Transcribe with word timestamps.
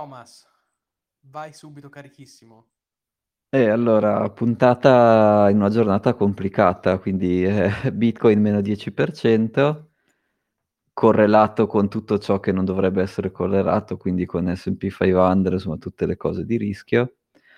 Thomas, 0.00 0.48
vai 1.28 1.52
subito 1.52 1.90
carichissimo. 1.90 2.68
E 3.50 3.68
allora, 3.68 4.30
puntata 4.30 5.48
in 5.50 5.56
una 5.56 5.68
giornata 5.68 6.14
complicata, 6.14 6.98
quindi 6.98 7.44
eh, 7.44 7.92
Bitcoin 7.92 8.40
meno 8.40 8.60
10%, 8.60 9.88
correlato 10.94 11.66
con 11.66 11.90
tutto 11.90 12.18
ciò 12.18 12.40
che 12.40 12.50
non 12.50 12.64
dovrebbe 12.64 13.02
essere 13.02 13.30
correlato, 13.30 13.98
quindi 13.98 14.24
con 14.24 14.50
S&P 14.56 14.88
500, 14.88 15.52
insomma 15.52 15.76
tutte 15.76 16.06
le 16.06 16.16
cose 16.16 16.46
di 16.46 16.56
rischio. 16.56 17.16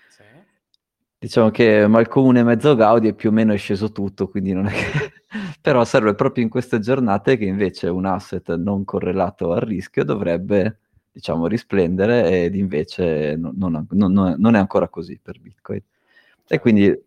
Sì. 0.08 0.24
Diciamo 1.18 1.50
che 1.50 1.86
Malcomune 1.86 2.42
mezzo 2.42 2.74
Gaudi 2.74 3.06
e 3.06 3.14
più 3.14 3.28
o 3.28 3.32
meno 3.32 3.52
è 3.52 3.56
sceso 3.56 3.92
tutto, 3.92 4.28
quindi 4.28 4.52
non 4.52 4.66
è 4.66 4.72
che... 4.72 5.12
Però 5.62 5.84
serve 5.84 6.16
proprio 6.16 6.42
in 6.42 6.50
queste 6.50 6.80
giornate 6.80 7.36
che 7.36 7.44
invece 7.44 7.86
un 7.86 8.04
asset 8.04 8.56
non 8.56 8.84
correlato 8.84 9.52
al 9.52 9.60
rischio 9.60 10.02
dovrebbe 10.02 10.78
diciamo, 11.12 11.46
risplendere 11.46 12.44
ed 12.44 12.54
invece 12.54 13.36
non, 13.36 13.54
non, 13.56 13.86
non, 13.90 14.34
non 14.38 14.54
è 14.54 14.58
ancora 14.58 14.88
così 14.88 15.18
per 15.22 15.38
Bitcoin. 15.38 15.82
Certo. 15.82 16.54
E 16.54 16.58
quindi 16.58 17.04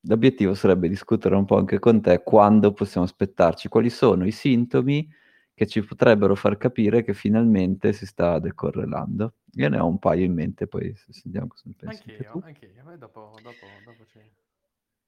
l'obiettivo 0.00 0.54
sarebbe 0.54 0.88
discutere 0.88 1.36
un 1.36 1.44
po' 1.44 1.58
anche 1.58 1.78
con 1.78 2.00
te 2.00 2.22
quando 2.22 2.72
possiamo 2.72 3.06
aspettarci, 3.06 3.68
quali 3.68 3.90
sono 3.90 4.26
i 4.26 4.32
sintomi 4.32 5.08
che 5.52 5.66
ci 5.66 5.84
potrebbero 5.84 6.34
far 6.34 6.56
capire 6.56 7.04
che 7.04 7.14
finalmente 7.14 7.92
si 7.92 8.06
sta 8.06 8.38
decorrelando. 8.40 9.34
Io 9.52 9.68
ne 9.68 9.78
ho 9.78 9.86
un 9.86 9.98
paio 9.98 10.24
in 10.24 10.32
mente, 10.32 10.66
poi 10.66 10.92
sentiamo 11.10 11.46
cosa 11.46 11.62
ne 11.66 11.74
pensi. 11.78 12.02
Anch'io, 12.08 12.42
anche 12.44 12.72
io. 12.74 12.82
Dopo, 12.96 13.34
dopo, 13.40 13.66
dopo 13.84 14.04
c'è... 14.12 14.20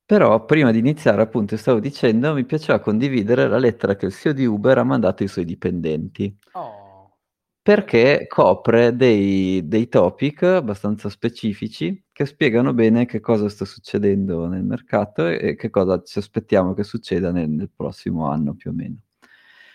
Però 0.04 0.44
prima 0.44 0.70
di 0.70 0.78
iniziare, 0.78 1.20
appunto, 1.20 1.56
stavo 1.56 1.80
dicendo, 1.80 2.32
mi 2.32 2.44
piaceva 2.44 2.78
condividere 2.78 3.48
la 3.48 3.58
lettera 3.58 3.96
che 3.96 4.06
il 4.06 4.12
CEO 4.12 4.32
di 4.32 4.44
Uber 4.44 4.78
ha 4.78 4.84
mandato 4.84 5.24
ai 5.24 5.28
suoi 5.28 5.44
dipendenti. 5.44 6.38
Oh 6.52 6.85
perché 7.66 8.26
copre 8.28 8.94
dei, 8.94 9.66
dei 9.66 9.88
topic 9.88 10.44
abbastanza 10.44 11.08
specifici 11.08 12.04
che 12.12 12.24
spiegano 12.24 12.72
bene 12.72 13.06
che 13.06 13.18
cosa 13.18 13.48
sta 13.48 13.64
succedendo 13.64 14.46
nel 14.46 14.62
mercato 14.62 15.26
e 15.26 15.56
che 15.56 15.68
cosa 15.68 16.00
ci 16.00 16.20
aspettiamo 16.20 16.74
che 16.74 16.84
succeda 16.84 17.32
nel, 17.32 17.48
nel 17.50 17.68
prossimo 17.74 18.28
anno 18.28 18.54
più 18.54 18.70
o 18.70 18.72
meno. 18.72 18.98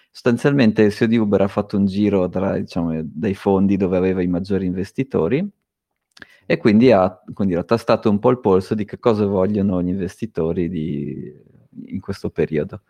Sostanzialmente 0.09 0.83
il 0.83 0.93
CEO 0.93 1.07
di 1.09 1.17
Uber 1.17 1.41
ha 1.41 1.49
fatto 1.49 1.75
un 1.75 1.85
giro 1.85 2.29
tra, 2.29 2.57
diciamo, 2.57 2.97
dai 3.03 3.33
fondi 3.33 3.75
dove 3.75 3.97
aveva 3.97 4.21
i 4.21 4.27
maggiori 4.27 4.65
investitori 4.65 5.45
e 6.45 6.57
quindi 6.57 6.93
ha, 6.93 7.21
quindi 7.33 7.55
ha 7.55 7.63
tastato 7.65 8.09
un 8.09 8.19
po' 8.19 8.29
il 8.29 8.39
polso 8.39 8.73
di 8.73 8.85
che 8.85 8.99
cosa 8.99 9.25
vogliono 9.25 9.83
gli 9.83 9.89
investitori 9.89 10.69
di, 10.69 11.29
in 11.87 11.99
questo 11.99 12.29
periodo. 12.29 12.83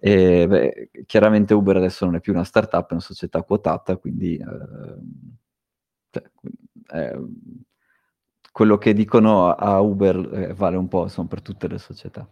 E, 0.00 0.46
beh, 0.48 0.90
chiaramente 1.06 1.54
Uber 1.54 1.76
adesso 1.76 2.04
non 2.04 2.14
è 2.16 2.20
più 2.20 2.32
una 2.32 2.44
startup, 2.44 2.88
è 2.88 2.92
una 2.92 3.00
società 3.02 3.42
quotata, 3.42 3.96
quindi 3.96 4.36
eh, 4.36 4.44
cioè, 6.10 6.22
eh, 6.92 7.18
quello 8.52 8.78
che 8.78 8.92
dicono 8.92 9.50
a 9.52 9.80
Uber 9.80 10.16
eh, 10.50 10.54
vale 10.54 10.76
un 10.76 10.88
po' 10.88 11.02
insomma, 11.04 11.28
per 11.28 11.42
tutte 11.42 11.68
le 11.68 11.78
società. 11.78 12.28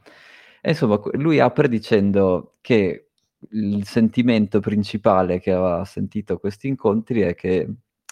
E 0.61 0.71
insomma, 0.71 1.01
lui 1.13 1.41
apre 1.41 1.69
dicendo 1.69 2.57
che 2.61 3.11
il 3.51 3.85
sentimento 3.87 4.61
principale 4.61 5.41
che 5.41 5.53
aveva 5.53 5.85
sentito 5.85 6.35
a 6.35 6.39
questi 6.41 6.69
incontri 6.69 7.21
è 7.21 7.35
che 7.35 7.69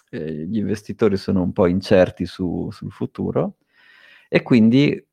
eh, 0.09 0.33
gli 0.47 0.57
investitori 0.57 1.17
sono 1.17 1.41
un 1.41 1.51
po' 1.51 1.67
incerti 1.67 2.25
su, 2.25 2.69
sul 2.71 2.91
futuro 2.91 3.57
e 4.29 4.41
quindi 4.43 5.03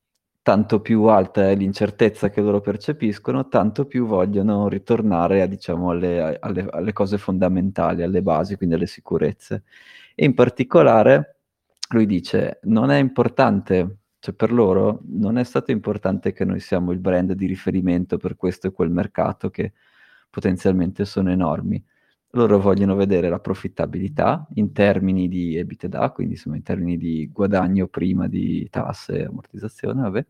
tanto 0.42 0.80
più 0.80 1.04
alta 1.04 1.48
è 1.50 1.54
l'incertezza 1.54 2.28
che 2.28 2.40
loro 2.40 2.60
percepiscono, 2.60 3.48
tanto 3.48 3.86
più 3.86 4.06
vogliono 4.06 4.68
ritornare 4.68 5.42
a, 5.42 5.46
diciamo, 5.46 5.90
alle, 5.90 6.38
alle, 6.40 6.66
alle, 6.70 6.92
cose 6.92 7.16
fondamentali, 7.18 8.02
alle 8.02 8.22
basi, 8.22 8.56
quindi 8.56 8.74
alle 8.74 8.86
sicurezze. 8.86 9.62
E 10.14 10.24
in 10.24 10.34
particolare 10.34 11.36
lui 11.90 12.06
dice, 12.06 12.58
non 12.64 12.90
è 12.90 12.98
importante, 12.98 13.98
cioè 14.18 14.34
per 14.34 14.52
loro 14.52 15.00
non 15.06 15.38
è 15.38 15.44
stato 15.44 15.70
importante 15.70 16.32
che 16.32 16.44
noi 16.44 16.60
siamo 16.60 16.92
il 16.92 16.98
brand 16.98 17.32
di 17.32 17.46
riferimento 17.46 18.16
per 18.16 18.36
questo 18.36 18.66
e 18.66 18.72
quel 18.72 18.90
mercato 18.90 19.50
che 19.50 19.72
potenzialmente 20.30 21.04
sono 21.04 21.30
enormi 21.30 21.82
loro 22.32 22.58
vogliono 22.58 22.94
vedere 22.94 23.28
la 23.28 23.38
profittabilità 23.38 24.46
in 24.54 24.72
termini 24.72 25.28
di 25.28 25.56
EBITDA, 25.56 26.10
quindi 26.10 26.34
insomma 26.34 26.56
in 26.56 26.62
termini 26.62 26.96
di 26.96 27.28
guadagno 27.32 27.88
prima 27.88 28.28
di 28.28 28.68
tasse 28.70 29.18
e 29.18 29.24
ammortizzazione, 29.24 30.02
vabbè. 30.02 30.26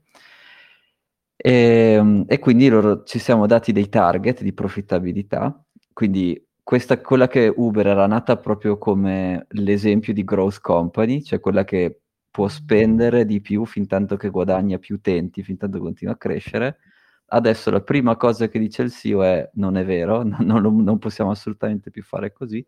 E, 1.37 1.53
ehm, 1.53 2.25
e, 2.27 2.39
quindi 2.39 2.69
loro 2.69 3.03
ci 3.05 3.19
siamo 3.19 3.47
dati 3.47 3.73
dei 3.73 3.89
target 3.89 4.43
di 4.43 4.53
profittabilità, 4.53 5.65
quindi 5.93 6.41
questa, 6.63 7.01
quella 7.01 7.29
che 7.29 7.53
Uber 7.55 7.87
era 7.87 8.07
nata 8.07 8.37
proprio 8.37 8.79
come 8.79 9.47
l'esempio 9.51 10.13
di 10.13 10.25
growth 10.25 10.61
company, 10.61 11.23
cioè 11.23 11.41
quella 11.41 11.65
che 11.65 12.03
può 12.31 12.49
spendere 12.49 13.25
di 13.27 13.41
più 13.41 13.65
fin 13.67 13.87
tanto 13.87 14.17
che 14.17 14.31
guadagna 14.31 14.79
più 14.79 14.97
utenti, 14.97 15.43
fin 15.43 15.57
tanto 15.57 15.79
continua 15.81 16.15
a 16.15 16.17
crescere, 16.17 16.79
Adesso 17.27 17.71
la 17.71 17.81
prima 17.81 18.17
cosa 18.17 18.49
che 18.49 18.59
dice 18.59 18.83
il 18.83 18.93
CEO 18.93 19.23
è 19.23 19.51
non 19.55 19.77
è 19.77 19.85
vero, 19.85 20.23
non, 20.41 20.83
non 20.83 20.99
possiamo 20.99 21.31
assolutamente 21.31 21.91
più 21.91 22.03
fare 22.03 22.33
così. 22.33 22.65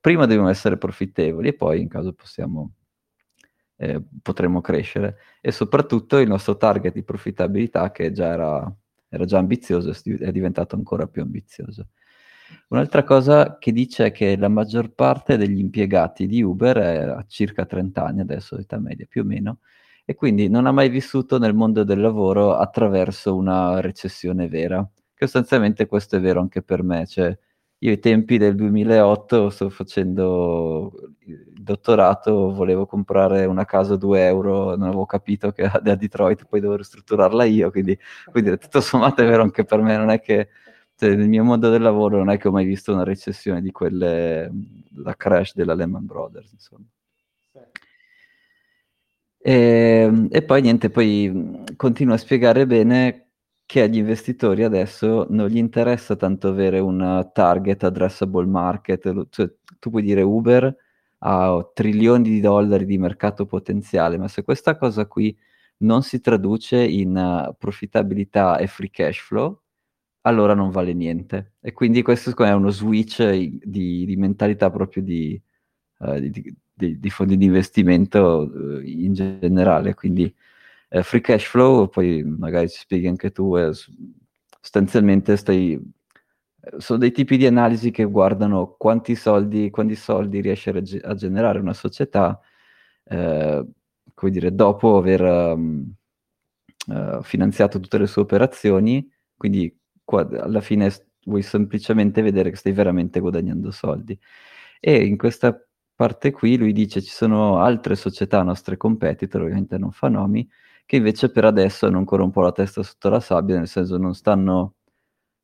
Prima 0.00 0.26
dobbiamo 0.26 0.48
essere 0.48 0.76
profittevoli 0.78 1.48
e 1.48 1.54
poi 1.54 1.80
in 1.80 1.88
caso 1.88 2.12
possiamo, 2.12 2.72
eh, 3.76 4.02
potremo 4.22 4.60
crescere. 4.60 5.18
E 5.40 5.52
soprattutto 5.52 6.18
il 6.18 6.28
nostro 6.28 6.56
target 6.56 6.92
di 6.92 7.04
profittabilità 7.04 7.90
che 7.92 8.12
già 8.12 8.26
era, 8.32 8.76
era 9.08 9.24
già 9.24 9.38
ambizioso 9.38 9.92
è 10.18 10.32
diventato 10.32 10.76
ancora 10.76 11.06
più 11.06 11.22
ambizioso. 11.22 11.88
Un'altra 12.68 13.04
cosa 13.04 13.58
che 13.58 13.72
dice 13.72 14.06
è 14.06 14.12
che 14.12 14.36
la 14.36 14.48
maggior 14.48 14.92
parte 14.92 15.36
degli 15.36 15.58
impiegati 15.58 16.26
di 16.26 16.42
Uber 16.42 16.76
a 16.78 17.24
circa 17.26 17.64
30 17.66 18.04
anni, 18.04 18.20
adesso 18.20 18.56
età 18.58 18.78
media 18.78 19.06
più 19.08 19.22
o 19.22 19.24
meno, 19.24 19.58
e 20.04 20.14
quindi 20.14 20.48
non 20.48 20.66
ha 20.66 20.72
mai 20.72 20.88
vissuto 20.88 21.38
nel 21.38 21.54
mondo 21.54 21.84
del 21.84 22.00
lavoro 22.00 22.54
attraverso 22.56 23.34
una 23.36 23.80
recessione 23.80 24.48
vera. 24.48 24.78
Che 25.14 25.26
sostanzialmente 25.26 25.86
questo 25.86 26.16
è 26.16 26.20
vero 26.20 26.40
anche 26.40 26.62
per 26.62 26.82
me, 26.82 27.06
cioè 27.06 27.36
io 27.78 27.90
ai 27.90 27.98
tempi 27.98 28.38
del 28.38 28.54
2008 28.54 29.50
sto 29.50 29.68
facendo 29.70 30.92
il 31.26 31.52
dottorato, 31.52 32.52
volevo 32.52 32.86
comprare 32.86 33.44
una 33.44 33.64
casa 33.64 33.94
a 33.94 33.96
2 33.96 34.24
euro, 34.26 34.76
non 34.76 34.82
avevo 34.88 35.04
capito 35.06 35.50
che 35.52 35.64
a 35.64 35.80
Detroit 35.80 36.44
poi 36.46 36.60
dovevo 36.60 36.78
ristrutturarla 36.78 37.44
io, 37.44 37.70
quindi, 37.70 37.98
quindi 38.30 38.56
tutto 38.58 38.80
sommato 38.80 39.22
è 39.22 39.26
vero 39.26 39.42
anche 39.42 39.64
per 39.64 39.80
me, 39.80 39.96
non 39.96 40.10
è 40.10 40.20
che 40.20 40.48
cioè, 40.96 41.14
nel 41.16 41.28
mio 41.28 41.42
mondo 41.44 41.70
del 41.70 41.82
lavoro 41.82 42.18
non 42.18 42.30
è 42.30 42.38
che 42.38 42.48
ho 42.48 42.52
mai 42.52 42.64
visto 42.64 42.92
una 42.92 43.02
recessione 43.04 43.60
di 43.60 43.72
quelle, 43.72 44.50
la 44.96 45.16
crash 45.16 45.54
della 45.54 45.74
Lehman 45.74 46.06
Brothers, 46.06 46.52
insomma. 46.52 46.84
E, 49.44 49.52
ehm, 49.52 50.28
e 50.30 50.42
poi 50.42 50.62
niente, 50.62 50.90
poi 50.90 51.64
continua 51.76 52.14
a 52.14 52.18
spiegare 52.18 52.66
bene 52.66 53.30
che 53.66 53.82
agli 53.82 53.96
investitori 53.96 54.64
adesso 54.64 55.26
non 55.30 55.48
gli 55.48 55.56
interessa 55.56 56.14
tanto 56.16 56.48
avere 56.48 56.78
un 56.78 57.30
target 57.32 57.84
addressable 57.84 58.46
market, 58.46 59.28
cioè 59.30 59.50
tu 59.78 59.90
puoi 59.90 60.02
dire 60.02 60.22
Uber 60.22 60.76
ha 61.24 61.70
trilioni 61.72 62.24
di 62.28 62.40
dollari 62.40 62.84
di 62.84 62.98
mercato 62.98 63.46
potenziale, 63.46 64.18
ma 64.18 64.28
se 64.28 64.42
questa 64.42 64.76
cosa 64.76 65.06
qui 65.06 65.36
non 65.78 66.02
si 66.02 66.20
traduce 66.20 66.82
in 66.84 67.16
uh, 67.16 67.54
profittabilità 67.56 68.58
e 68.58 68.66
free 68.66 68.90
cash 68.90 69.18
flow, 69.20 69.62
allora 70.22 70.54
non 70.54 70.70
vale 70.70 70.92
niente. 70.94 71.54
E 71.60 71.72
quindi 71.72 72.02
questo 72.02 72.34
è 72.44 72.52
uno 72.52 72.70
switch 72.70 73.22
di, 73.32 74.04
di 74.04 74.16
mentalità 74.16 74.70
proprio 74.70 75.02
di, 75.02 75.40
uh, 76.00 76.18
di, 76.18 76.54
di, 76.82 76.98
di 76.98 77.10
fondi 77.10 77.36
di 77.36 77.44
investimento 77.46 78.80
eh, 78.80 78.90
in 78.90 79.12
generale, 79.14 79.94
quindi 79.94 80.32
eh, 80.88 81.02
free 81.02 81.20
cash 81.20 81.44
flow, 81.46 81.88
poi 81.88 82.22
magari 82.24 82.68
ci 82.68 82.80
spieghi 82.80 83.06
anche 83.06 83.30
tu, 83.30 83.56
eh, 83.56 83.70
sostanzialmente 84.60 85.36
stai, 85.36 85.80
sono 86.78 86.98
dei 86.98 87.12
tipi 87.12 87.36
di 87.36 87.46
analisi 87.46 87.90
che 87.90 88.04
guardano 88.04 88.74
quanti 88.78 89.14
soldi, 89.14 89.70
quanti 89.70 89.94
soldi 89.94 90.40
riesce 90.40 90.70
a, 90.70 91.10
a 91.10 91.14
generare 91.14 91.58
una 91.60 91.74
società, 91.74 92.40
eh, 93.04 93.66
come 94.14 94.30
dire, 94.30 94.54
dopo 94.54 94.96
aver 94.96 95.22
um, 95.22 95.92
uh, 96.88 97.22
finanziato 97.22 97.80
tutte 97.80 97.98
le 97.98 98.06
sue 98.06 98.22
operazioni, 98.22 99.08
quindi 99.36 99.74
qua, 100.04 100.28
alla 100.28 100.60
fine 100.60 100.90
vuoi 101.24 101.42
semplicemente 101.42 102.22
vedere 102.22 102.50
che 102.50 102.56
stai 102.56 102.72
veramente 102.72 103.20
guadagnando 103.20 103.70
soldi. 103.70 104.18
E 104.80 105.04
in 105.04 105.16
questa 105.16 105.56
parte 105.94 106.30
qui 106.32 106.56
lui 106.56 106.72
dice 106.72 107.00
ci 107.02 107.10
sono 107.10 107.58
altre 107.58 107.96
società, 107.96 108.42
nostre 108.42 108.76
competitor, 108.76 109.42
ovviamente 109.42 109.78
non 109.78 109.92
fa 109.92 110.08
nomi, 110.08 110.48
che 110.86 110.96
invece 110.96 111.30
per 111.30 111.44
adesso 111.44 111.86
hanno 111.86 111.98
ancora 111.98 112.22
un 112.22 112.30
po' 112.30 112.42
la 112.42 112.52
testa 112.52 112.82
sotto 112.82 113.08
la 113.08 113.20
sabbia, 113.20 113.56
nel 113.56 113.68
senso 113.68 113.96
non 113.98 114.14
stanno 114.14 114.74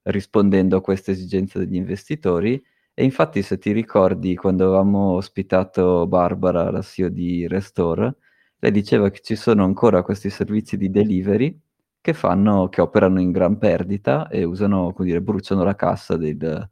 rispondendo 0.04 0.76
a 0.78 0.80
queste 0.80 1.12
esigenze 1.12 1.58
degli 1.58 1.76
investitori. 1.76 2.62
E 2.94 3.04
infatti 3.04 3.42
se 3.42 3.58
ti 3.58 3.72
ricordi 3.72 4.34
quando 4.36 4.64
avevamo 4.66 5.12
ospitato 5.12 6.06
Barbara, 6.06 6.70
la 6.70 6.82
CEO 6.82 7.08
di 7.08 7.46
Restore, 7.46 8.16
lei 8.58 8.72
diceva 8.72 9.08
che 9.10 9.20
ci 9.22 9.36
sono 9.36 9.64
ancora 9.64 10.02
questi 10.02 10.30
servizi 10.30 10.76
di 10.76 10.90
delivery 10.90 11.56
che, 12.00 12.12
fanno, 12.12 12.68
che 12.68 12.80
operano 12.80 13.20
in 13.20 13.30
gran 13.30 13.58
perdita 13.58 14.28
e 14.28 14.44
usano, 14.44 14.92
come 14.92 15.08
dire, 15.08 15.20
bruciano 15.22 15.62
la 15.62 15.76
cassa 15.76 16.16
del, 16.16 16.68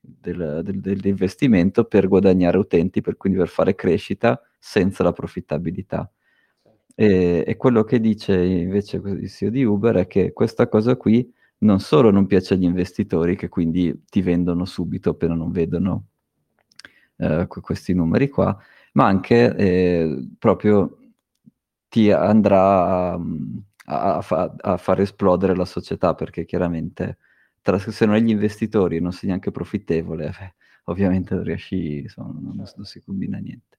del, 0.00 0.62
del, 0.64 0.80
dell'investimento 0.80 1.84
per 1.84 2.08
guadagnare 2.08 2.58
utenti, 2.58 3.00
per 3.00 3.16
quindi 3.16 3.38
per 3.38 3.48
fare 3.48 3.74
crescita 3.74 4.40
senza 4.58 5.02
la 5.02 5.12
profittabilità. 5.12 6.10
E, 6.94 7.44
e, 7.46 7.56
quello 7.56 7.84
che 7.84 8.00
dice 8.00 8.36
invece 8.42 8.96
il 8.98 9.30
CEO 9.30 9.50
di 9.50 9.64
Uber 9.64 9.96
è 9.96 10.06
che 10.06 10.32
questa 10.32 10.68
cosa 10.68 10.96
qui 10.96 11.32
non 11.58 11.80
solo 11.80 12.10
non 12.10 12.26
piace 12.26 12.54
agli 12.54 12.64
investitori, 12.64 13.36
che 13.36 13.48
quindi 13.48 14.04
ti 14.08 14.22
vendono 14.22 14.64
subito 14.64 15.10
appena 15.10 15.34
non 15.34 15.50
vedono 15.50 16.06
eh, 17.16 17.46
questi 17.48 17.94
numeri 17.94 18.28
qua, 18.28 18.56
ma 18.92 19.06
anche 19.06 19.54
eh, 19.56 20.28
proprio 20.38 20.98
ti 21.88 22.10
andrà 22.10 23.12
a, 23.12 23.20
a, 23.84 24.20
fa, 24.22 24.54
a, 24.58 24.76
far 24.76 25.00
esplodere 25.00 25.54
la 25.54 25.64
società, 25.64 26.14
perché 26.14 26.44
chiaramente 26.44 27.18
se 27.62 28.06
non 28.06 28.14
hai 28.14 28.22
gli 28.22 28.30
investitori 28.30 28.96
e 28.96 29.00
non 29.00 29.12
sei 29.12 29.28
neanche 29.28 29.50
profittevole, 29.50 30.30
beh, 30.30 30.54
ovviamente 30.84 31.34
non 31.34 31.44
riesci, 31.44 31.98
insomma, 32.00 32.38
non, 32.40 32.56
non, 32.56 32.84
si 32.84 33.02
combina 33.02 33.38
niente. 33.38 33.78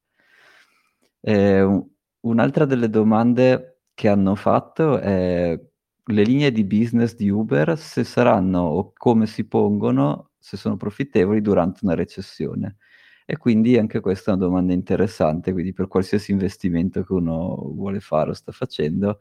Eh, 1.19 1.83
un'altra 2.21 2.65
delle 2.65 2.89
domande 2.89 3.81
che 3.93 4.07
hanno 4.07 4.35
fatto 4.35 4.99
è 4.99 5.59
le 6.03 6.23
linee 6.23 6.51
di 6.51 6.63
business 6.63 7.15
di 7.15 7.29
Uber, 7.29 7.77
se 7.77 8.03
saranno 8.03 8.61
o 8.61 8.93
come 8.93 9.27
si 9.27 9.45
pongono, 9.45 10.31
se 10.39 10.57
sono 10.57 10.77
profittevoli 10.77 11.41
durante 11.41 11.81
una 11.83 11.95
recessione. 11.95 12.77
E 13.25 13.37
quindi 13.37 13.77
anche 13.77 13.99
questa 13.99 14.31
è 14.31 14.33
una 14.35 14.45
domanda 14.45 14.73
interessante, 14.73 15.51
quindi 15.53 15.73
per 15.73 15.87
qualsiasi 15.87 16.31
investimento 16.31 17.03
che 17.03 17.13
uno 17.13 17.55
vuole 17.73 17.99
fare 17.99 18.31
o 18.31 18.33
sta 18.33 18.51
facendo, 18.51 19.19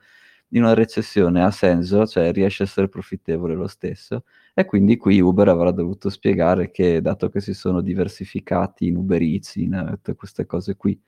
in 0.50 0.62
una 0.62 0.74
recessione 0.74 1.42
ha 1.42 1.50
senso, 1.50 2.06
cioè 2.06 2.32
riesce 2.32 2.62
a 2.62 2.66
essere 2.66 2.88
profittevole 2.88 3.54
lo 3.54 3.66
stesso. 3.66 4.24
E 4.54 4.64
quindi 4.64 4.96
qui 4.96 5.20
Uber 5.20 5.48
avrà 5.48 5.70
dovuto 5.70 6.10
spiegare 6.10 6.70
che, 6.70 7.00
dato 7.00 7.28
che 7.28 7.40
si 7.40 7.54
sono 7.54 7.80
diversificati 7.80 8.86
in 8.88 8.96
Uber 8.96 9.20
Eats, 9.22 9.56
in 9.56 9.74
uh, 9.74 9.90
tutte 9.92 10.14
queste 10.14 10.46
cose 10.46 10.76
qui, 10.76 11.00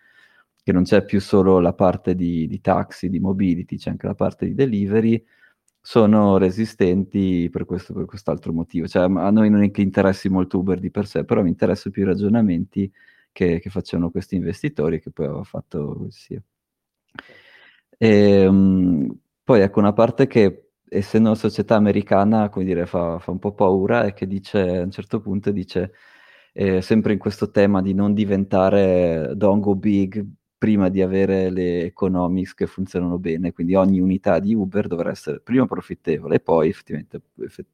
che 0.62 0.73
non 0.73 0.85
c'è 0.85 1.05
più 1.05 1.21
solo 1.21 1.59
la 1.61 1.73
parte 1.73 2.15
di, 2.15 2.47
di 2.47 2.61
taxi, 2.61 3.09
di 3.09 3.19
mobility, 3.19 3.77
c'è 3.77 3.91
anche 3.91 4.06
la 4.06 4.15
parte 4.15 4.47
di 4.47 4.55
delivery, 4.55 5.25
sono 5.81 6.39
resistenti 6.39 7.49
per 7.50 7.65
questo 7.65 7.93
per 7.93 8.05
quest'altro 8.05 8.53
motivo. 8.53 8.87
Cioè, 8.87 9.03
a 9.03 9.31
noi 9.31 9.50
non 9.50 9.62
è 9.62 9.71
che 9.73 9.83
interessi 9.83 10.29
molto 10.29 10.59
Uber 10.59 10.79
di 10.79 10.91
per 10.91 11.06
sé, 11.06 11.25
però 11.25 11.43
mi 11.43 11.49
interessano 11.49 11.93
più 11.93 12.03
i 12.05 12.06
ragionamenti 12.06 12.91
che, 13.33 13.59
che 13.61 13.71
facevano 13.71 14.11
questi 14.11 14.37
investitori 14.37 15.00
che 15.00 15.11
poi 15.11 15.27
aveva 15.27 15.43
fatto 15.44 16.06
sia. 16.11 16.41
E, 17.99 18.47
um, 18.47 19.17
poi 19.53 19.61
ecco 19.61 19.81
una 19.81 19.93
parte 19.93 20.27
che, 20.27 20.71
essendo 20.89 21.29
una 21.29 21.37
società 21.37 21.75
americana, 21.75 22.49
come 22.49 22.65
dire, 22.65 22.87
fa, 22.87 23.19
fa 23.19 23.33
un 23.33 23.39
po' 23.39 23.53
paura 23.53 24.05
è 24.07 24.15
che 24.15 24.27
dice, 24.27 24.79
a 24.79 24.83
un 24.83 24.91
certo 24.91 25.21
punto 25.21 25.51
dice, 25.51 25.93
eh, 26.55 26.81
sempre 26.81 27.13
in 27.13 27.19
questo 27.19 27.51
tema 27.51 27.83
di 27.83 27.93
non 27.93 28.15
diventare 28.15 29.33
don't 29.35 29.61
go 29.63 29.75
big, 29.75 30.25
prima 30.57 30.89
di 30.89 31.03
avere 31.03 31.51
le 31.51 31.83
economics 31.83 32.55
che 32.55 32.67
funzionano 32.67 33.19
bene, 33.19 33.53
quindi 33.53 33.75
ogni 33.75 34.01
unità 34.01 34.39
di 34.39 34.55
Uber 34.55 34.87
dovrà 34.87 35.11
essere 35.11 35.41
prima 35.41 35.67
profittevole 35.67 36.37
e 36.37 36.41
poi 36.41 36.71
effettivamente, 36.71 37.21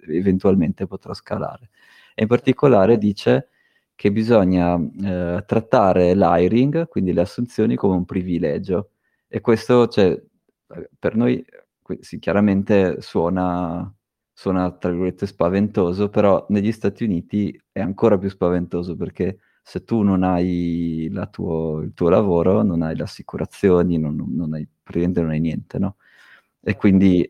eventualmente 0.08 0.88
potrà 0.88 1.14
scalare. 1.14 1.68
E 2.12 2.22
in 2.22 2.28
particolare 2.28 2.98
dice 2.98 3.50
che 3.94 4.10
bisogna 4.10 4.74
eh, 4.76 5.44
trattare 5.46 6.14
l'hiring, 6.16 6.88
quindi 6.88 7.12
le 7.12 7.20
assunzioni, 7.20 7.76
come 7.76 7.94
un 7.94 8.04
privilegio. 8.04 8.90
E 9.28 9.40
questo, 9.40 9.86
cioè, 9.86 10.20
per 10.98 11.16
noi 11.16 11.44
sì, 12.00 12.18
chiaramente 12.18 13.00
suona, 13.00 13.92
suona, 14.32 14.70
tra 14.72 14.90
virgolette, 14.90 15.26
spaventoso, 15.26 16.08
però 16.08 16.44
negli 16.50 16.72
Stati 16.72 17.04
Uniti 17.04 17.58
è 17.72 17.80
ancora 17.80 18.18
più 18.18 18.28
spaventoso 18.28 18.96
perché 18.96 19.38
se 19.62 19.84
tu 19.84 20.02
non 20.02 20.22
hai 20.22 21.10
tuo, 21.30 21.80
il 21.80 21.92
tuo 21.94 22.08
lavoro, 22.08 22.62
non 22.62 22.82
hai 22.82 22.96
le 22.96 23.02
assicurazioni, 23.02 23.98
non, 23.98 24.16
non 24.16 24.54
hai, 24.54 24.66
praticamente 24.82 25.20
non 25.20 25.30
hai 25.30 25.40
niente, 25.40 25.78
no? 25.78 25.96
E 26.62 26.76
quindi, 26.76 27.28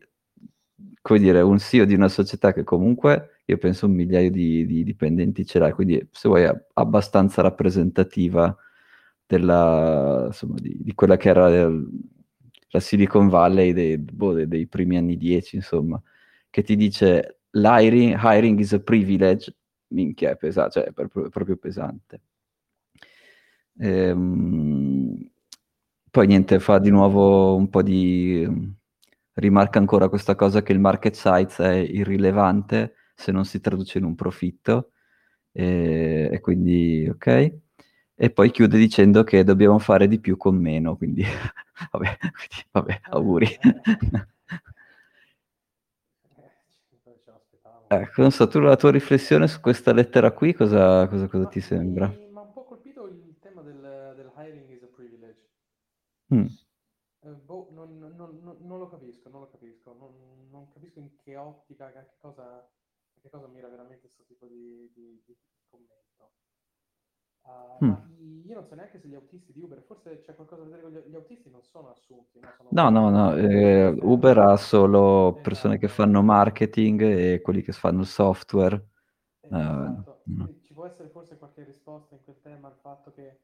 come 1.01 1.19
dire, 1.19 1.41
un 1.41 1.59
CEO 1.59 1.85
di 1.85 1.95
una 1.95 2.09
società 2.09 2.53
che 2.53 2.65
comunque, 2.65 3.41
io 3.47 3.59
penso 3.59 3.87
un 3.87 3.93
migliaio 3.93 4.31
di, 4.31 4.67
di 4.67 4.85
dipendenti 4.85 5.45
ce 5.47 5.59
l'ha, 5.59 5.73
quindi 5.75 6.07
se 6.13 6.29
vuoi 6.29 6.43
è 6.43 6.65
abbastanza 6.75 7.43
rappresentativa 7.43 8.57
della, 9.27 10.25
insomma, 10.27 10.55
di, 10.61 10.77
di, 10.81 10.95
quella 10.95 11.17
che 11.17 11.29
era 11.29 11.69
la 12.71 12.81
Silicon 12.81 13.29
Valley 13.29 13.73
dei, 13.73 13.99
boh, 13.99 14.33
dei, 14.33 14.49
dei 14.49 14.67
primi 14.67 14.97
anni 14.97 15.17
10, 15.17 15.57
insomma, 15.57 16.01
che 16.51 16.63
ti 16.63 16.77
dice 16.77 17.41
l'hiring 17.51 18.19
hiring 18.21 18.59
is 18.59 18.73
a 18.73 18.81
privilege, 18.81 19.55
minchia, 19.89 20.31
è 20.31 20.37
pesante, 20.37 20.73
cioè 20.73 20.85
è 20.85 20.93
proprio, 20.93 21.57
pesante. 21.57 22.21
Ehm, 23.81 25.31
poi 26.11 26.27
niente, 26.27 26.59
fa 26.61 26.79
di 26.79 26.91
nuovo 26.91 27.55
un 27.57 27.69
po' 27.69 27.83
di... 27.83 28.47
rimarca 29.35 29.79
ancora 29.79 30.09
questa 30.09 30.35
cosa 30.35 30.63
che 30.63 30.73
il 30.73 30.81
market 30.81 31.15
size 31.15 31.65
è 31.65 31.75
irrilevante 31.77 32.95
se 33.15 33.33
non 33.33 33.45
si 33.45 33.61
traduce 33.61 33.99
in 33.99 34.05
un 34.05 34.15
profitto, 34.15 34.93
e, 35.53 36.29
e 36.33 36.41
quindi 36.41 37.09
ok. 37.09 37.68
E 38.21 38.31
poi 38.31 38.51
chiude 38.51 38.77
dicendo 38.77 39.23
che 39.23 39.45
dobbiamo 39.45 39.79
fare 39.79 40.09
di 40.09 40.19
più 40.19 40.37
con 40.37 40.57
meno, 40.57 40.97
quindi 40.97 41.23
vabbè, 41.93 42.19
quindi, 42.19 42.67
vabbè 42.73 43.01
auguri. 43.11 43.47
Ecco, 47.87 48.21
non 48.21 48.33
so, 48.33 48.49
tu 48.49 48.59
la 48.59 48.75
tua 48.75 48.91
riflessione 48.91 49.47
su 49.47 49.61
questa 49.61 49.93
lettera 49.93 50.33
qui, 50.33 50.53
cosa, 50.53 51.07
cosa, 51.07 51.29
cosa 51.29 51.47
ti 51.47 51.61
sembra? 51.61 52.09
Mi 52.09 52.35
ha 52.35 52.41
un 52.41 52.53
po' 52.53 52.65
colpito 52.65 53.07
il 53.07 53.37
tema 53.41 53.63
del, 53.63 54.15
del 54.17 54.33
hiring 54.37 54.69
is 54.69 54.83
a 54.83 54.89
privilege. 54.89 55.49
Mm. 56.35 56.47
Eh, 57.21 57.31
boh, 57.47 57.69
non, 57.71 57.99
non, 57.99 58.17
non, 58.43 58.57
non, 58.61 58.79
lo 58.81 58.89
capisco, 58.89 59.29
non 59.29 59.43
lo 59.43 59.49
capisco, 59.49 59.97
non, 60.51 60.69
capisco 60.73 60.99
in 60.99 61.11
che 61.23 61.37
ottica, 61.37 61.87
a 61.87 61.93
che 61.93 62.17
cosa, 62.19 62.43
a 62.43 63.21
che 63.23 63.31
cosa 63.31 63.47
mira 63.47 63.69
veramente 63.69 64.01
questo 64.01 64.25
tipo 64.27 64.47
di, 64.47 64.91
di, 64.93 65.23
di 65.25 65.37
commento. 65.71 66.33
Uh, 67.43 67.85
mm. 67.85 67.93
Io 68.49 68.55
non 68.55 68.65
so 68.65 68.75
neanche 68.75 68.99
se 68.99 69.09
gli 69.09 69.15
autisti 69.15 69.53
di 69.53 69.61
Uber, 69.61 69.83
forse 69.83 70.23
c'è 70.23 70.35
qualcosa 70.35 70.63
da 70.63 70.69
vedere 70.69 70.83
con 70.83 70.93
gli, 70.93 71.11
gli 71.11 71.15
autisti, 71.15 71.51
non 71.51 71.63
sono 71.63 71.91
assunti. 71.91 72.41
No, 72.41 72.49
sono 72.57 72.91
no, 72.91 73.11
no, 73.11 73.11
no 73.11 73.37
eh, 73.37 73.95
Uber 74.01 74.39
ha 74.39 74.57
solo 74.57 75.29
esatto. 75.29 75.41
persone 75.43 75.79
che 75.79 75.89
fanno 75.89 76.23
marketing 76.23 77.03
e 77.03 77.41
quelli 77.43 77.63
che 77.63 77.73
fanno 77.73 78.01
il 78.01 78.07
software. 78.07 78.89
Esatto. 79.41 80.23
Uh, 80.25 80.61
ci 80.63 80.73
può 80.73 80.87
essere 80.87 81.09
forse 81.09 81.37
qualche 81.37 81.65
risposta 81.65 82.15
in 82.15 82.23
quel 82.25 82.41
tema 82.43 82.69
al 82.69 82.77
fatto 82.81 83.13
che 83.13 83.39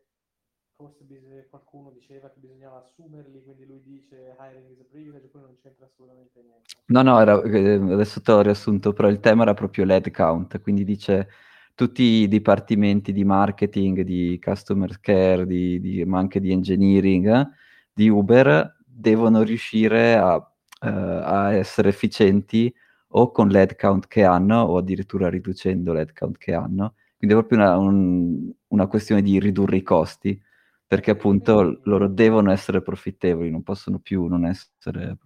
forse 0.75 1.05
bis- 1.05 1.49
qualcuno 1.51 1.91
diceva 1.91 2.29
che 2.31 2.41
bisognava 2.41 2.79
assumerli, 2.79 3.43
quindi 3.43 3.67
lui 3.67 3.83
dice 3.83 4.37
hiring 4.39 4.71
is 4.71 4.81
a 4.81 4.85
privilege, 4.91 5.29
poi 5.29 5.43
non 5.43 5.57
c'entra 5.63 5.87
assolutamente 5.87 6.41
niente. 6.43 6.75
No, 6.87 7.03
no, 7.03 7.21
era, 7.21 7.41
eh, 7.43 7.75
adesso 7.75 8.21
te 8.21 8.33
l'ho 8.33 8.41
riassunto, 8.41 8.93
però 8.93 9.09
il 9.09 9.21
tema 9.21 9.43
era 9.43 9.55
proprio 9.55 9.85
l'head 9.85 10.11
count, 10.11 10.61
quindi 10.61 10.85
dice 10.85 11.29
tutti 11.75 12.03
i 12.03 12.29
dipartimenti 12.29 13.13
di 13.13 13.25
marketing, 13.25 14.03
di 14.03 14.41
customer 14.43 15.01
care, 15.01 15.47
di, 15.47 15.81
di, 15.81 16.05
ma 16.05 16.19
anche 16.19 16.41
di 16.41 16.53
engineering 16.53 17.27
eh, 17.27 17.49
di 17.93 18.09
Uber 18.09 18.77
devono 18.85 19.43
riuscire 19.43 20.15
a, 20.15 20.37
uh, 20.37 20.43
a, 20.81 21.53
essere 21.53 21.89
efficienti 21.89 22.73
o 23.17 23.31
con 23.31 23.49
l'headcount 23.49 24.07
che 24.07 24.25
hanno 24.25 24.61
o 24.63 24.77
addirittura 24.77 25.29
riducendo 25.29 25.93
l'headcount 25.93 26.39
che 26.39 26.55
hanno. 26.55 26.95
Quindi 27.17 27.37
è 27.37 27.39
proprio 27.39 27.59
una, 27.59 27.77
un, 27.77 28.53
una 28.69 28.87
questione 28.87 29.23
di 29.23 29.39
ridurre 29.39 29.77
i 29.77 29.83
costi 29.83 30.41
perché 30.87 31.13
appunto 31.13 31.81
loro 31.85 32.09
devono 32.09 32.53
essere 32.53 32.83
profittevoli, 32.83 33.51
non 33.51 33.63
possono 33.63 33.99
più 33.99 34.27
non 34.27 34.45
essere 34.45 35.17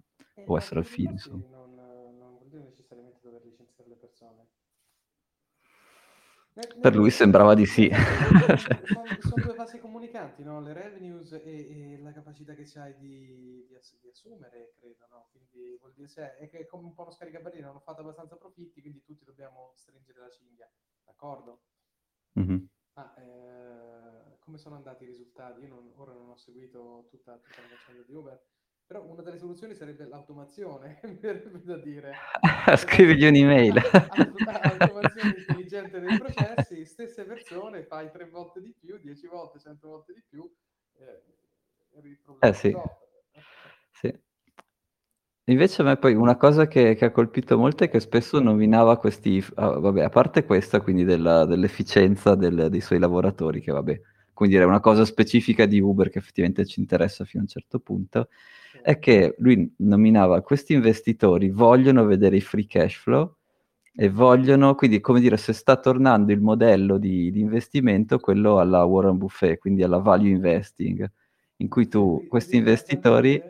o 0.45 0.57
essere 0.57 0.79
al 0.79 0.85
fine. 0.85 1.11
Insomma. 1.11 1.58
Per 6.81 6.95
lui 6.95 7.09
sembrava 7.09 7.53
di 7.53 7.65
sì. 7.65 7.89
sono, 7.89 9.05
sono, 9.19 9.43
due 9.43 9.53
fasi 9.55 9.79
comunicanti, 9.79 10.43
no? 10.43 10.59
le 10.59 10.73
revenues 10.73 11.31
e, 11.31 11.41
e, 11.43 11.99
la 12.01 12.11
capacità 12.11 12.53
che 12.53 12.67
hai 12.75 12.97
di, 12.97 13.65
di, 13.67 13.75
ass- 13.75 13.97
di, 14.01 14.09
assumere, 14.09 14.73
credo. 14.77 15.07
No? 15.09 15.29
Quindi 15.31 15.77
vuol 15.79 15.93
dire 15.93 16.09
se 16.09 16.35
è, 16.35 16.49
è 16.49 16.65
come 16.65 16.87
un 16.87 16.93
po' 16.93 17.03
uno 17.03 17.11
scaricabarile, 17.11 17.65
hanno 17.65 17.79
fatto 17.79 18.01
abbastanza 18.01 18.35
profitti, 18.35 18.81
quindi 18.81 19.01
tutti 19.03 19.23
dobbiamo 19.23 19.71
stringere 19.75 20.19
la 20.19 20.29
cinghia, 20.29 20.69
d'accordo? 21.05 21.61
Mm-hmm. 22.37 22.65
Ah, 22.93 23.13
eh, 23.17 24.37
come 24.39 24.57
sono 24.57 24.75
andati 24.75 25.03
i 25.03 25.07
risultati? 25.07 25.61
Io 25.61 25.69
non, 25.69 25.93
ora 25.95 26.11
non 26.11 26.29
ho 26.29 26.35
seguito 26.35 27.07
tutta, 27.09 27.37
tutta 27.37 27.61
la 27.61 27.67
faccenda 27.69 28.03
di 28.03 28.13
Uber 28.13 28.43
però 28.89 29.05
una 29.05 29.21
delle 29.21 29.37
soluzioni 29.37 29.75
sarebbe 29.75 30.07
l'automazione, 30.07 30.99
mi 31.05 31.19
verrebbe 31.21 31.61
da 31.63 31.77
dire. 31.77 32.11
Scrivigli 32.75 33.27
un'email. 33.27 33.77
Automazione 33.77 35.35
intelligente 35.37 35.99
dei 35.99 36.17
processi, 36.17 36.83
stesse 36.85 37.23
persone, 37.23 37.83
fai 37.83 38.09
tre 38.09 38.27
volte 38.27 38.59
di 38.59 38.73
più, 38.75 38.97
dieci 38.99 39.27
volte, 39.27 39.59
cento 39.59 39.89
volte 39.89 40.13
di 40.13 40.23
più. 40.27 40.51
Eh, 40.97 41.21
eh 42.39 42.53
sì. 42.53 42.75
sì. 43.91 44.19
Invece 45.43 45.81
a 45.83 45.85
me 45.85 45.97
poi 45.97 46.15
una 46.15 46.35
cosa 46.35 46.67
che, 46.67 46.95
che 46.95 47.05
ha 47.05 47.11
colpito 47.11 47.59
molto 47.59 47.83
è 47.83 47.89
che 47.91 47.99
spesso 47.99 48.39
nominava 48.39 48.97
questi, 48.97 49.43
ah, 49.53 49.77
vabbè, 49.77 50.01
a 50.01 50.09
parte 50.09 50.45
questa, 50.45 50.81
quindi 50.81 51.03
della- 51.03 51.45
dell'efficienza 51.45 52.33
del- 52.33 52.69
dei 52.71 52.81
suoi 52.81 52.97
lavoratori, 52.97 53.61
che 53.61 53.71
vabbè, 53.71 54.01
quindi 54.33 54.55
è 54.55 54.63
una 54.63 54.79
cosa 54.79 55.05
specifica 55.05 55.67
di 55.67 55.79
Uber 55.79 56.09
che 56.09 56.17
effettivamente 56.17 56.65
ci 56.65 56.79
interessa 56.79 57.23
fino 57.23 57.43
a 57.43 57.45
un 57.45 57.49
certo 57.51 57.79
punto. 57.79 58.29
È 58.81 58.99
che 58.99 59.35
lui 59.39 59.73
nominava 59.77 60.41
questi 60.41 60.73
investitori 60.73 61.49
vogliono 61.49 62.05
vedere 62.05 62.37
i 62.37 62.41
free 62.41 62.65
cash 62.65 62.95
flow 62.95 63.35
e 63.93 64.09
vogliono, 64.09 64.75
quindi 64.75 65.01
come 65.01 65.19
dire, 65.19 65.35
se 65.37 65.51
sta 65.53 65.75
tornando 65.77 66.31
il 66.31 66.39
modello 66.41 66.97
di, 66.97 67.31
di 67.31 67.39
investimento, 67.41 68.19
quello 68.19 68.59
alla 68.59 68.83
Warren 68.85 69.17
Buffett, 69.17 69.59
quindi 69.59 69.83
alla 69.83 69.97
value 69.97 70.29
investing, 70.29 71.09
in 71.57 71.67
cui 71.67 71.87
tu, 71.87 72.25
questi 72.27 72.55
investitori... 72.57 73.43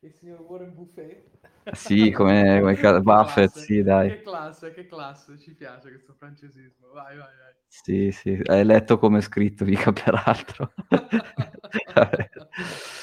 il 0.00 0.12
signor 0.12 0.40
Warren 0.40 0.74
Buffett. 0.74 1.30
Sì, 1.72 2.10
come, 2.10 2.58
come 2.60 2.74
Che 2.74 3.00
Buffett, 3.00 3.50
classe, 3.52 3.64
sì, 3.64 3.82
dai. 3.82 4.08
che 4.08 4.20
classe, 4.22 4.72
che 4.72 4.86
classe, 4.86 5.38
ci 5.38 5.54
piace 5.54 5.90
questo 5.90 6.14
francesismo. 6.18 6.88
Vai, 6.92 7.16
vai, 7.16 7.18
vai. 7.18 7.54
Sì, 7.68 8.10
sì, 8.12 8.38
hai 8.46 8.64
letto 8.64 8.98
come 8.98 9.18
è 9.18 9.20
scritto, 9.22 9.64
mica 9.64 9.92
peraltro. 9.92 10.72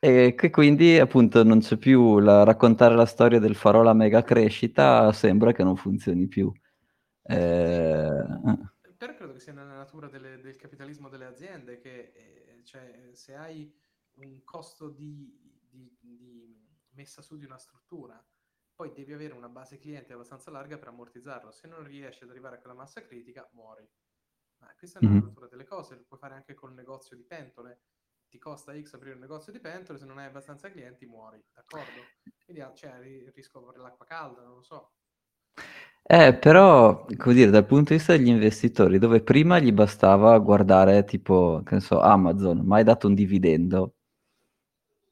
E 0.00 0.34
che 0.36 0.50
quindi 0.50 0.96
appunto 0.98 1.42
non 1.42 1.58
c'è 1.58 1.76
più 1.76 2.20
la, 2.20 2.44
raccontare 2.44 2.94
la 2.94 3.04
storia 3.06 3.40
del 3.40 3.56
farò 3.56 3.82
la 3.82 3.94
mega 3.94 4.22
crescita, 4.22 5.12
sembra 5.12 5.52
che 5.52 5.64
non 5.64 5.76
funzioni 5.76 6.28
più. 6.28 6.52
Eh, 7.22 8.24
Però 8.96 9.14
credo 9.14 9.32
che 9.32 9.40
sia 9.40 9.52
nella 9.52 9.76
natura 9.76 10.08
delle- 10.08 10.40
del 10.40 10.56
capitalismo 10.56 11.08
delle 11.08 11.24
aziende 11.26 11.78
che 11.78 12.12
eh, 12.14 12.60
cioè, 12.64 13.10
se 13.12 13.34
hai 13.34 13.72
un 14.14 14.42
costo 14.44 14.88
di, 14.88 15.36
di- 15.68 15.96
di 16.00 16.66
messa 16.90 17.22
su 17.22 17.36
di 17.36 17.44
una 17.44 17.58
struttura, 17.58 18.22
poi 18.74 18.92
devi 18.92 19.12
avere 19.12 19.34
una 19.34 19.48
base 19.48 19.78
cliente 19.78 20.12
abbastanza 20.12 20.50
larga 20.50 20.78
per 20.78 20.88
ammortizzarlo. 20.88 21.50
Se 21.52 21.66
non 21.68 21.84
riesci 21.84 22.24
ad 22.24 22.30
arrivare 22.30 22.56
a 22.56 22.58
quella 22.60 22.74
massa 22.76 23.02
critica, 23.02 23.48
muori. 23.52 23.88
Ma 24.58 24.74
questa 24.76 24.98
è 25.00 25.02
Mhm. 25.02 25.18
natura 25.20 25.46
delle 25.48 25.64
cose, 25.64 25.94
lo 25.96 26.04
puoi 26.06 26.18
fare 26.18 26.34
anche 26.34 26.54
col 26.54 26.72
negozio 26.74 27.16
di 27.16 27.24
pentole. 27.24 27.80
Ti 28.30 28.38
costa 28.38 28.78
X 28.78 28.92
aprire 28.94 29.14
un 29.14 29.20
negozio 29.20 29.52
di 29.52 29.58
pentole, 29.58 29.98
se 29.98 30.04
non 30.04 30.18
hai 30.18 30.26
abbastanza 30.26 30.70
clienti, 30.70 31.06
muori, 31.06 31.42
d'accordo? 31.54 32.02
Quindi 32.44 32.62
ah, 32.62 32.72
cioè, 32.74 32.98
ri- 33.00 33.30
risco 33.34 33.62
per 33.62 33.80
l'acqua 33.80 34.04
calda, 34.04 34.42
non 34.42 34.56
lo 34.56 34.62
so. 34.62 34.92
Eh, 36.02 36.34
però, 36.34 37.04
come 37.16 37.34
dire, 37.34 37.50
dal 37.50 37.66
punto 37.66 37.90
di 37.92 37.96
vista 37.98 38.16
degli 38.16 38.28
investitori, 38.28 38.98
dove 38.98 39.22
prima 39.22 39.58
gli 39.58 39.72
bastava 39.72 40.38
guardare 40.38 41.04
tipo, 41.04 41.62
che 41.64 41.74
ne 41.74 41.80
so, 41.80 42.00
Amazon, 42.00 42.60
mai 42.64 42.82
dato 42.84 43.08
un 43.08 43.14
dividendo, 43.14 43.94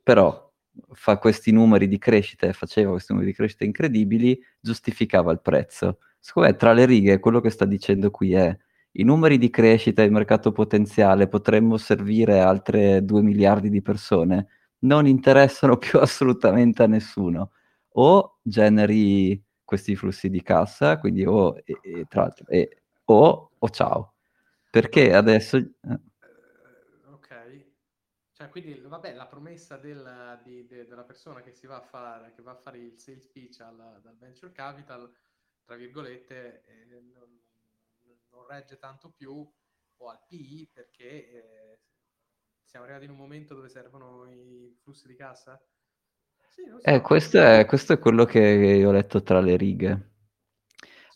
però 0.03 0.53
fa 0.93 1.19
questi 1.19 1.51
numeri 1.53 1.89
di 1.89 1.99
crescita 1.99 2.47
e 2.47 2.53
faceva 2.53 2.93
questi 2.93 3.13
numeri 3.13 3.31
di 3.31 3.37
crescita 3.37 3.65
incredibili, 3.65 4.39
giustificava 4.61 5.33
il 5.33 5.41
prezzo. 5.41 5.99
Secondo 6.19 6.49
me, 6.49 6.57
tra 6.57 6.73
le 6.73 6.87
righe, 6.87 7.19
quello 7.19 7.41
che 7.41 7.51
sta 7.51 7.65
dicendo 7.65 8.11
qui 8.11 8.33
è 8.33 8.57
i 9.01 9.03
numeri 9.05 9.39
di 9.39 9.51
crescita 9.51 10.03
e 10.03 10.07
il 10.07 10.13
mercato 10.13 10.53
potenziale 10.53 11.29
potremmo 11.29 11.77
servire 11.77 12.41
altre 12.41 13.05
2 13.05 13.23
miliardi 13.23 13.69
di 13.71 13.83
persone, 13.83 14.49
non 14.81 15.07
interessano 15.07 15.77
più 15.79 15.99
assolutamente 15.99 16.83
a 16.83 16.87
nessuno. 16.87 17.53
O 17.99 18.39
generi 18.43 19.43
questi 19.65 19.97
flussi 19.97 20.29
di 20.31 20.43
cassa, 20.43 20.99
quindi 20.99 21.25
o, 21.25 21.57
e, 21.65 21.79
e, 21.83 22.05
tra 22.09 22.23
l'altro, 22.23 22.47
e, 22.49 22.83
o, 23.07 23.51
o 23.59 23.69
ciao. 23.71 24.15
Perché 24.71 25.15
adesso... 25.15 25.57
eh, 25.57 25.71
Eh, 26.21 27.11
ok. 27.13 27.65
Cioè, 28.33 28.49
quindi, 28.51 28.75
vabbè, 28.85 29.15
la 29.15 29.27
promessa 29.27 29.77
del- 29.79 30.41
di- 30.45 30.67
de- 30.67 30.87
della 30.87 31.05
persona 31.05 31.41
che 31.41 31.53
si 31.53 31.67
va 31.67 31.77
a 31.77 31.81
fare, 31.81 32.33
che 32.35 32.43
va 32.43 32.53
a 32.53 32.57
fare 32.57 32.79
il 32.79 32.99
sales 32.99 33.27
pitch 33.29 33.61
al- 33.61 34.01
dal 34.03 34.17
venture 34.19 34.53
capital, 34.53 35.11
tra 35.65 35.77
virgolette, 35.77 36.65
eh, 36.67 36.85
non, 37.15 37.41
non 38.37 38.47
regge 38.47 38.79
tanto 38.79 39.11
più, 39.11 39.33
o 39.99 40.09
al 40.09 40.21
PI, 40.27 40.71
perché 40.73 41.31
eh, 41.31 41.81
siamo 42.65 42.85
arrivati 42.85 43.07
in 43.07 43.13
un 43.13 43.17
momento 43.19 43.55
dove 43.55 43.69
servono 43.69 44.27
i 44.31 44.77
flussi 44.83 45.09
di 45.09 45.17
cassa? 45.17 45.61
Sì, 46.49 46.65
non 46.67 46.81
Eh, 46.83 46.97
so. 46.97 47.01
questo 47.03 47.39
è, 47.43 47.65
questo 47.67 47.93
è 47.95 47.99
quello 47.99 48.25
che 48.25 48.41
io 48.41 48.89
ho 48.89 48.93
letto 48.93 49.23
tra 49.23 49.41
le 49.41 49.57
righe. 49.57 50.11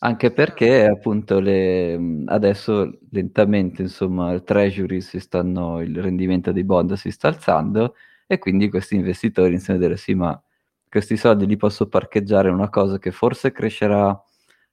Anche 0.03 0.31
perché 0.31 0.85
appunto 0.85 1.39
le, 1.39 2.23
adesso 2.25 2.99
lentamente 3.11 3.83
insomma 3.83 4.31
il 4.31 4.43
treasury 4.43 4.99
si 5.01 5.19
stanno, 5.19 5.79
il 5.81 6.01
rendimento 6.01 6.51
dei 6.51 6.63
bond 6.63 6.93
si 6.93 7.11
sta 7.11 7.27
alzando 7.27 7.95
e 8.25 8.39
quindi 8.39 8.69
questi 8.69 8.95
investitori 8.95 9.49
iniziano 9.49 9.77
a 9.79 9.83
dire 9.83 9.97
sì 9.97 10.15
ma 10.15 10.41
questi 10.89 11.17
soldi 11.17 11.45
li 11.45 11.55
posso 11.55 11.87
parcheggiare 11.87 12.49
in 12.49 12.55
una 12.55 12.69
cosa 12.69 12.97
che 12.97 13.11
forse 13.11 13.51
crescerà, 13.51 14.19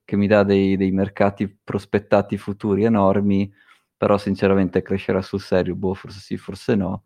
che 0.09 0.15
mi 0.17 0.25
dà 0.25 0.41
dei, 0.43 0.75
dei 0.75 0.89
mercati 0.89 1.47
prospettati 1.47 2.35
futuri 2.39 2.83
enormi, 2.83 3.51
però 3.95 4.17
sinceramente 4.17 4.81
crescerà 4.81 5.21
sul 5.21 5.39
serio, 5.39 5.75
boh 5.75 5.93
forse 5.93 6.19
sì, 6.19 6.35
forse 6.35 6.73
no. 6.75 7.03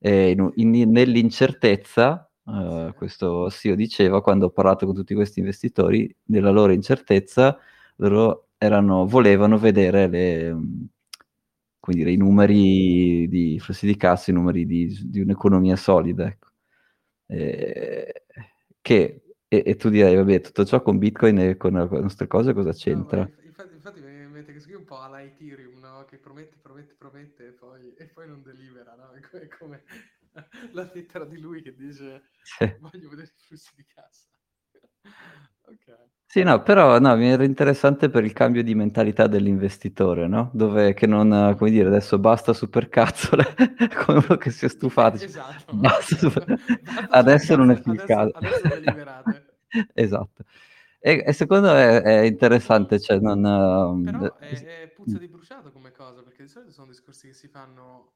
In- 0.00 0.50
in- 0.56 0.90
nell'incertezza, 0.90 2.30
Sì. 2.44 2.92
questo 2.96 3.48
CEO 3.48 3.74
diceva, 3.74 4.20
quando 4.20 4.46
ho 4.46 4.50
parlato 4.50 4.84
con 4.84 4.94
tutti 4.94 5.14
questi 5.14 5.38
investitori, 5.40 6.14
nella 6.24 6.50
loro 6.50 6.72
incertezza, 6.72 7.56
loro 7.96 8.48
erano, 8.58 9.06
volevano 9.06 9.56
vedere 9.56 10.06
le, 10.06 10.54
dire, 11.88 12.10
i 12.12 12.16
numeri 12.16 13.26
di 13.28 13.58
flussi 13.58 13.86
di 13.86 13.96
cassa, 13.96 14.30
i 14.30 14.34
numeri 14.34 14.66
di, 14.66 14.94
di 15.06 15.20
un'economia 15.20 15.76
solida. 15.76 16.26
Ecco. 16.26 16.48
Eh, 17.26 18.24
che, 18.82 19.22
e, 19.62 19.62
e 19.70 19.76
tu 19.76 19.88
direi, 19.90 20.16
vabbè, 20.16 20.40
tutto 20.40 20.64
ciò 20.64 20.82
con 20.82 20.98
Bitcoin 20.98 21.38
e 21.38 21.56
con 21.56 21.72
le 21.74 22.00
nostre 22.00 22.26
cose 22.26 22.52
cosa 22.52 22.72
No, 22.86 23.12
c'entra? 23.12 23.20
inf- 23.20 23.42
infatti, 23.44 23.74
infatti 23.74 24.00
mi 24.00 24.26
mette 24.28 24.52
che 24.52 24.62
qui 24.62 24.74
un 24.74 24.84
po' 24.84 25.00
alla 25.00 25.22
Ethereum, 25.22 25.78
no? 25.78 26.04
Che 26.04 26.18
promette, 26.18 26.56
promette, 26.60 26.94
promette 26.98 27.46
e 27.48 27.52
poi, 27.52 27.94
e 27.94 28.06
poi 28.08 28.26
non 28.28 28.42
delibera, 28.42 28.94
no? 28.94 29.10
È 29.12 29.20
co- 29.20 29.38
È 29.38 29.48
come 29.48 29.84
la 30.72 30.90
lettera 30.92 31.24
di 31.24 31.38
lui 31.38 31.62
che 31.62 31.74
dice 31.74 32.24
Sì. 32.42 32.72
voglio 32.76 33.08
vedere 33.08 33.28
i 33.28 33.40
flussi 33.46 33.72
di 33.76 33.84
cassa. 33.86 34.28
ok. 35.66 36.08
Sì, 36.26 36.42
no, 36.42 36.62
però 36.64 36.98
no, 36.98 37.16
mi 37.16 37.28
era 37.28 37.44
interessante 37.44 38.10
per 38.10 38.24
il 38.24 38.32
cambio 38.32 38.64
di 38.64 38.74
mentalità 38.74 39.28
dell'investitore, 39.28 40.26
no? 40.26 40.50
Dove 40.52 40.92
che 40.92 41.06
non, 41.06 41.54
come 41.56 41.70
dire, 41.70 41.86
adesso 41.86 42.18
basta 42.18 42.52
supercazzole, 42.52 43.54
come 44.04 44.18
uno 44.26 44.36
che 44.36 44.50
si 44.50 44.64
è 44.64 44.68
stufato. 44.68 45.16
Esatto. 45.22 45.72
Basta 45.76 46.16
super- 46.16 46.58
Basta 46.82 47.10
Adesso 47.10 47.54
non 47.56 47.70
è 47.70 47.80
più 47.80 47.92
il 47.92 48.02
caso. 48.02 48.32
adesso 48.32 48.66
deliberate. 48.66 49.43
Esatto. 49.94 50.44
E, 51.00 51.22
e 51.26 51.32
secondo 51.32 51.72
me 51.72 52.00
è 52.02 52.20
interessante, 52.22 52.98
cioè 53.00 53.18
non... 53.18 53.44
ehm, 53.44 53.94
Però 54.00 54.36
è, 54.36 54.82
è 54.82 54.88
puzza 54.88 55.18
di 55.18 55.26
bruciato 55.26 55.72
come 55.72 55.90
cosa, 55.90 56.22
perché 56.22 56.44
di 56.44 56.48
solito 56.48 56.70
sono 56.70 56.86
discorsi 56.92 57.26
che 57.26 57.34
si 57.34 57.48
fanno 57.48 58.14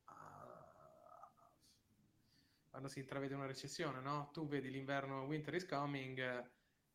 quando 2.70 2.88
si 2.88 3.00
intravede 3.00 3.34
una 3.34 3.46
recessione, 3.46 4.00
no? 4.00 4.30
Tu 4.32 4.46
vedi 4.46 4.70
l'inverno, 4.70 5.24
winter 5.24 5.54
is 5.54 5.66
coming, 5.66 6.50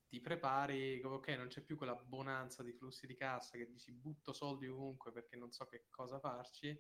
ti 0.08 0.20
prepari, 0.22 1.02
ok, 1.04 1.28
non 1.30 1.48
c'è 1.48 1.62
più 1.62 1.76
quella 1.76 1.96
bonanza 1.96 2.64
di 2.64 2.74
flussi 2.74 3.06
di 3.08 3.16
cassa 3.16 3.58
che 3.58 3.68
dici 3.70 3.92
butto 3.92 4.34
soldi 4.34 4.68
ovunque 4.68 5.12
perché 5.12 5.36
non 5.36 5.52
so 5.52 5.66
che 5.66 5.86
cosa 5.90 6.20
farci, 6.20 6.80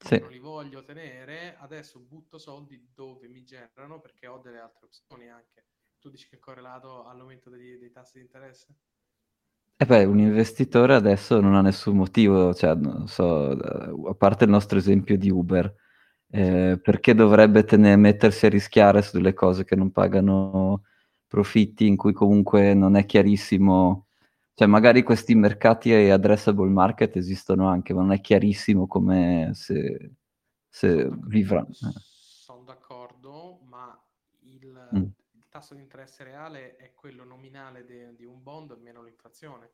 Sì. 0.00 0.20
non 0.20 0.30
li 0.30 0.38
voglio 0.38 0.82
tenere, 0.84 1.56
adesso 1.56 2.00
butto 2.00 2.38
soldi 2.38 2.90
dove 2.94 3.28
mi 3.28 3.44
generano 3.44 4.00
perché 4.00 4.26
ho 4.26 4.38
delle 4.38 4.58
altre 4.60 4.86
opzioni 4.86 5.28
anche. 5.28 5.66
Tu 6.00 6.10
dici 6.10 6.28
che 6.28 6.36
è 6.36 6.38
correlato 6.40 7.04
all'aumento 7.06 7.50
degli- 7.50 7.78
dei 7.78 7.90
tassi 7.92 8.18
di 8.18 8.24
interesse? 8.24 8.74
E 9.80 9.86
beh, 9.86 10.04
un 10.04 10.18
investitore 10.18 10.94
adesso 10.94 11.40
non 11.40 11.54
ha 11.54 11.60
nessun 11.62 11.96
motivo, 11.96 12.52
cioè, 12.52 12.74
non 12.74 13.06
so, 13.06 13.52
eh, 13.52 14.08
a 14.10 14.14
parte 14.14 14.42
il 14.44 14.50
nostro 14.50 14.76
esempio 14.76 15.16
di 15.16 15.30
Uber, 15.30 15.72
eh, 16.30 16.80
perché 16.82 17.14
dovrebbe 17.14 17.62
tene- 17.64 17.94
mettersi 17.96 18.46
a 18.46 18.48
rischiare 18.48 19.02
su 19.02 19.16
delle 19.16 19.34
cose 19.34 19.64
che 19.64 19.76
non 19.76 19.92
pagano 19.92 20.82
profitti, 21.28 21.86
in 21.86 21.96
cui 21.96 22.12
comunque 22.12 22.74
non 22.74 22.96
è 22.96 23.04
chiarissimo, 23.06 24.06
cioè 24.54 24.66
magari 24.66 25.04
questi 25.04 25.34
mercati 25.36 25.92
addressable 25.94 26.68
market 26.68 27.14
esistono 27.16 27.68
anche, 27.68 27.94
ma 27.94 28.00
non 28.00 28.12
è 28.12 28.20
chiarissimo 28.20 28.88
come 28.88 29.50
se, 29.54 30.10
se 30.68 31.08
vivranno. 31.28 31.68
eh. 31.68 32.00
Sono 32.44 32.64
d'accordo, 32.64 33.60
ma 33.64 33.98
il, 34.40 34.72
Mm. 34.92 35.12
Il 35.58 35.64
tasso 35.64 35.74
di 35.74 35.80
interesse 35.82 36.22
reale 36.22 36.76
è 36.76 36.94
quello 36.94 37.24
nominale 37.24 37.84
de- 37.84 38.14
di 38.14 38.24
un 38.24 38.42
bond 38.42 38.70
meno 38.72 39.02
l'inflazione. 39.02 39.72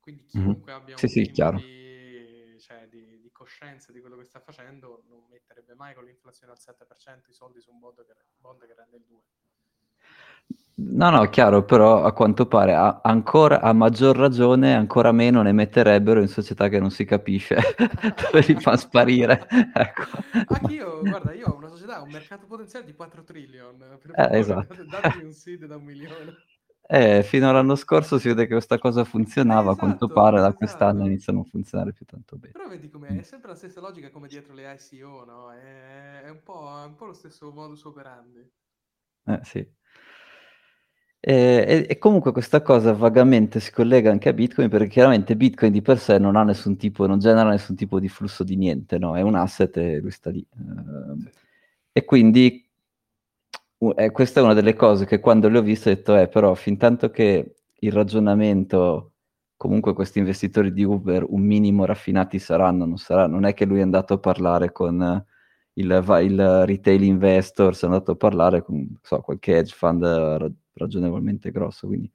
Quindi 0.00 0.24
Mhm. 0.32 0.42
chiunque 0.42 0.72
abbia 0.72 0.96
Sì, 0.96 1.06
un 1.06 1.08
sì, 1.08 1.30
chiaro. 1.30 1.58
di, 1.58 2.56
cioè, 2.60 2.88
di- 2.88 3.20
di 3.20 3.30
coscienza 3.30 3.92
di 3.92 4.00
quello 4.00 4.16
che 4.16 4.24
sta 4.24 4.40
facendo 4.40 5.04
non 5.08 5.26
metterebbe 5.28 5.74
mai 5.74 5.94
con 5.94 6.04
l'inflazione 6.04 6.52
al 6.52 6.58
7% 6.58 7.30
i 7.30 7.34
soldi 7.34 7.60
su 7.60 7.70
un 7.70 7.78
bond 7.78 8.04
che, 8.04 8.14
bond 8.36 8.66
che 8.66 8.74
rende 8.74 8.96
il 8.96 9.04
2. 9.04 9.22
No, 10.78 11.08
no, 11.10 11.24
chiaro, 11.30 11.64
però 11.64 12.04
a 12.04 12.12
quanto 12.12 12.46
pare 12.46 12.74
a, 12.74 13.00
ancora, 13.02 13.62
a 13.62 13.72
maggior 13.72 14.14
ragione, 14.14 14.74
ancora 14.74 15.10
meno 15.10 15.40
ne 15.40 15.52
metterebbero 15.52 16.20
in 16.20 16.28
società 16.28 16.68
che 16.68 16.78
non 16.78 16.90
si 16.90 17.06
capisce 17.06 17.56
dove 18.30 18.44
li 18.46 18.60
fa 18.60 18.76
sparire. 18.76 19.46
ecco. 19.72 20.04
Anch'io, 20.48 21.06
guarda, 21.06 21.32
io 21.32 21.48
ho 21.50 21.56
una 21.56 21.68
società, 21.68 22.00
un 22.02 22.10
mercato 22.10 22.46
potenziale 22.46 22.84
di 22.84 22.94
4 22.94 23.22
trillion, 23.22 23.76
per 24.00 24.12
Eh, 24.12 24.28
favore, 24.28 24.40
esatto. 24.40 24.76
datemi 24.88 25.22
un 25.22 25.32
seed 25.32 25.66
da 25.66 25.76
un 25.76 25.84
milione. 25.84 26.40
Eh, 26.88 27.22
fino 27.24 27.48
all'anno 27.50 27.74
scorso 27.76 28.18
si 28.18 28.28
vede 28.28 28.46
che 28.46 28.52
questa 28.52 28.78
cosa 28.78 29.04
funzionava, 29.04 29.72
a 29.72 29.76
quanto 29.76 30.06
Esatto, 30.06 30.12
pare 30.12 30.40
da 30.40 30.52
quest'anno 30.52 31.00
esatto. 31.00 31.06
inizia 31.06 31.32
a 31.32 31.36
non 31.36 31.44
funzionare 31.44 31.92
più 31.92 32.04
tanto 32.06 32.36
bene. 32.36 32.54
Però 32.54 32.66
vedi 32.68 32.88
come 32.88 33.20
è 33.20 33.22
sempre 33.22 33.50
la 33.50 33.54
stessa 33.54 33.80
logica 33.80 34.10
come 34.10 34.26
dietro 34.28 34.52
le 34.54 34.72
ICO, 34.72 35.24
no? 35.24 35.52
È, 35.52 36.22
è 36.22 36.28
un 36.30 36.42
po', 36.42 36.80
è 36.80 36.84
un 36.86 36.94
po' 36.96 37.04
lo 37.06 37.12
stesso 37.12 37.52
modus 37.52 37.84
operandi. 37.84 38.50
Eh, 39.26 39.40
sì. 39.44 39.66
E, 41.18 41.86
e- 41.88 41.98
comunque 41.98 42.30
questa 42.32 42.62
cosa 42.62 42.92
vagamente 42.92 43.58
si 43.58 43.72
collega 43.72 44.10
anche 44.12 44.28
a 44.28 44.32
Bitcoin 44.32 44.68
perché 44.68 44.86
chiaramente 44.88 45.34
Bitcoin 45.36 45.72
di 45.72 45.82
per 45.82 45.98
sé 45.98 46.18
non 46.18 46.36
ha 46.36 46.44
nessun 46.44 46.76
tipo, 46.76 47.06
non 47.06 47.18
genera 47.18 47.48
nessun 47.50 47.74
tipo 47.74 47.98
di 47.98 48.08
flusso 48.08 48.44
di 48.44 48.54
niente, 48.56 48.96
no? 48.98 49.16
È 49.16 49.22
un 49.22 49.34
asset 49.34 49.76
e 49.78 49.98
lui 49.98 50.10
sta 50.12 50.30
lì. 50.30 50.46
Ehm, 50.56 51.18
Sì. 51.22 51.30
E 51.92 52.04
quindi 52.04 52.68
eh, 53.96 54.10
questa 54.10 54.40
è 54.40 54.42
una 54.42 54.54
delle 54.54 54.74
cose 54.74 55.04
che 55.06 55.20
quando 55.20 55.48
le 55.48 55.58
ho 55.58 55.62
viste 55.62 55.90
ho 55.90 55.94
detto, 55.94 56.16
eh, 56.16 56.28
però 56.28 56.54
fin 56.54 56.76
tanto 56.76 57.10
che 57.10 57.54
il 57.80 57.92
ragionamento, 57.92 59.12
comunque 59.56 59.92
questi 59.94 60.18
investitori 60.18 60.72
di 60.72 60.84
Uber 60.84 61.24
un 61.28 61.42
minimo 61.42 61.84
raffinati 61.84 62.38
saranno, 62.38 62.84
non 62.86 62.96
saranno, 62.98 63.34
non 63.34 63.44
è 63.44 63.54
che 63.54 63.64
lui 63.64 63.78
è 63.80 63.82
andato 63.82 64.14
a 64.14 64.18
parlare 64.18 64.72
con 64.72 65.24
il, 65.76 65.90
il 66.22 66.64
retail 66.66 67.02
investor, 67.02 67.74
è 67.74 67.86
andato 67.86 68.12
a 68.12 68.16
parlare 68.16 68.62
con 68.62 68.98
so, 69.02 69.20
qualche 69.20 69.56
hedge 69.58 69.74
fund 69.74 70.02
ra- 70.04 70.50
ragionevolmente 70.74 71.50
grosso, 71.50 71.86
quindi 71.86 72.10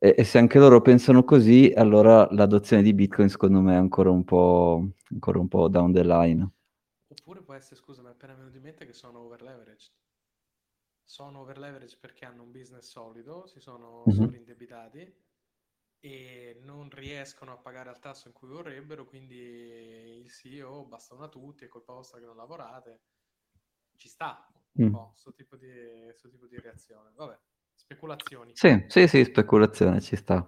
E 0.00 0.14
e, 0.18 0.24
se 0.24 0.38
anche 0.38 0.58
loro 0.58 0.80
pensano 0.82 1.22
così, 1.24 1.72
allora 1.76 2.26
l'adozione 2.32 2.82
di 2.82 2.92
Bitcoin 2.92 3.28
secondo 3.28 3.60
me 3.60 3.74
è 3.74 3.76
ancora 3.76 4.10
un 4.10 4.24
po', 4.24 4.88
ancora 5.10 5.38
un 5.38 5.48
po' 5.48 5.68
down 5.68 5.92
the 5.92 6.04
line. 6.04 6.50
Oppure 7.08 7.42
può 7.42 7.52
essere, 7.52 7.76
scusa, 7.76 8.00
mi 8.00 8.08
è 8.08 8.12
appena 8.12 8.32
venuto 8.34 8.56
in 8.56 8.62
mente 8.62 8.86
che 8.86 8.94
sono 8.94 9.18
overleveraged. 9.20 9.92
Sono 11.04 11.40
overleveraged 11.40 11.98
perché 11.98 12.24
hanno 12.24 12.42
un 12.42 12.52
business 12.52 12.88
solido, 12.88 13.46
si 13.46 13.60
sono 13.60 14.06
Mhm. 14.06 14.14
sovrindebitati 14.14 15.14
e 16.00 16.58
non 16.62 16.88
riescono 16.90 17.52
a 17.52 17.56
pagare 17.58 17.90
al 17.90 17.98
tasso 18.00 18.28
in 18.28 18.34
cui 18.34 18.48
vorrebbero, 18.48 19.04
quindi 19.06 19.36
il 19.36 20.30
CEO 20.30 20.84
basta 20.86 21.14
una 21.14 21.28
tutti, 21.28 21.64
è 21.64 21.68
colpa 21.68 21.92
vostra 21.92 22.18
che 22.18 22.26
non 22.26 22.36
lavorate. 22.36 23.00
Ci 23.96 24.08
sta 24.08 24.46
un 24.74 24.84
Mm. 24.84 24.88
po' 24.88 25.10
questo 25.10 25.32
tipo 25.34 25.56
di, 25.56 25.68
sto 26.14 26.28
tipo 26.30 26.46
di 26.46 26.58
reazione. 26.58 27.10
Vabbè, 27.14 27.38
speculazioni. 27.74 28.56
Sì, 28.56 28.84
sì, 28.88 29.06
sì, 29.08 29.24
speculazione 29.24 30.00
ci 30.00 30.16
sta. 30.16 30.46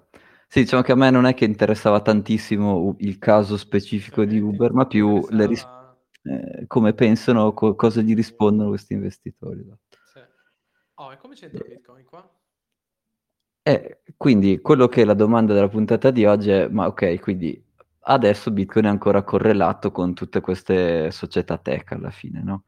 Sì, 0.49 0.61
diciamo 0.61 0.82
che 0.82 0.92
a 0.92 0.97
me 0.97 1.11
non 1.11 1.25
è 1.25 1.35
che 1.35 1.44
interessava 1.47 2.02
tantissimo 2.02 2.97
il 2.99 3.18
caso 3.18 3.56
specifico 3.56 4.25
di 4.25 4.38
Uber, 4.38 4.73
ma 4.73 4.87
più 4.87 5.26
le 5.30 5.47
ris- 5.47 5.66
eh, 6.25 6.66
come 6.66 6.92
pensano, 6.94 7.54
co- 7.54 7.75
cosa 7.75 8.02
gli 8.02 8.14
rispondono 8.14 8.68
questi 8.68 8.92
investitori. 8.92 9.61
esatto. 9.61 9.99
Sì. 10.02 10.21
Oh, 10.97 11.12
e 11.12 11.16
come 11.16 11.35
c'entra 11.35 11.64
Bitcoin 11.64 12.04
qua? 12.04 12.28
E 13.64 13.99
quindi 14.16 14.61
quello 14.61 14.88
che 14.88 15.02
è 15.02 15.04
la 15.04 15.14
domanda 15.14 15.54
della 15.54 15.69
puntata 15.69 16.11
di 16.11 16.25
oggi 16.25 16.50
è, 16.50 16.69
ma 16.69 16.87
ok, 16.87 17.19
quindi 17.21 17.62
adesso 18.07 18.50
Bitcoin 18.50 18.87
è 18.87 18.88
ancora 18.88 19.23
correlato 19.23 19.90
con 19.92 20.14
tutte 20.14 20.40
queste 20.40 21.11
società 21.11 21.59
tech 21.59 21.92
alla 21.92 22.11
fine, 22.11 22.42
no? 22.42 22.64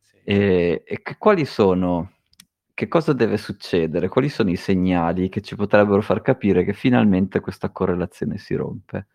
Sì. 0.00 0.16
E, 0.24 0.82
e 0.86 1.02
che- 1.02 1.16
quali 1.18 1.44
sono, 1.44 2.12
che 2.74 2.88
cosa 2.88 3.12
deve 3.12 3.36
succedere? 3.36 4.08
Quali 4.08 4.28
sono 4.28 4.50
i 4.50 4.56
segnali 4.56 5.28
che 5.28 5.40
ci 5.42 5.54
potrebbero 5.56 6.00
far 6.02 6.22
capire 6.22 6.64
che 6.64 6.72
finalmente 6.72 7.40
questa 7.40 7.70
correlazione 7.70 8.38
si 8.38 8.54
rompe? 8.54 9.06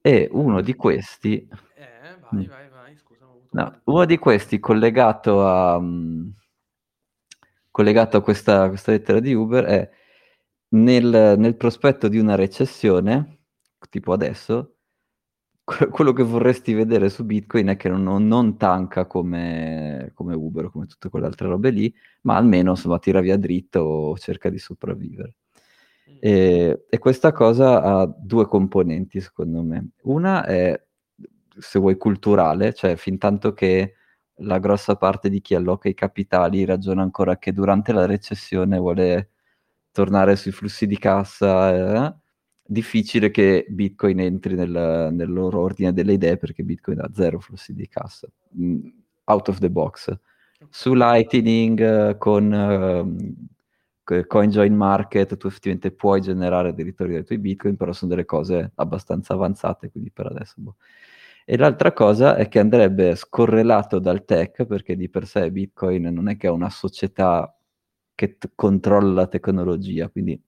E 0.00 0.28
uno 0.32 0.60
di 0.60 0.74
questi, 0.74 1.48
Eh, 1.74 2.16
vai, 2.20 2.44
Mm. 2.44 2.48
vai, 2.48 2.68
vai, 2.68 2.96
scusa, 2.96 3.24
no, 3.50 3.62
un... 3.64 3.80
uno 3.84 4.04
di 4.04 4.18
questi 4.18 4.58
collegato 4.60 5.46
a, 5.46 5.80
mm, 5.80 6.28
collegato 7.70 8.16
a 8.18 8.22
questa, 8.22 8.68
questa 8.68 8.92
lettera 8.92 9.20
di 9.20 9.34
Uber 9.34 9.64
è 9.64 9.90
nel, 10.74 11.34
nel 11.38 11.56
prospetto 11.56 12.08
di 12.08 12.18
una 12.18 12.34
recessione, 12.34 13.38
tipo 13.90 14.12
adesso, 14.12 14.76
que- 15.62 15.88
quello 15.88 16.12
che 16.12 16.22
vorresti 16.22 16.74
vedere 16.74 17.08
su 17.08 17.24
Bitcoin 17.24 17.68
è 17.68 17.76
che 17.76 17.88
non, 17.88 18.26
non 18.26 18.56
tanca 18.56 19.06
come, 19.06 20.10
come 20.14 20.34
Uber, 20.34 20.70
come 20.70 20.86
tutte 20.86 21.08
quelle 21.08 21.26
altre 21.26 21.48
robe 21.48 21.70
lì, 21.70 21.94
ma 22.22 22.36
almeno 22.36 22.70
insomma 22.70 22.98
tira 22.98 23.20
via 23.20 23.36
dritto 23.36 23.80
o 23.80 24.18
cerca 24.18 24.50
di 24.50 24.58
sopravvivere. 24.58 25.36
Mm. 26.10 26.16
E, 26.20 26.84
e 26.88 26.98
questa 26.98 27.32
cosa 27.32 27.82
ha 27.82 28.06
due 28.06 28.46
componenti, 28.46 29.20
secondo 29.20 29.62
me. 29.62 29.90
Una 30.02 30.44
è, 30.44 30.78
se 31.56 31.78
vuoi, 31.78 31.96
culturale, 31.96 32.74
cioè 32.74 32.96
fin 32.96 33.18
tanto 33.18 33.52
che 33.52 33.94
la 34.38 34.58
grossa 34.58 34.96
parte 34.96 35.30
di 35.30 35.40
chi 35.40 35.54
alloca 35.54 35.88
i 35.88 35.94
capitali 35.94 36.64
ragiona 36.64 37.02
ancora 37.02 37.38
che 37.38 37.52
durante 37.52 37.92
la 37.92 38.06
recessione 38.06 38.78
vuole 38.78 39.28
tornare 39.94 40.34
sui 40.34 40.50
flussi 40.50 40.88
di 40.88 40.98
cassa, 40.98 42.08
eh, 42.08 42.14
difficile 42.66 43.30
che 43.30 43.64
Bitcoin 43.68 44.18
entri 44.18 44.54
nel, 44.56 45.08
nel 45.12 45.32
loro 45.32 45.60
ordine 45.60 45.92
delle 45.92 46.14
idee 46.14 46.36
perché 46.36 46.64
Bitcoin 46.64 46.98
ha 46.98 47.08
zero 47.12 47.38
flussi 47.38 47.72
di 47.74 47.86
cassa, 47.86 48.28
mm, 48.58 48.86
out 49.24 49.48
of 49.48 49.58
the 49.58 49.70
box. 49.70 50.12
Su 50.68 50.94
Lightning, 50.94 51.80
eh, 51.80 52.16
con 52.18 53.16
co- 54.02 54.26
CoinJoin 54.26 54.74
Market, 54.74 55.36
tu 55.36 55.46
effettivamente 55.46 55.92
puoi 55.92 56.20
generare 56.20 56.74
dei 56.74 56.84
ritorni 56.84 57.14
dai 57.14 57.24
tuoi 57.24 57.38
Bitcoin, 57.38 57.76
però 57.76 57.92
sono 57.92 58.10
delle 58.10 58.24
cose 58.24 58.72
abbastanza 58.74 59.34
avanzate, 59.34 59.90
quindi 59.90 60.10
per 60.10 60.26
adesso 60.26 60.54
boh. 60.56 60.76
E 61.44 61.56
l'altra 61.56 61.92
cosa 61.92 62.36
è 62.36 62.48
che 62.48 62.58
andrebbe 62.58 63.14
scorrelato 63.14 64.00
dal 64.00 64.24
tech, 64.24 64.64
perché 64.64 64.96
di 64.96 65.08
per 65.08 65.26
sé 65.26 65.52
Bitcoin 65.52 66.04
non 66.04 66.28
è 66.28 66.36
che 66.36 66.48
è 66.48 66.50
una 66.50 66.70
società 66.70 67.54
che 68.14 68.38
t- 68.38 68.50
controlla 68.54 69.12
la 69.12 69.26
tecnologia, 69.26 70.08
quindi 70.08 70.40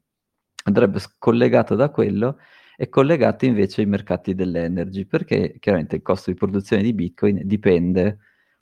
andrebbe 0.64 0.98
scollegato 0.98 1.74
da 1.74 1.90
quello 1.90 2.38
e 2.76 2.88
collegato 2.88 3.44
invece 3.46 3.80
ai 3.82 3.86
mercati 3.86 4.34
dell'energy, 4.34 5.06
perché 5.06 5.56
chiaramente 5.58 5.96
il 5.96 6.02
costo 6.02 6.30
di 6.30 6.36
produzione 6.36 6.82
di 6.82 6.92
Bitcoin 6.92 7.40
dipende 7.44 8.18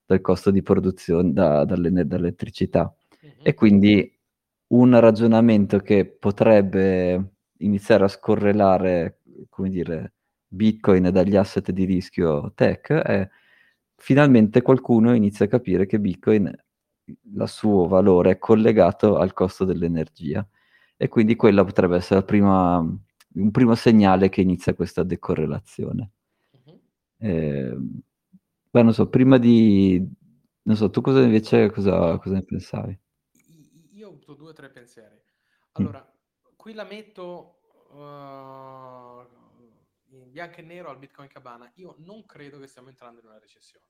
dal 0.06 0.20
costo 0.20 0.50
di 0.50 0.62
produzione 0.62 1.32
da- 1.32 1.64
dall'elettricità. 1.64 2.94
Mhm. 3.22 3.30
E 3.42 3.54
quindi 3.54 4.18
un 4.68 4.98
ragionamento 4.98 5.78
che 5.78 6.06
potrebbe 6.06 7.32
iniziare 7.58 8.04
a 8.04 8.08
scorrelare, 8.08 9.20
come 9.48 9.68
dire, 9.70 10.12
Bitcoin 10.46 11.10
dagli 11.10 11.36
asset 11.36 11.70
di 11.72 11.84
rischio 11.84 12.52
tech 12.54 12.92
è 12.92 13.28
finalmente 13.96 14.62
qualcuno 14.62 15.14
inizia 15.14 15.46
a 15.46 15.48
capire 15.48 15.86
che 15.86 15.98
Bitcoin, 15.98 16.52
il 17.04 17.48
suo 17.48 17.86
valore 17.86 18.32
è 18.32 18.38
collegato 18.38 19.16
al 19.16 19.32
costo 19.32 19.64
dell'energia 19.64 20.46
e 20.96 21.08
quindi 21.08 21.36
quella 21.36 21.64
potrebbe 21.64 21.96
essere 21.96 22.20
la 22.20 22.26
prima- 22.26 22.78
un 22.78 23.50
primo 23.50 23.74
segnale 23.74 24.28
che 24.28 24.40
inizia 24.40 24.74
questa 24.74 25.02
decorrelazione. 25.02 26.12
Mhm. 26.52 26.80
Eh, 27.18 27.76
beh, 28.70 28.82
non 28.82 28.92
so, 28.92 29.08
prima 29.08 29.38
di... 29.38 30.22
Non 30.66 30.76
so, 30.76 30.88
tu 30.88 31.02
cosa 31.02 31.20
invece, 31.20 31.70
cosa, 31.70 32.16
cosa 32.18 32.34
ne 32.34 32.42
pensavi? 32.42 32.98
Io 33.92 34.06
ho 34.06 34.10
avuto 34.10 34.34
due 34.34 34.50
o 34.50 34.52
tre 34.54 34.70
pensieri. 34.70 35.14
Mm. 35.14 35.20
Allora, 35.72 36.12
qui 36.56 36.72
la 36.72 36.84
metto 36.84 37.58
uh, 37.90 39.26
in 40.16 40.30
bianco 40.30 40.60
e 40.60 40.62
nero 40.62 40.88
al 40.88 40.98
Bitcoin 40.98 41.28
Cabana. 41.28 41.70
Io 41.74 41.96
non 41.98 42.24
credo 42.24 42.58
che 42.58 42.66
stiamo 42.66 42.88
entrando 42.88 43.20
in 43.20 43.26
una 43.26 43.38
recessione. 43.38 43.84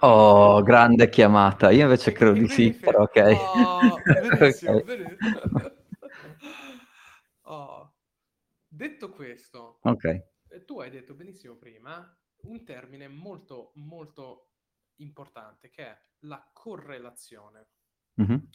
Oh, 0.00 0.62
grande 0.62 1.08
chiamata. 1.08 1.70
Io 1.70 1.82
invece 1.82 2.12
credo 2.12 2.32
di 2.32 2.48
sì, 2.48 2.72
però 2.72 3.02
ok. 3.02 3.50
Oh, 3.54 4.02
benissimo, 4.30 4.74
Ok. 4.76 4.84
benissimo. 4.84 5.40
Oh. 7.42 7.92
Detto 8.68 9.10
questo, 9.10 9.80
Ok. 9.82 10.04
eh, 10.04 10.64
tu 10.64 10.80
hai 10.80 10.90
detto 10.90 11.14
benissimo 11.14 11.56
prima 11.56 12.16
un 12.42 12.64
termine 12.64 13.08
molto, 13.08 13.72
molto 13.74 14.50
importante 14.96 15.70
che 15.70 15.86
è 15.86 16.00
la 16.20 16.48
correlazione. 16.52 17.66
Mhm. 18.14 18.48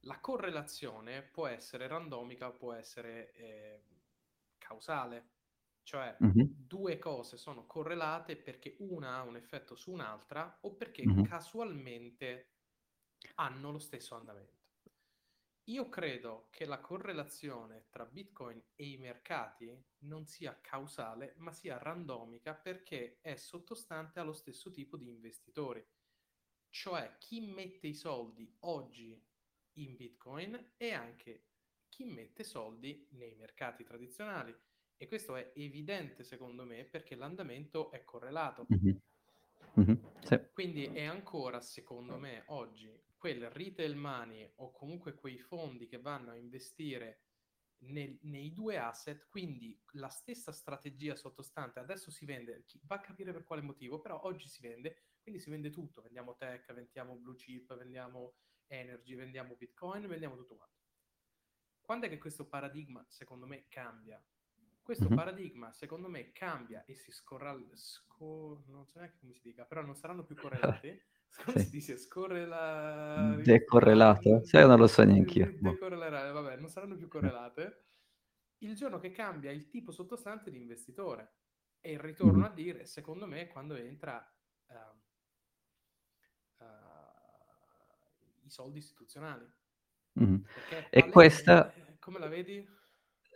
La 0.00 0.18
correlazione 0.20 1.22
può 1.22 1.46
essere 1.46 1.86
randomica, 1.86 2.50
può 2.50 2.74
essere 2.74 3.32
eh, 3.32 3.82
causale, 4.58 5.28
cioè 5.82 6.16
Mhm. 6.20 6.54
due 6.54 6.98
cose 6.98 7.36
sono 7.36 7.66
correlate 7.66 8.36
perché 8.36 8.76
una 8.80 9.16
ha 9.16 9.22
un 9.22 9.36
effetto 9.36 9.74
su 9.76 9.92
un'altra 9.92 10.58
o 10.62 10.74
perché 10.76 11.18
Mhm. 11.18 11.22
casualmente 11.22 12.54
hanno 13.36 13.70
lo 13.72 13.78
stesso 13.78 14.14
andamento. 14.14 14.60
Io 15.64 15.88
credo 15.88 16.46
che 16.50 16.64
la 16.66 16.80
correlazione 16.80 17.86
tra 17.90 18.04
Bitcoin 18.06 18.62
e 18.76 18.90
i 18.90 18.96
mercati 18.96 19.76
non 20.04 20.26
sia 20.26 20.60
causale, 20.60 21.34
ma 21.38 21.52
sia 21.52 21.78
randomica 21.78 22.54
perché 22.54 23.18
è 23.20 23.34
sottostante 23.36 24.20
allo 24.20 24.32
stesso 24.34 24.70
tipo 24.70 24.96
di 24.96 25.08
investitori. 25.08 25.84
cioè 26.70 27.18
chi 27.18 27.40
mette 27.40 27.86
i 27.88 27.94
soldi 27.94 28.56
oggi 28.60 29.22
in 29.78 29.96
Bitcoin 29.96 30.74
e 30.76 30.92
anche 30.92 31.48
chi 31.88 32.04
mette 32.04 32.44
soldi 32.44 33.08
nei 33.12 33.34
mercati 33.36 33.84
tradizionali. 33.84 34.56
E 34.96 35.08
questo 35.08 35.36
è 35.36 35.52
evidente 35.54 36.22
secondo 36.22 36.64
me 36.64 36.84
perché 36.84 37.14
l'andamento 37.14 37.90
è 37.90 38.04
correlato. 38.04 38.66
Mm-hmm. 38.72 38.96
Mm-hmm. 39.80 40.04
Sì. 40.22 40.40
Quindi 40.52 40.84
è 40.86 41.04
ancora, 41.04 41.60
secondo 41.60 42.18
me, 42.18 42.44
oggi 42.46 42.94
quel 43.16 43.48
retail 43.50 43.96
money 43.96 44.52
o 44.56 44.70
comunque 44.72 45.14
quei 45.14 45.38
fondi 45.38 45.86
che 45.86 45.98
vanno 45.98 46.30
a 46.30 46.36
investire 46.36 47.22
nel, 47.84 48.18
nei 48.22 48.52
due 48.52 48.78
asset, 48.78 49.26
quindi 49.28 49.80
la 49.92 50.08
stessa 50.08 50.52
strategia 50.52 51.14
sottostante, 51.14 51.78
adesso 51.78 52.10
si 52.10 52.24
vende, 52.24 52.64
va 52.82 52.96
a 52.96 53.00
capire 53.00 53.32
per 53.32 53.44
quale 53.44 53.62
motivo, 53.62 54.00
però 54.00 54.20
oggi 54.24 54.48
si 54.48 54.60
vende, 54.60 55.04
quindi 55.22 55.40
si 55.40 55.50
vende 55.50 55.70
tutto, 55.70 56.02
vendiamo 56.02 56.36
tech, 56.36 56.72
vendiamo 56.72 57.16
blue 57.16 57.36
chip, 57.36 57.76
vendiamo 57.76 58.34
energy, 58.66 59.14
vendiamo 59.14 59.56
bitcoin, 59.56 60.06
vendiamo 60.06 60.36
tutto 60.36 60.56
quanto. 60.56 60.80
Quando 61.80 62.06
è 62.06 62.08
che 62.08 62.18
questo 62.18 62.46
paradigma, 62.46 63.04
secondo 63.08 63.46
me, 63.46 63.66
cambia? 63.68 64.22
Questo 64.82 65.04
mm-hmm. 65.04 65.14
paradigma, 65.16 65.72
secondo 65.72 66.08
me, 66.08 66.32
cambia 66.32 66.84
e 66.84 66.96
si 66.96 67.12
scorra... 67.12 67.56
Scor- 67.72 68.66
non 68.66 68.84
so 68.86 68.98
neanche 68.98 69.18
come 69.20 69.32
si 69.32 69.40
dica, 69.42 69.64
però 69.64 69.82
non 69.82 69.94
saranno 69.94 70.24
più 70.24 70.34
correlati. 70.34 71.00
Come 71.44 71.60
sì. 71.60 71.64
si 71.64 71.70
dice? 71.70 71.96
Scorre 71.96 72.44
la... 72.44 73.40
Decorrelato? 73.42 74.44
Sai, 74.44 74.66
non 74.66 74.78
lo 74.78 74.86
so 74.86 75.02
neanche 75.02 75.38
io. 75.38 75.56
Boh. 75.58 75.70
Decorrelate, 75.70 76.30
vabbè, 76.30 76.56
non 76.56 76.68
saranno 76.68 76.94
più 76.94 77.08
correlate. 77.08 77.86
Il 78.58 78.74
giorno 78.76 78.98
che 78.98 79.12
cambia 79.12 79.50
il 79.50 79.66
tipo 79.66 79.92
sottostante 79.92 80.50
di 80.50 80.58
investitore. 80.58 81.36
E 81.80 81.98
ritorno 81.98 82.40
mm-hmm. 82.40 82.50
a 82.50 82.50
dire, 82.50 82.86
secondo 82.86 83.26
me, 83.26 83.48
quando 83.48 83.76
entra 83.76 84.22
uh, 84.66 84.74
uh, 86.62 88.44
i 88.44 88.50
soldi 88.50 88.78
istituzionali. 88.78 89.50
Mm-hmm. 90.20 90.44
E 90.90 91.08
questa... 91.08 91.72
Come 91.98 92.18
la 92.18 92.28
vedi? 92.28 92.80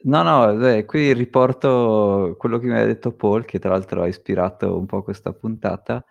No, 0.05 0.23
no, 0.23 0.55
beh, 0.55 0.85
qui 0.85 1.13
riporto 1.15 2.37
quello 2.39 2.59
che 2.59 2.67
mi 2.67 2.79
ha 2.79 2.85
detto 2.85 3.13
Paul, 3.13 3.45
che 3.45 3.59
tra 3.59 3.71
l'altro 3.71 4.03
ha 4.03 4.07
ispirato 4.07 4.77
un 4.79 4.87
po' 4.87 5.03
questa 5.03 5.33
puntata, 5.33 6.05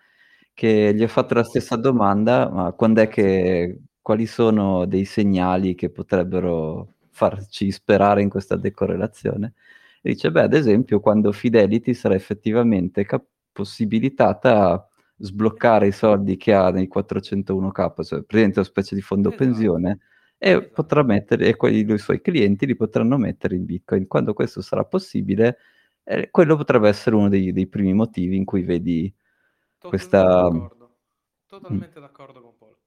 che 0.53 0.91
gli 0.93 1.03
ho 1.03 1.07
fatto 1.07 1.35
la 1.35 1.43
stessa 1.43 1.75
domanda, 1.77 2.49
ma 2.49 2.71
quando 2.73 3.01
è 3.01 3.07
che, 3.07 3.79
quali 4.01 4.25
sono 4.25 4.85
dei 4.85 5.05
segnali 5.05 5.75
che 5.75 5.89
potrebbero 5.89 6.95
farci 7.11 7.71
sperare 7.71 8.21
in 8.21 8.29
questa 8.29 8.55
decorrelazione? 8.57 9.53
E 10.01 10.11
dice, 10.13 10.31
beh, 10.31 10.41
ad 10.41 10.53
esempio, 10.53 10.99
quando 10.99 11.31
Fidelity 11.31 11.93
sarà 11.93 12.15
effettivamente 12.15 13.05
cap- 13.05 13.25
possibilitata 13.51 14.87
sbloccare 15.17 15.87
i 15.87 15.91
soldi 15.93 16.35
che 16.37 16.53
ha 16.53 16.69
nei 16.71 16.87
401k, 16.87 18.03
cioè 18.03 18.19
praticamente 18.19 18.59
una 18.59 18.67
specie 18.67 18.95
di 18.95 19.01
fondo 19.01 19.29
esatto. 19.29 19.43
pensione, 19.45 19.99
e 20.37 20.49
esatto. 20.51 20.69
potrà 20.73 21.03
mettere, 21.03 21.47
e 21.47 21.55
quelli 21.55 21.83
dei 21.83 21.97
suoi 21.97 22.21
clienti 22.21 22.65
li 22.65 22.75
potranno 22.75 23.17
mettere 23.17 23.55
in 23.55 23.65
Bitcoin. 23.65 24.07
Quando 24.07 24.33
questo 24.33 24.61
sarà 24.61 24.83
possibile, 24.83 25.57
eh, 26.03 26.29
quello 26.29 26.55
potrebbe 26.55 26.87
essere 26.87 27.15
uno 27.15 27.29
dei, 27.29 27.51
dei 27.51 27.67
primi 27.67 27.93
motivi 27.93 28.35
in 28.35 28.45
cui 28.45 28.63
vedi 28.63 29.13
Totalmente 29.77 29.87
questa... 29.89 30.23
D'accordo. 30.23 30.97
Totalmente 31.45 31.99
mm. 31.99 32.01
d'accordo 32.01 32.41
con 32.41 32.57
Paul. 32.57 32.77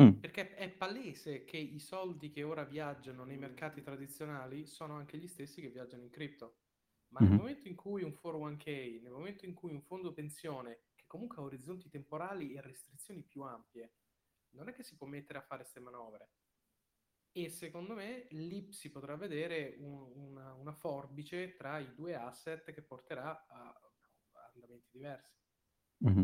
Mm. 0.00 0.10
Perché 0.20 0.54
è 0.54 0.68
palese 0.68 1.44
che 1.44 1.56
i 1.56 1.78
soldi 1.78 2.30
che 2.30 2.42
ora 2.42 2.64
viaggiano 2.64 3.24
nei 3.24 3.38
mercati 3.38 3.82
tradizionali 3.82 4.66
sono 4.66 4.94
anche 4.94 5.16
gli 5.16 5.26
stessi 5.26 5.60
che 5.60 5.70
viaggiano 5.70 6.02
in 6.02 6.10
cripto. 6.10 6.56
Ma 7.08 7.20
mm-hmm. 7.20 7.30
nel 7.30 7.38
momento 7.38 7.68
in 7.68 7.74
cui 7.74 8.02
un 8.02 8.14
401k, 8.22 9.02
nel 9.02 9.12
momento 9.12 9.46
in 9.46 9.54
cui 9.54 9.72
un 9.72 9.80
fondo 9.80 10.12
pensione, 10.12 10.80
che 10.94 11.04
comunque 11.06 11.38
ha 11.38 11.44
orizzonti 11.44 11.88
temporali 11.88 12.52
e 12.52 12.60
restrizioni 12.60 13.22
più 13.22 13.42
ampie, 13.42 13.92
non 14.50 14.68
è 14.68 14.72
che 14.72 14.82
si 14.82 14.96
può 14.96 15.06
mettere 15.06 15.38
a 15.38 15.42
fare 15.42 15.62
queste 15.62 15.80
manovre. 15.80 16.28
E 17.38 17.50
secondo 17.50 17.94
me 17.94 18.26
lì 18.30 18.72
si 18.72 18.90
potrà 18.90 19.14
vedere 19.14 19.76
un, 19.78 20.10
una, 20.14 20.52
una, 20.54 20.72
forbice 20.72 21.54
tra 21.54 21.78
i 21.78 21.94
due 21.94 22.16
asset 22.16 22.72
che 22.72 22.82
porterà 22.82 23.46
a, 23.48 23.80
a 24.32 24.50
andamenti 24.54 24.88
diversi. 24.90 25.36
Mm-hmm. 26.04 26.22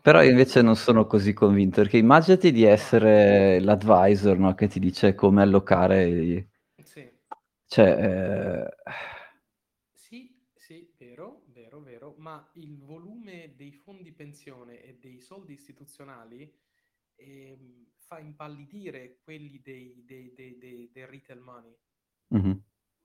Però 0.00 0.22
io 0.22 0.30
invece 0.30 0.62
non 0.62 0.76
sono 0.76 1.04
così 1.06 1.32
convinto, 1.32 1.80
perché 1.80 1.96
immaginati 1.96 2.52
di 2.52 2.62
essere 2.62 3.58
l'advisor 3.58 4.38
no, 4.38 4.54
che 4.54 4.68
ti 4.68 4.78
dice 4.78 5.16
come 5.16 5.42
allocare. 5.42 6.06
I... 6.06 6.48
Sì. 6.80 7.10
Cioè, 7.66 7.88
eh... 7.88 8.92
Sì, 9.94 10.32
sì, 10.54 10.94
vero, 10.96 11.42
vero, 11.46 11.80
vero, 11.80 12.14
ma 12.18 12.48
il 12.54 12.78
volume 12.78 13.54
dei 13.56 13.72
fondi 13.72 14.12
pensione 14.12 14.80
e 14.80 14.96
dei 15.00 15.18
soldi 15.20 15.54
istituzionali 15.54 16.48
eh, 17.16 17.58
fa 18.02 18.18
impallidire 18.18 19.18
quelli 19.22 19.60
dei, 19.60 20.04
dei, 20.04 20.32
dei, 20.34 20.90
del 20.92 21.06
retail 21.06 21.40
money. 21.40 21.76
Mm-hmm. 22.34 22.58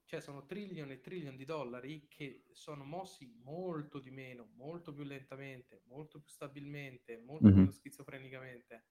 Cioè 0.06 0.22
sono 0.22 0.46
trillion 0.46 0.90
e 0.92 1.02
trillion 1.02 1.36
di 1.36 1.44
dollari 1.44 2.08
che 2.08 2.46
sono 2.52 2.86
mossi 2.86 3.30
molto 3.44 4.00
di 4.00 4.10
meno, 4.10 4.52
molto 4.56 4.94
più 4.94 5.04
lentamente, 5.04 5.82
molto 5.86 6.20
più 6.22 6.30
stabilmente, 6.30 7.18
molto 7.18 7.48
mm-hmm. 7.48 7.58
meno 7.58 7.72
schizofrenicamente. 7.72 8.86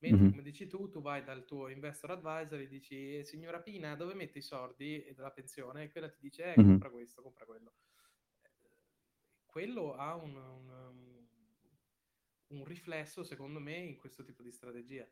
Mentre, 0.00 0.20
mm-hmm. 0.20 0.30
come 0.30 0.42
dici 0.42 0.66
tu, 0.66 0.88
tu 0.88 1.02
vai 1.02 1.22
dal 1.22 1.44
tuo 1.44 1.68
investor 1.68 2.12
advisor 2.12 2.60
e 2.60 2.68
dici, 2.68 3.18
eh, 3.18 3.24
signora 3.24 3.60
Pina, 3.60 3.94
dove 3.96 4.14
mette 4.14 4.38
i 4.38 4.42
soldi 4.42 5.04
della 5.14 5.30
pensione? 5.30 5.84
E 5.84 5.90
quella 5.90 6.08
ti 6.08 6.18
dice, 6.20 6.54
eh, 6.54 6.54
mm-hmm. 6.58 6.70
compra 6.70 6.90
questo, 6.90 7.22
compra 7.22 7.44
quello. 7.44 7.74
quello 9.44 9.94
ha 9.94 10.14
un, 10.14 10.36
un, 10.36 11.26
un, 12.46 12.64
riflesso, 12.64 13.22
secondo 13.24 13.60
me, 13.60 13.76
in 13.76 13.96
questo 13.96 14.24
tipo 14.24 14.42
di 14.42 14.52
strategia. 14.52 15.06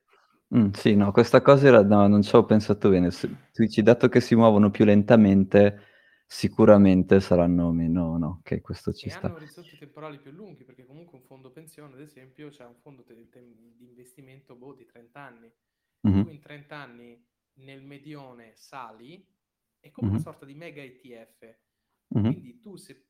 Mm, 0.55 0.71
sì, 0.71 0.95
no, 0.95 1.13
questa 1.13 1.43
cosa 1.43 1.67
era, 1.67 1.83
no, 1.83 2.07
non 2.07 2.23
ci 2.23 2.35
ho 2.35 2.45
pensato 2.45 2.89
bene. 2.89 3.11
Se, 3.11 3.29
tu 3.29 3.63
dici, 3.63 3.83
dato 3.83 4.09
che 4.09 4.21
si 4.21 4.35
muovono 4.35 4.71
più 4.71 4.85
lentamente, 4.87 5.83
sicuramente 6.27 7.21
saranno 7.21 7.71
meno, 7.73 8.17
no, 8.17 8.41
che 8.43 8.63
questo 8.63 8.93
ci 8.93 9.09
e 9.09 9.11
sta. 9.11 9.27
hanno 9.27 9.37
orizzonti 9.37 9.77
temporali 9.77 10.19
più 10.19 10.31
lunghi, 10.31 10.65
perché 10.65 10.87
comunque 10.87 11.19
un 11.19 11.25
fondo 11.25 11.51
pensione, 11.51 11.95
ad 11.95 12.01
esempio, 12.01 12.49
c'è 12.49 12.65
un 12.65 12.77
fondo 12.77 13.05
te- 13.05 13.29
te- 13.29 13.55
di 13.77 13.85
investimento 13.85 14.55
boh, 14.55 14.73
di 14.73 14.87
30 14.87 15.21
anni. 15.21 15.53
Mm-hmm. 16.09 16.23
Tu 16.23 16.29
in 16.31 16.41
30 16.41 16.77
anni 16.77 17.27
nel 17.59 17.83
medione 17.83 18.53
sali, 18.55 19.27
è 19.81 19.91
come 19.91 20.09
una 20.11 20.19
sorta 20.19 20.47
di 20.47 20.55
mega 20.55 20.81
ETF. 20.81 21.59
Mm-hmm. 22.17 22.33
Quindi 22.33 22.61
tu 22.61 22.77
se 22.77 23.09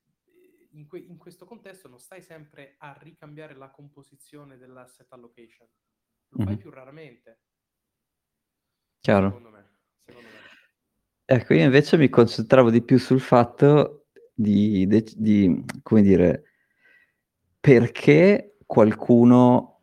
in, 0.73 0.89
que- 0.89 0.99
in 0.99 1.17
questo 1.17 1.47
contesto 1.47 1.89
non 1.89 2.01
stai 2.01 2.21
sempre 2.21 2.75
a 2.79 2.99
ricambiare 3.01 3.55
la 3.55 3.71
composizione 3.71 4.57
dell'asset 4.57 5.13
allocation 5.13 5.69
lo 6.29 6.45
fai 6.45 6.47
mm-hmm. 6.47 6.57
più 6.57 6.71
raramente. 6.71 7.39
Chiaro. 9.01 9.29
Secondo 9.29 9.51
me. 9.51 9.69
Secondo 10.05 10.29
me. 10.29 10.39
Ecco, 11.25 11.55
io 11.55 11.65
invece 11.65 11.97
mi 11.97 12.09
concentravo 12.09 12.71
di 12.71 12.83
più 12.83 12.99
sul 12.99 13.21
fatto 13.21 14.07
di, 14.35 14.87
di, 14.87 15.05
di 15.17 15.65
come 15.83 16.03
dire, 16.03 16.45
perché 17.61 18.57
qualcuno 18.67 19.79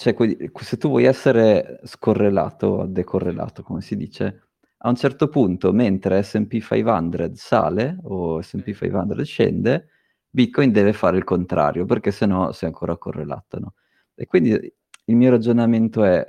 cioè, 0.00 0.16
se 0.62 0.78
tu 0.78 0.88
vuoi 0.88 1.04
essere 1.04 1.78
scorrelato, 1.84 2.86
decorrelato, 2.86 3.62
come 3.62 3.82
si 3.82 3.96
dice, 3.96 4.48
a 4.78 4.88
un 4.88 4.94
certo 4.94 5.28
punto, 5.28 5.72
mentre 5.72 6.22
SP 6.24 6.56
500 6.56 7.32
sale 7.34 7.98
o 8.04 8.40
SP 8.40 8.72
500 8.72 9.24
scende, 9.24 9.88
Bitcoin 10.30 10.72
deve 10.72 10.94
fare 10.94 11.18
il 11.18 11.24
contrario, 11.24 11.84
perché 11.84 12.12
sennò 12.12 12.50
sei 12.52 12.68
ancora 12.68 12.96
correlato, 12.96 13.58
no? 13.58 13.74
E 14.14 14.24
quindi 14.24 14.74
il 15.10 15.16
mio 15.16 15.30
ragionamento 15.30 16.04
è 16.04 16.24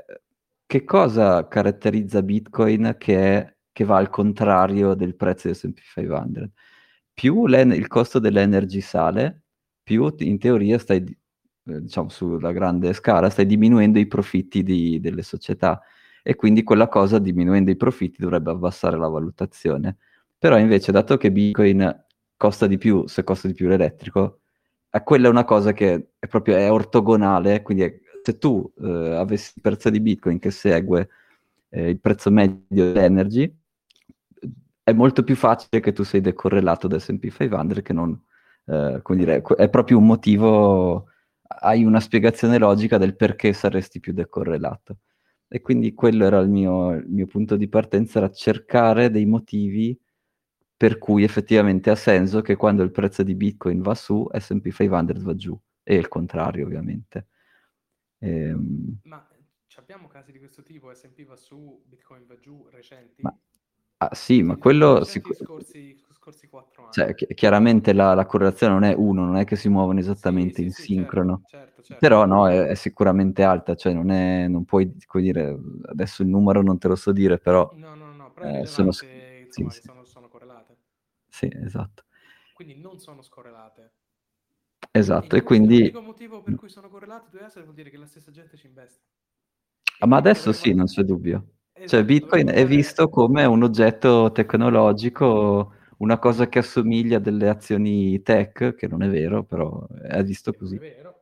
che 0.65 0.83
cosa 0.83 1.47
caratterizza 1.47 2.23
Bitcoin 2.23 2.95
che, 2.97 3.37
è, 3.37 3.55
che 3.71 3.83
va 3.83 3.97
al 3.97 4.09
contrario 4.09 4.95
del 4.95 5.15
prezzo 5.15 5.47
di 5.47 5.53
S&P 5.53 5.79
500? 5.79 6.49
Più 7.13 7.45
il 7.45 7.87
costo 7.87 8.17
dell'energy 8.19 8.81
sale, 8.81 9.43
più 9.83 10.13
in 10.19 10.39
teoria 10.39 10.79
stai, 10.79 11.03
eh, 11.03 11.81
diciamo 11.81 12.09
sulla 12.09 12.51
grande 12.51 12.93
scala, 12.93 13.29
stai 13.29 13.45
diminuendo 13.45 13.99
i 13.99 14.07
profitti 14.07 14.63
di, 14.63 14.99
delle 14.99 15.21
società 15.21 15.79
e 16.23 16.35
quindi 16.35 16.63
quella 16.63 16.87
cosa 16.87 17.19
diminuendo 17.19 17.69
i 17.69 17.75
profitti 17.75 18.17
dovrebbe 18.19 18.49
abbassare 18.51 18.97
la 18.97 19.07
valutazione. 19.07 19.97
Però 20.39 20.57
invece, 20.57 20.91
dato 20.91 21.17
che 21.17 21.31
Bitcoin 21.31 22.05
costa 22.35 22.65
di 22.65 22.77
più 22.79 23.05
se 23.07 23.23
costa 23.23 23.47
di 23.47 23.53
più 23.53 23.67
l'elettrico, 23.67 24.39
eh, 24.89 25.03
quella 25.03 25.27
è 25.27 25.29
una 25.29 25.43
cosa 25.45 25.73
che 25.73 26.13
è 26.17 26.27
proprio 26.27 26.55
è 26.57 26.71
ortogonale, 26.71 27.61
quindi 27.61 27.83
è 27.83 28.00
se 28.23 28.37
tu 28.37 28.71
eh, 28.81 29.15
avessi 29.15 29.53
il 29.55 29.61
prezzo 29.61 29.89
di 29.89 29.99
Bitcoin 29.99 30.39
che 30.39 30.51
segue 30.51 31.09
eh, 31.69 31.89
il 31.89 31.99
prezzo 31.99 32.29
medio 32.31 32.91
dell'energy, 32.91 33.53
è 34.83 34.93
molto 34.93 35.23
più 35.23 35.35
facile 35.35 35.79
che 35.79 35.93
tu 35.93 36.03
sei 36.03 36.21
decorrelato 36.21 36.87
da 36.87 36.99
S&P 36.99 37.29
500 37.29 37.81
che 37.81 37.93
non, 37.93 38.19
eh, 38.65 38.99
come 39.01 39.17
dire, 39.19 39.41
è 39.41 39.69
proprio 39.69 39.97
un 39.97 40.05
motivo, 40.05 41.07
hai 41.41 41.83
una 41.83 41.99
spiegazione 41.99 42.57
logica 42.57 42.97
del 42.97 43.15
perché 43.15 43.53
saresti 43.53 43.99
più 43.99 44.13
decorrelato. 44.13 44.97
E 45.47 45.61
quindi 45.61 45.93
quello 45.93 46.25
era 46.25 46.39
il 46.39 46.49
mio, 46.49 46.91
il 46.93 47.09
mio 47.09 47.27
punto 47.27 47.57
di 47.57 47.67
partenza, 47.67 48.19
era 48.19 48.31
cercare 48.31 49.09
dei 49.11 49.25
motivi 49.25 49.97
per 50.81 50.97
cui 50.97 51.23
effettivamente 51.23 51.89
ha 51.91 51.95
senso 51.95 52.41
che 52.41 52.55
quando 52.55 52.81
il 52.83 52.91
prezzo 52.91 53.21
di 53.21 53.35
Bitcoin 53.35 53.81
va 53.81 53.93
su, 53.93 54.27
S&P 54.33 54.71
500 54.71 55.13
va 55.21 55.35
giù, 55.35 55.59
e 55.83 55.95
il 55.95 56.07
contrario 56.07 56.65
ovviamente. 56.65 57.27
Ehm, 58.21 58.97
Ma 59.03 59.27
abbiamo 59.75 60.07
casi 60.07 60.31
di 60.31 60.39
questo 60.39 60.63
tipo? 60.63 60.91
S&P 60.91 61.23
va 61.23 61.35
su, 61.35 61.83
Bitcoin 61.85 62.25
va 62.25 62.39
giù, 62.39 62.67
recenti? 62.69 63.21
ma, 63.21 63.35
ah, 63.97 64.15
sì, 64.15 64.41
ma 64.43 64.55
Sì, 64.55 64.57
quello 64.57 65.03
recenti 65.03 65.05
sicu- 65.05 65.35
scorsi, 65.35 65.97
scorsi 66.13 66.47
cioè, 66.89 67.13
anni. 67.13 67.15
chi- 67.15 67.27
chiaramente 67.33 67.93
la, 67.93 68.13
la 68.13 68.25
correlazione 68.25 68.73
non 68.73 68.83
è 68.83 68.93
uno, 68.95 69.25
non 69.25 69.37
è 69.37 69.45
che 69.45 69.55
si 69.55 69.69
muovono 69.69 69.99
esattamente 69.99 70.61
sì, 70.61 70.69
in 70.69 70.71
sì, 70.71 70.89
certo, 70.89 71.23
sincrono, 71.23 71.43
certo, 71.45 71.81
certo. 71.83 72.07
però 72.07 72.25
no, 72.25 72.47
è, 72.49 72.67
è 72.67 72.75
sicuramente 72.75 73.43
alta, 73.43 73.75
cioè 73.75 73.93
non 73.93 74.11
è, 74.11 74.47
non 74.47 74.65
puoi, 74.65 74.91
come 75.05 75.23
dire, 75.23 75.57
adesso 75.85 76.21
il 76.21 76.27
numero 76.29 76.61
non 76.61 76.77
te 76.77 76.87
lo 76.87 76.95
so 76.95 77.11
dire, 77.11 77.39
però 77.39 77.73
No, 77.73 77.95
no, 77.95 78.13
no, 78.13 78.31
però 78.31 78.49
eh, 78.49 78.65
sono... 78.65 78.91
insomma, 79.45 79.71
sono, 79.71 80.03
sono 80.05 80.27
correlate. 80.29 80.77
sì, 81.29 81.49
esatto. 81.63 82.03
Quindi 82.53 82.75
non 82.75 82.97
sono 82.99 83.21
scorrelate. 83.21 83.93
Esatto, 84.93 85.35
e 85.35 85.41
quindi... 85.43 85.77
l'unico 85.77 86.01
motivo 86.01 86.41
per 86.41 86.55
cui 86.55 86.69
sono 86.69 86.89
correlate 86.89 87.29
due 87.29 87.43
asset 87.43 87.63
vuol 87.63 87.75
dire 87.75 87.89
che 87.89 87.97
la 87.97 88.05
stessa 88.05 88.31
gente 88.31 88.57
ci 88.57 88.67
investe. 88.67 89.03
Ah, 89.99 90.07
Ma 90.07 90.17
adesso 90.17 90.51
sì, 90.51 90.73
non 90.73 90.85
c'è 90.85 91.03
dubbio. 91.03 91.45
Cioè, 91.83 91.83
Esatto, 91.83 92.03
Bitcoin 92.05 92.45
dovremmo 92.45 92.65
è 92.65 92.67
visto 92.67 93.09
come 93.09 93.45
un 93.45 93.63
oggetto 93.63 94.31
tecnologico, 94.31 95.73
una 95.97 96.17
cosa 96.19 96.47
che 96.47 96.59
assomiglia 96.59 97.17
a 97.17 97.19
delle 97.19 97.49
azioni 97.49 98.21
tech, 98.21 98.75
che 98.75 98.87
non 98.87 99.01
è 99.03 99.09
vero, 99.09 99.43
però 99.43 99.87
è 99.87 100.23
visto 100.23 100.51
non 100.51 100.59
è 100.59 100.63
così. 100.63 100.77
vero, 100.77 101.21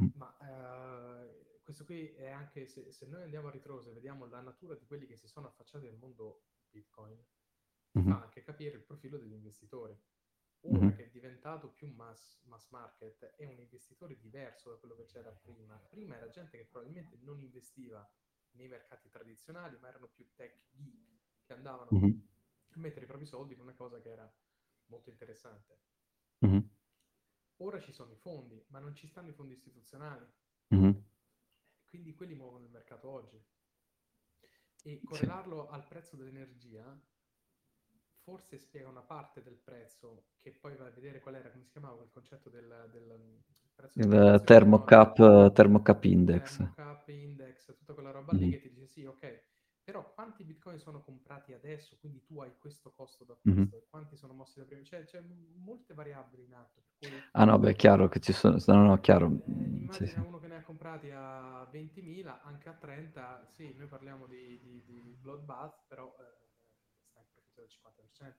Mm. 0.00 0.06
ma 0.14 0.36
eh, 0.40 1.60
questo 1.62 1.84
qui 1.84 2.08
è 2.14 2.28
anche, 2.30 2.66
se, 2.66 2.90
se 2.92 3.06
noi 3.06 3.22
andiamo 3.22 3.48
a 3.48 3.50
ritroso 3.50 3.90
e 3.90 3.92
vediamo 3.92 4.26
la 4.26 4.40
natura 4.40 4.74
di 4.74 4.86
quelli 4.86 5.06
che 5.06 5.16
si 5.16 5.26
sono 5.26 5.48
affacciati 5.48 5.86
nel 5.86 5.96
mondo 5.96 6.42
Bitcoin, 6.70 7.18
Mhm. 7.94 8.04
fa 8.08 8.22
anche 8.22 8.42
capire 8.42 8.76
il 8.76 8.82
profilo 8.82 9.18
degli 9.18 9.32
investitori. 9.32 9.94
Ora 10.64 10.90
Mhm. 10.90 10.92
che 10.92 11.06
è 11.06 11.10
diventato 11.10 11.72
più 11.72 11.88
mass, 11.88 12.42
mass 12.44 12.68
market, 12.70 13.24
è 13.34 13.44
un 13.46 13.58
investitore 13.58 14.16
diverso 14.18 14.70
da 14.70 14.76
quello 14.76 14.94
che 14.94 15.04
c'era 15.04 15.32
prima. 15.32 15.76
Prima 15.78 16.14
era 16.16 16.28
gente 16.28 16.56
che 16.56 16.66
probabilmente 16.66 17.16
non 17.18 17.40
investiva 17.40 18.08
nei 18.52 18.68
mercati 18.68 19.08
tradizionali, 19.10 19.76
ma 19.78 19.88
erano 19.88 20.08
più 20.08 20.32
tech 20.34 20.66
geek 20.70 21.08
che 21.44 21.52
andavano 21.52 21.90
Mhm. 21.90 22.22
a 22.74 22.78
mettere 22.78 23.04
i 23.04 23.08
propri 23.08 23.26
soldi 23.26 23.54
in 23.54 23.60
una 23.60 23.74
cosa 23.74 24.00
che 24.00 24.10
era 24.10 24.32
molto 24.86 25.10
interessante. 25.10 25.82
Mhm. 26.42 26.72
Ora 27.60 27.78
ci 27.80 27.92
sono 27.92 28.12
i 28.12 28.16
fondi, 28.16 28.64
ma 28.68 28.78
non 28.78 28.94
ci 28.94 29.06
stanno 29.06 29.28
i 29.28 29.32
fondi 29.32 29.52
istituzionali. 29.54 30.26
Quindi 31.88 32.14
quelli 32.14 32.34
muovono 32.34 32.64
il 32.64 32.70
mercato 32.70 33.08
oggi. 33.10 33.44
E 34.84 35.02
Sì. 35.10 35.26
correlarlo 35.28 35.68
al 35.68 35.86
prezzo 35.86 36.16
dell'energia 36.16 37.00
forse 38.22 38.58
spiega 38.58 38.88
una 38.88 39.02
parte 39.02 39.42
del 39.42 39.56
prezzo 39.56 40.26
che 40.40 40.52
poi 40.52 40.76
va 40.76 40.86
a 40.86 40.90
vedere 40.90 41.20
qual 41.20 41.34
era, 41.36 41.50
come 41.50 41.64
si 41.64 41.70
chiamava 41.72 41.96
quel 41.96 42.10
concetto 42.10 42.48
del, 42.50 42.88
del 42.92 43.42
prezzo 43.74 44.04
Il 44.04 44.42
thermocap, 44.44 45.16
thermocap 45.54 46.04
index. 46.04 46.60
thermocap 46.60 47.08
index, 47.08 47.74
tutta 47.76 47.94
quella 47.94 48.10
roba 48.10 48.34
lì 48.34 48.46
Mhm. 48.46 48.50
che 48.50 48.60
ti 48.60 48.70
dice 48.72 48.86
sì, 48.86 49.04
ok, 49.04 49.42
però 49.84 50.12
quanti 50.14 50.44
bitcoin 50.44 50.78
sono 50.78 51.02
comprati 51.02 51.52
adesso, 51.52 51.96
quindi 51.98 52.22
tu 52.24 52.40
hai 52.40 52.56
questo 52.58 52.92
costo 52.92 53.24
d'acquisto, 53.24 53.76
e 53.76 53.86
quanti 53.88 54.16
sono 54.16 54.32
mossi 54.32 54.58
da 54.58 54.64
prima, 54.64 54.82
cioè 54.84 55.04
c'è 55.04 55.20
molte 55.56 55.94
variabili 55.94 56.44
in 56.44 56.54
atto, 56.54 56.82
cui 56.98 57.22
Ah 57.34 57.44
no, 57.46 57.58
beh, 57.58 57.70
è 57.70 57.74
chiaro 57.76 58.08
che 58.08 58.20
ci 58.20 58.32
sono... 58.32 58.56
No, 58.66 58.84
no, 58.86 59.00
chiaro. 59.00 59.28
eh, 59.30 59.40
Mm, 59.50 59.88
Sì, 59.90 60.06
sì. 60.06 60.20
uno 60.20 60.38
che 60.38 60.46
ne 60.48 60.56
ha 60.56 60.62
comprati 60.62 61.10
a 61.10 61.64
20.000, 61.70 62.42
anche 62.42 62.68
a 62.68 62.74
30, 62.74 63.46
sì, 63.50 63.74
noi 63.76 63.86
parliamo 63.86 64.26
di, 64.26 64.58
di, 64.60 64.82
di 64.84 65.16
bloodbath, 65.20 65.84
però 65.88 66.14
eh, 66.18 66.50
profitto 67.52 67.60
del 67.60 67.70
50%. 67.70 68.38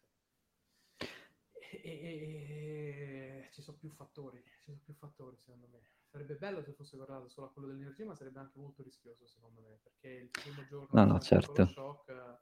E, 1.52 1.80
e- 1.84 3.46
e- 3.46 3.50
ci 3.52 3.62
sono 3.62 3.78
più 3.78 3.90
fattori, 3.90 4.44
ci 4.44 4.64
sono 4.64 4.80
più 4.84 4.94
fattori 4.94 5.38
secondo 5.38 5.68
me. 5.72 5.80
Sarebbe 6.10 6.36
bello 6.36 6.62
se 6.62 6.74
fosse 6.74 6.98
correlato 6.98 7.30
solo 7.30 7.48
a 7.48 7.52
quello 7.52 7.68
dell'energia, 7.68 8.06
ma 8.06 8.16
sarebbe 8.16 8.40
anche 8.40 8.60
molto 8.60 8.84
rischioso 8.84 9.26
secondo 9.28 9.62
me, 9.62 9.80
perché 9.82 10.08
il 10.10 10.30
primo 10.30 10.66
giorno 10.68 10.96
No, 10.96 11.06
no, 11.06 11.20
certo. 11.20 11.68
shock, 11.68 12.10
eh, 12.10 12.38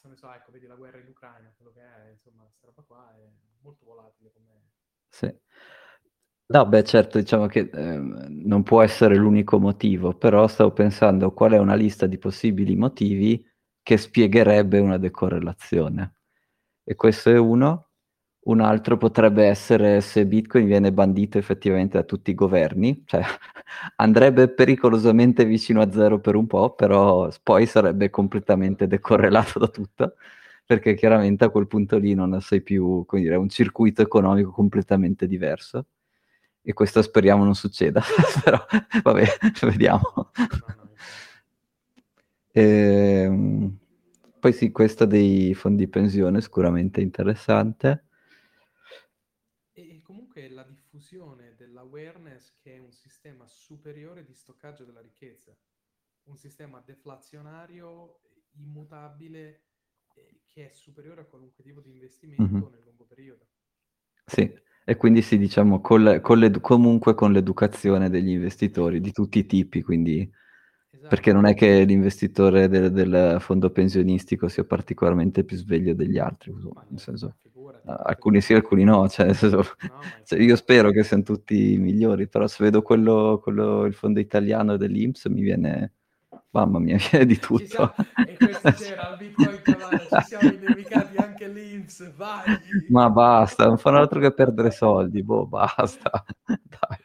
se 0.00 0.08
ne 0.08 0.16
so, 0.16 0.32
ecco, 0.32 0.50
vedi 0.52 0.66
la 0.66 0.74
guerra 0.76 0.98
in 0.98 1.08
Ucraina, 1.08 1.52
quello 1.56 1.72
che 1.72 1.80
è, 1.82 2.10
insomma, 2.10 2.42
questa 2.44 2.66
roba 2.66 2.82
qua 2.82 3.14
è 3.16 3.28
molto 3.60 3.84
volatile 3.84 4.32
come... 4.32 4.70
Sì. 5.10 5.32
No, 6.50 6.66
beh, 6.66 6.82
certo, 6.84 7.18
diciamo 7.18 7.46
che 7.46 7.68
ehm, 7.72 8.26
non 8.46 8.62
può 8.62 8.80
essere 8.82 9.14
l'unico 9.16 9.58
motivo, 9.58 10.14
però 10.16 10.46
stavo 10.48 10.72
pensando 10.72 11.32
qual 11.32 11.52
è 11.52 11.58
una 11.58 11.74
lista 11.74 12.06
di 12.06 12.16
possibili 12.16 12.74
motivi 12.74 13.44
che 13.88 13.96
spiegherebbe 13.96 14.80
una 14.80 14.98
decorrelazione. 14.98 16.16
E 16.84 16.94
questo 16.94 17.30
è 17.30 17.38
uno. 17.38 17.86
Un 18.40 18.60
altro 18.60 18.98
potrebbe 18.98 19.46
essere 19.46 20.02
se 20.02 20.26
Bitcoin 20.26 20.66
viene 20.66 20.92
bandito 20.92 21.38
effettivamente 21.38 21.96
da 21.96 22.04
tutti 22.04 22.30
i 22.30 22.34
governi, 22.34 23.02
cioè 23.06 23.22
andrebbe 23.96 24.48
pericolosamente 24.48 25.46
vicino 25.46 25.80
a 25.80 25.90
zero 25.90 26.20
per 26.20 26.34
un 26.34 26.46
po', 26.46 26.74
però 26.74 27.30
poi 27.42 27.64
sarebbe 27.64 28.10
completamente 28.10 28.86
decorrelato 28.86 29.58
da 29.58 29.68
tutto, 29.68 30.16
perché 30.66 30.92
chiaramente 30.92 31.44
a 31.44 31.48
quel 31.48 31.66
punto 31.66 31.96
lì 31.96 32.12
non 32.12 32.38
sei 32.42 32.60
più, 32.60 33.06
come 33.06 33.22
dire, 33.22 33.36
un 33.36 33.48
circuito 33.48 34.02
economico 34.02 34.50
completamente 34.50 35.26
diverso. 35.26 35.86
E 36.60 36.74
questo 36.74 37.00
speriamo 37.00 37.42
non 37.42 37.54
succeda, 37.54 38.02
però 38.44 38.62
vabbè, 39.02 39.24
vediamo. 39.64 40.30
Infatti. 42.56 42.92
Ehm, 42.92 43.78
poi 44.40 44.52
sì, 44.52 44.70
questa 44.70 45.04
dei 45.04 45.54
fondi 45.54 45.88
pensione 45.88 46.40
sicuramente 46.40 47.00
interessante. 47.00 48.04
E 49.72 49.96
e 49.96 50.02
comunque 50.02 50.46
la 50.50 50.62
diffusione 50.62 51.54
dell'awareness 51.56 52.54
che 52.58 52.74
è 52.74 52.78
un 52.78 52.92
sistema 52.92 53.46
superiore 53.46 54.22
di 54.24 54.34
stoccaggio 54.34 54.84
della 54.84 55.00
ricchezza, 55.00 55.56
un 56.24 56.36
sistema 56.36 56.80
deflazionario, 56.84 58.20
immutabile, 58.56 59.62
eh, 60.14 60.42
che 60.46 60.70
è 60.70 60.74
superiore 60.74 61.22
a 61.22 61.26
qualunque 61.26 61.64
tipo 61.64 61.80
di 61.80 61.90
investimento 61.90 62.28
Mhm. 62.38 62.68
nel 62.68 62.82
lungo 62.82 63.04
periodo. 63.06 63.46
Sì, 64.24 64.52
e 64.84 64.96
quindi 64.96 65.22
sì, 65.22 65.38
diciamo, 65.38 65.80
col- 65.80 66.20
con 66.20 66.38
l'edu- 66.38 66.60
comunque 66.60 67.14
con 67.14 67.32
l'educazione 67.32 68.10
degli 68.10 68.28
investitori 68.30 69.00
di 69.00 69.10
tutti 69.12 69.38
i 69.38 69.46
tipi, 69.46 69.82
quindi 69.82 70.30
perché 71.08 71.32
non 71.32 71.46
è 71.46 71.54
che 71.54 71.84
l'investitore 71.84 72.68
del, 72.68 72.92
del 72.92 73.38
fondo 73.40 73.70
pensionistico 73.70 74.48
sia 74.48 74.64
particolarmente 74.64 75.44
più 75.44 75.56
sveglio 75.56 75.94
degli 75.94 76.18
altri, 76.18 76.52
nel 76.52 77.00
senso, 77.00 77.36
alcuni 77.86 78.40
sì, 78.42 78.54
alcuni 78.54 78.84
no, 78.84 79.08
cioè, 79.08 79.32
senso, 79.32 79.62
cioè, 80.24 80.38
io 80.40 80.56
spero 80.56 80.90
che 80.90 81.02
siano 81.04 81.22
tutti 81.22 81.76
migliori, 81.78 82.28
però 82.28 82.46
se 82.46 82.62
vedo 82.64 82.82
quello, 82.82 83.40
quello- 83.42 83.84
il 83.86 83.94
fondo 83.94 84.20
italiano 84.20 84.76
dell'Inps 84.76 85.24
mi 85.26 85.40
viene, 85.40 85.94
mamma 86.50 86.78
mia, 86.78 86.96
mi 87.00 87.02
viene 87.10 87.26
di 87.26 87.38
Ci 87.52 87.66
siamo... 87.66 87.92
tutto. 87.94 87.94
E 88.24 88.36
questa 88.36 88.72
sera 88.72 89.08
al 89.08 89.16
Bitcoin 89.16 89.62
ci 90.08 90.22
siamo 90.24 90.50
inimicati 90.52 91.16
anche 91.16 91.48
l'Inps, 91.48 92.14
vai! 92.14 92.44
Ma 92.88 93.08
basta, 93.10 93.66
non 93.66 93.78
fanno 93.78 93.98
altro 93.98 94.20
che 94.20 94.32
perdere 94.32 94.70
soldi, 94.70 95.22
boh, 95.22 95.46
basta, 95.46 96.24
dai. 96.44 96.98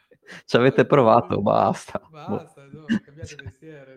Ci 0.44 0.56
avete 0.56 0.86
provato, 0.86 1.40
basta. 1.40 2.00
boh. 2.24 2.36
Basta, 2.36 2.66
no, 2.70 2.84
cambiate 3.04 3.36
mestiere. 3.36 3.93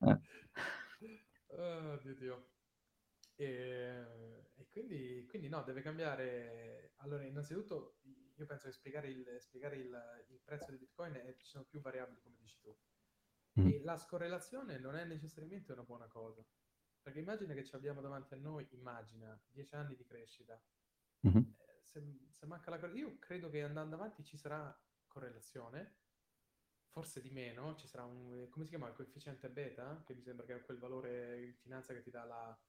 Oh, 0.00 1.96
Dio, 2.02 2.14
Dio. 2.14 2.50
E, 3.34 4.50
e 4.54 4.68
quindi, 4.68 5.24
quindi 5.28 5.48
no, 5.48 5.62
deve 5.62 5.80
cambiare. 5.80 6.92
Allora, 6.96 7.24
innanzitutto, 7.24 7.98
io 8.34 8.46
penso 8.46 8.66
che 8.66 8.72
spiegare 8.72 9.08
il, 9.08 9.36
spiegare 9.40 9.76
il, 9.76 10.24
il 10.28 10.40
prezzo 10.44 10.70
di 10.70 10.78
Bitcoin 10.78 11.14
è, 11.14 11.34
ci 11.36 11.46
sono 11.46 11.64
più 11.64 11.80
variabili, 11.80 12.20
come 12.20 12.36
dici 12.38 12.60
tu. 12.60 12.76
Mm. 13.60 13.66
E 13.66 13.80
la 13.82 13.96
scorrelazione 13.96 14.78
non 14.78 14.94
è 14.94 15.04
necessariamente 15.04 15.72
una 15.72 15.82
buona 15.84 16.06
cosa. 16.06 16.44
Perché 17.00 17.20
immagina 17.20 17.54
che 17.54 17.64
ci 17.64 17.74
abbiamo 17.74 18.00
davanti 18.00 18.34
a 18.34 18.36
noi, 18.36 18.68
immagina, 18.72 19.40
10 19.48 19.74
anni 19.74 19.96
di 19.96 20.04
crescita. 20.04 20.60
Mhm. 21.20 21.54
Eh, 21.58 21.78
Se, 21.82 22.00
se 22.32 22.46
manca 22.46 22.70
la 22.70 22.78
correlazione, 22.78 23.12
io 23.12 23.18
credo 23.18 23.48
che 23.48 23.62
andando 23.62 23.94
avanti 23.96 24.22
ci 24.22 24.36
sarà 24.36 24.76
correlazione, 25.06 25.96
forse 26.98 27.20
di 27.20 27.30
meno, 27.30 27.76
ci 27.76 27.86
sarà 27.86 28.02
un, 28.02 28.48
come 28.50 28.64
si 28.64 28.70
chiama, 28.70 28.88
il 28.88 28.94
coefficiente 28.94 29.48
beta, 29.50 30.02
che 30.04 30.14
mi 30.14 30.22
sembra 30.22 30.44
che 30.44 30.56
è 30.56 30.64
quel 30.64 30.78
valore 30.78 31.44
in 31.44 31.54
finanza 31.54 31.92
che 31.92 32.02
ti 32.02 32.10
dà 32.10 32.24
la, 32.24 32.60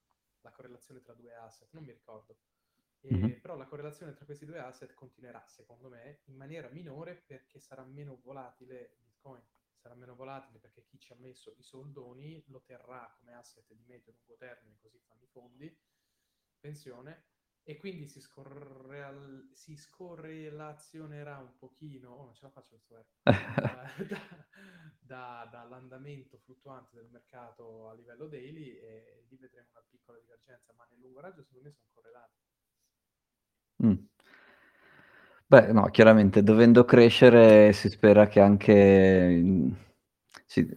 la 0.42 0.52
correlazione 0.52 1.02
tra 1.02 1.16
due 1.16 1.34
asset, 1.34 1.68
non 1.72 1.84
mi 1.84 1.94
ricordo. 1.94 2.38
E, 3.02 3.10
Mhm. 3.10 3.40
Però 3.42 3.56
la 3.56 3.66
correlazione 3.66 4.14
tra 4.14 4.26
questi 4.26 4.46
due 4.46 4.60
asset 4.60 4.94
continuerà, 4.94 5.44
secondo 5.48 5.90
me, 5.90 6.22
in 6.26 6.36
maniera 6.36 6.70
minore 6.70 7.16
perché 7.16 7.60
sarà 7.60 7.84
meno 7.84 8.20
volatile 8.22 8.98
Bitcoin. 9.00 9.42
Sarà 9.74 9.96
meno 9.96 10.14
volatile 10.14 10.60
perché 10.60 10.84
chi 10.84 11.00
ci 11.00 11.12
ha 11.12 11.16
messo 11.16 11.56
i 11.58 11.64
soldoni 11.64 12.44
lo 12.50 12.62
terrà 12.62 13.12
come 13.18 13.34
asset 13.34 13.74
di 13.74 13.84
medio 13.88 14.12
e 14.12 14.16
lungo 14.16 14.36
termine, 14.36 14.78
così 14.80 15.00
fanno 15.00 15.24
i 15.24 15.28
fondi, 15.28 15.76
pensione, 16.60 17.30
e 17.70 17.78
quindi 17.78 18.08
si, 18.08 18.20
scorreal- 18.20 19.50
si 19.54 19.76
scorrelazionerà 19.78 21.38
un 21.38 21.56
pochino, 21.60 22.10
oh 22.12 22.24
non 22.26 22.34
ce 22.34 22.46
la 22.46 22.50
faccio 22.50 22.70
questo 22.70 22.96
verbo, 22.96 23.12
da- 23.70 23.94
da- 24.08 24.48
da- 25.00 25.48
dall'andamento 25.52 26.40
fluttuante 26.40 26.96
del 26.96 27.10
mercato 27.12 27.88
a 27.90 27.94
livello 27.94 28.26
daily 28.28 28.72
e 28.72 29.26
lì 29.30 29.38
vedremo 29.38 29.68
una 29.74 29.86
piccola 29.88 30.18
divergenza, 30.18 30.74
ma 30.76 30.88
nel 30.90 31.00
lungo 31.00 31.20
raggio 31.20 31.44
secondo 31.44 31.68
me 31.68 31.72
sono 31.76 31.90
correlati. 31.94 32.38
Mm. 33.84 34.08
Beh, 35.48 35.72
no, 35.74 35.90
chiaramente 35.90 36.44
dovendo 36.44 36.86
crescere 36.86 37.74
si 37.74 37.90
spera 37.90 38.28
che 38.28 38.40
anche 38.40 38.72
in- 38.74 39.74
sì, 40.46 40.68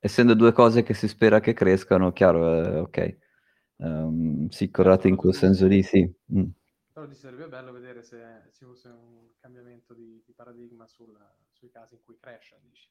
essendo 0.00 0.34
due 0.34 0.52
cose 0.52 0.82
che 0.82 0.94
si 0.94 1.08
spera 1.08 1.40
che 1.40 1.52
crescano, 1.52 2.12
chiaro, 2.12 2.62
eh, 2.64 2.78
ok. 2.80 3.16
Um, 3.78 4.48
sì, 4.48 4.70
corrate 4.70 5.08
in 5.08 5.16
quel 5.16 5.34
senso 5.34 5.66
lì, 5.66 5.82
sì. 5.82 6.10
Mm. 6.32 6.48
Però 6.92 7.06
ti 7.06 7.14
sarebbe 7.14 7.46
bello 7.48 7.72
vedere 7.72 8.02
se 8.02 8.48
ci 8.52 8.64
fosse 8.64 8.88
un 8.88 9.28
cambiamento 9.38 9.92
di, 9.92 10.22
di 10.24 10.32
paradigma 10.32 10.86
sul, 10.86 11.14
sui 11.52 11.70
casi 11.70 11.94
in 11.94 12.00
cui 12.02 12.16
cresce, 12.18 12.58
dici. 12.62 12.88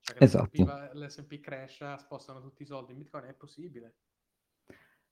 Cioè 0.00 0.22
esatto. 0.22 0.62
l'S&P, 0.62 0.94
l'S&P 0.94 1.40
cresce, 1.40 1.96
spostano 1.98 2.40
tutti 2.40 2.62
i 2.62 2.66
soldi 2.66 2.92
in 2.92 2.98
Bitcoin, 2.98 3.24
è 3.24 3.34
possibile. 3.34 3.94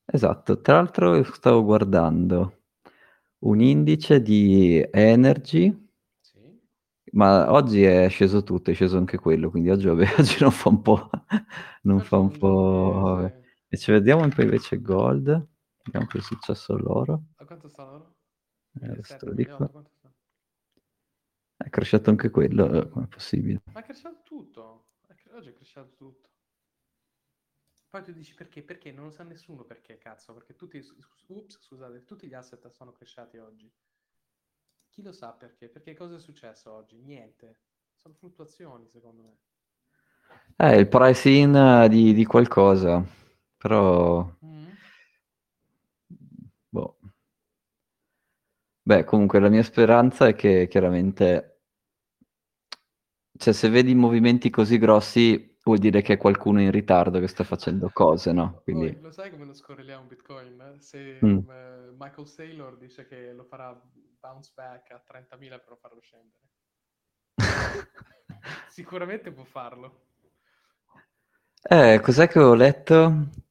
Esatto, 0.04 0.61
tra 0.61 0.74
l'altro 0.74 1.24
stavo 1.24 1.64
guardando 1.64 2.62
un 3.40 3.61
indice 3.61 4.22
di 4.22 4.87
energy, 4.92 5.88
sì. 6.20 6.38
ma 7.12 7.50
oggi 7.50 7.83
è 7.83 8.09
sceso 8.09 8.44
tutto, 8.44 8.70
è 8.70 8.74
sceso 8.74 8.96
anche 8.96 9.18
quello, 9.18 9.50
quindi 9.50 9.70
oggi, 9.70 9.87
vabbè, 9.87 10.14
oggi 10.20 10.37
non 10.40 10.52
fa 10.52 10.68
un 10.68 10.83
po'... 10.83 11.11
non 11.83 12.00
fa 12.00 12.18
un 12.18 12.38
po'... 12.38 13.33
Sì. 13.35 13.42
E 13.75 13.77
ci 13.77 13.91
vediamo 13.91 14.23
un 14.23 14.33
po' 14.33 14.43
invece 14.43 14.81
gold, 14.81 15.49
vediamo 15.83 16.07
che 16.07 16.19
è 16.19 16.21
successo 16.21 16.77
l'oro. 16.77 17.25
A 17.39 17.45
quanto 17.45 17.67
sta 17.67 17.83
l'oro? 17.83 18.15
Eh, 18.81 19.03
sto 19.03 19.33
dico. 19.33 19.91
È 21.57 21.69
cresciuto 21.71 22.11
anche 22.11 22.31
quello, 22.31 22.73
eh, 22.73 22.89
come 22.89 23.07
è 23.07 23.09
possibile? 23.09 23.63
Ma 23.73 23.81
è 23.81 23.83
cresciuto 23.83 24.21
tutto, 24.23 24.85
oggi 25.33 25.49
è 25.49 25.53
cresciuto 25.55 25.93
tutto. 25.97 26.29
Poi 27.91 28.05
tu 28.05 28.13
dici 28.13 28.33
perché? 28.37 28.63
Perché 28.63 28.93
non 28.93 29.07
lo 29.07 29.11
sa 29.11 29.25
nessuno 29.25 29.65
perché, 29.65 29.99
cazzo, 29.99 30.33
perché 30.35 30.55
tutti, 30.55 30.81
ups, 31.27 31.59
scusate, 31.61 32.05
tutti 32.05 32.29
gli 32.29 32.35
asset 32.35 32.69
sono 32.69 32.93
cresciati 32.93 33.39
oggi. 33.39 33.69
Chi 34.89 35.03
lo 35.03 35.11
sa 35.11 35.33
perché? 35.33 35.69
Perché 35.69 35.95
cosa 35.95 36.15
è 36.15 36.21
successo 36.21 36.71
oggi? 36.71 36.97
Niente. 37.01 37.59
Sono 37.97 38.15
fluttuazioni, 38.15 38.87
secondo 38.87 39.23
me. 39.25 39.39
Eh, 40.59 40.79
il 40.79 40.87
price 40.87 41.29
in 41.29 41.87
di, 41.91 42.15
di 42.15 42.25
qualcosa, 42.25 43.05
però... 43.64 44.31
Mm. 44.44 44.66
Boh. 46.68 46.98
Beh, 48.83 49.05
comunque 49.05 49.40
la 49.40 49.48
mia 49.48 49.62
speranza 49.62 50.27
è 50.27 50.35
che 50.35 50.68
chiaramente... 50.68 51.61
Cioè, 53.38 53.55
se 53.55 53.70
vedi 53.70 53.94
movimenti 53.94 54.50
così 54.50 54.77
grossi, 54.77 55.57
vuol 55.62 55.79
dire 55.79 56.03
che 56.03 56.12
è 56.12 56.16
qualcuno 56.18 56.61
in 56.61 56.70
ritardo 56.70 57.20
che 57.20 57.27
sta 57.27 57.42
facendo 57.42 57.88
cose, 57.90 58.33
no? 58.33 58.61
Quindi... 58.64 58.92
Poi, 58.92 59.00
lo 59.00 59.11
sai 59.11 59.31
come 59.31 59.46
lo 59.46 59.55
scorreliamo 59.55 60.05
Bitcoin? 60.05 60.77
Se 60.81 61.18
mm. 61.24 61.37
uh, 61.38 61.94
Michael 61.96 62.29
Saylor 62.29 62.77
dice 62.77 63.07
che 63.07 63.33
lo 63.33 63.44
farà 63.44 63.74
bounce 64.20 64.53
back 64.55 64.90
a 64.90 65.03
30.000 65.11 65.48
per 65.48 65.79
farlo 65.81 66.00
scendere. 66.03 66.42
Sicuramente 68.68 69.33
può 69.33 69.44
farlo. 69.44 70.03
Eh, 71.62 71.98
cos'è 72.03 72.29
che 72.29 72.38
ho 72.38 72.53
letto? 72.53 73.42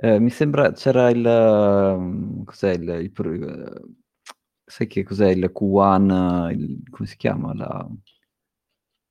Eh, 0.00 0.20
mi 0.20 0.30
sembra 0.30 0.72
c'era 0.72 1.10
il... 1.10 1.24
Um, 1.26 2.44
cos'è 2.44 2.70
il... 2.72 2.88
il 2.88 3.12
uh, 3.16 3.96
sai 4.64 4.86
che 4.86 5.02
cos'è 5.02 5.28
il 5.30 5.50
Q1? 5.52 6.50
Il, 6.52 6.82
come 6.88 7.08
si 7.08 7.16
chiama? 7.16 7.52
La 7.54 7.88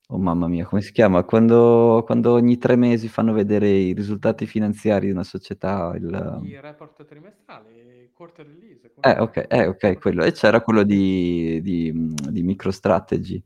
Oh 0.09 0.17
mamma 0.17 0.47
mia, 0.47 0.65
come 0.65 0.81
si 0.81 0.93
chiama? 0.93 1.23
Quando, 1.25 2.01
quando 2.05 2.31
ogni 2.31 2.57
tre 2.57 2.77
mesi 2.77 3.09
fanno 3.09 3.33
vedere 3.33 3.67
i 3.67 3.93
risultati 3.93 4.45
finanziari 4.45 5.07
di 5.07 5.11
una 5.11 5.25
società. 5.25 5.91
Il, 5.97 6.39
I 6.43 6.59
report 6.61 7.03
trimestrali, 7.05 8.11
quarter 8.13 8.45
release. 8.45 8.89
Eh, 9.01 9.19
ok, 9.19 9.45
eh, 9.49 9.67
ok, 9.67 9.99
quello. 9.99 10.23
E 10.23 10.31
c'era 10.31 10.61
quello 10.61 10.83
di, 10.83 11.59
di, 11.61 11.91
di 12.31 12.41
MicroStrategy. 12.41 13.43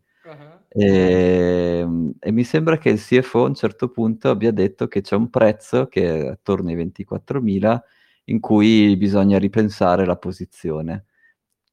E, 0.73 1.85
e, 2.17 2.31
mi 2.31 2.43
sembra 2.45 2.77
che 2.77 2.91
il 2.91 2.99
CFO 2.99 3.43
a 3.43 3.47
un 3.47 3.55
certo 3.55 3.89
punto 3.89 4.29
abbia 4.29 4.51
detto 4.51 4.87
che 4.87 5.01
c'è 5.01 5.17
un 5.17 5.29
prezzo 5.29 5.87
che 5.87 6.23
è 6.23 6.27
attorno 6.29 6.69
ai 6.69 6.77
24.000 6.77 7.79
in 8.25 8.39
cui 8.39 8.95
bisogna 8.95 9.37
ripensare 9.37 10.05
la 10.05 10.15
posizione, 10.15 11.07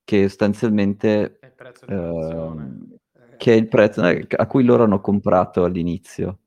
che 0.02 0.22
sostanzialmente... 0.28 1.38
È 1.38 1.46
il 1.46 1.52
prezzo 1.52 1.86
di 1.86 1.94
uh, 1.94 2.98
che 3.36 3.52
è 3.52 3.56
il 3.56 3.68
prezzo 3.68 4.04
eh, 4.04 4.26
a 4.28 4.46
cui 4.48 4.64
loro 4.64 4.82
hanno 4.82 5.00
comprato 5.00 5.62
all'inizio, 5.62 6.40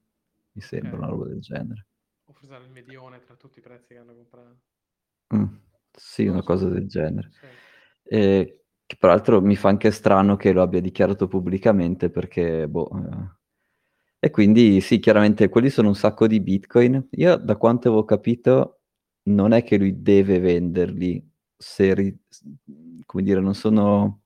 mi 0.52 0.62
sembra, 0.62 0.90
okay. 0.90 1.00
una 1.00 1.10
roba 1.10 1.28
del 1.28 1.40
genere. 1.40 1.86
O 2.26 2.34
forse 2.34 2.54
il 2.56 2.70
medione 2.70 3.22
tra 3.22 3.36
tutti 3.36 3.60
i 3.60 3.62
prezzi 3.62 3.94
che 3.94 4.00
hanno 4.00 4.14
comprato. 4.14 4.58
Mm, 5.34 5.46
sì, 5.90 6.26
non 6.26 6.34
una 6.34 6.42
so. 6.42 6.48
cosa 6.48 6.68
del 6.68 6.88
genere. 6.88 7.30
Sì. 7.32 7.46
E, 8.04 8.64
che 8.92 8.98
peraltro 9.00 9.42
mi 9.42 9.56
fa 9.56 9.70
anche 9.70 9.90
strano 9.90 10.36
che 10.36 10.52
lo 10.52 10.62
abbia 10.62 10.82
dichiarato 10.82 11.28
pubblicamente 11.28 12.10
perché, 12.10 12.68
boh... 12.68 12.90
Eh. 12.90 13.40
E 14.24 14.30
quindi 14.30 14.82
sì, 14.82 15.00
chiaramente 15.00 15.50
quelli 15.50 15.70
sono 15.70 15.88
un 15.88 15.96
sacco 15.96 16.28
di 16.28 16.42
bitcoin. 16.42 17.08
Io 17.12 17.38
da 17.38 17.56
quanto 17.56 17.88
avevo 17.88 18.04
capito 18.04 18.82
non 19.24 19.54
è 19.54 19.64
che 19.64 19.78
lui 19.78 20.02
deve 20.02 20.40
venderli 20.40 21.26
se, 21.56 21.94
ri... 21.94 22.20
come 23.06 23.24
dire, 23.24 23.40
non 23.40 23.56
sono 23.56 24.20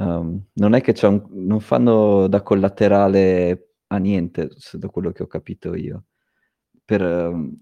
Um, 0.00 0.44
non 0.52 0.74
è 0.74 0.80
che 0.80 0.92
c'è 0.92 1.08
un, 1.08 1.26
non 1.30 1.58
fanno 1.58 2.28
da 2.28 2.42
collaterale 2.42 3.72
a 3.88 3.96
niente, 3.96 4.50
da 4.74 4.88
quello 4.90 5.10
che 5.10 5.24
ho 5.24 5.26
capito 5.26 5.74
io. 5.74 6.04
Per, 6.84 7.02
um, 7.02 7.52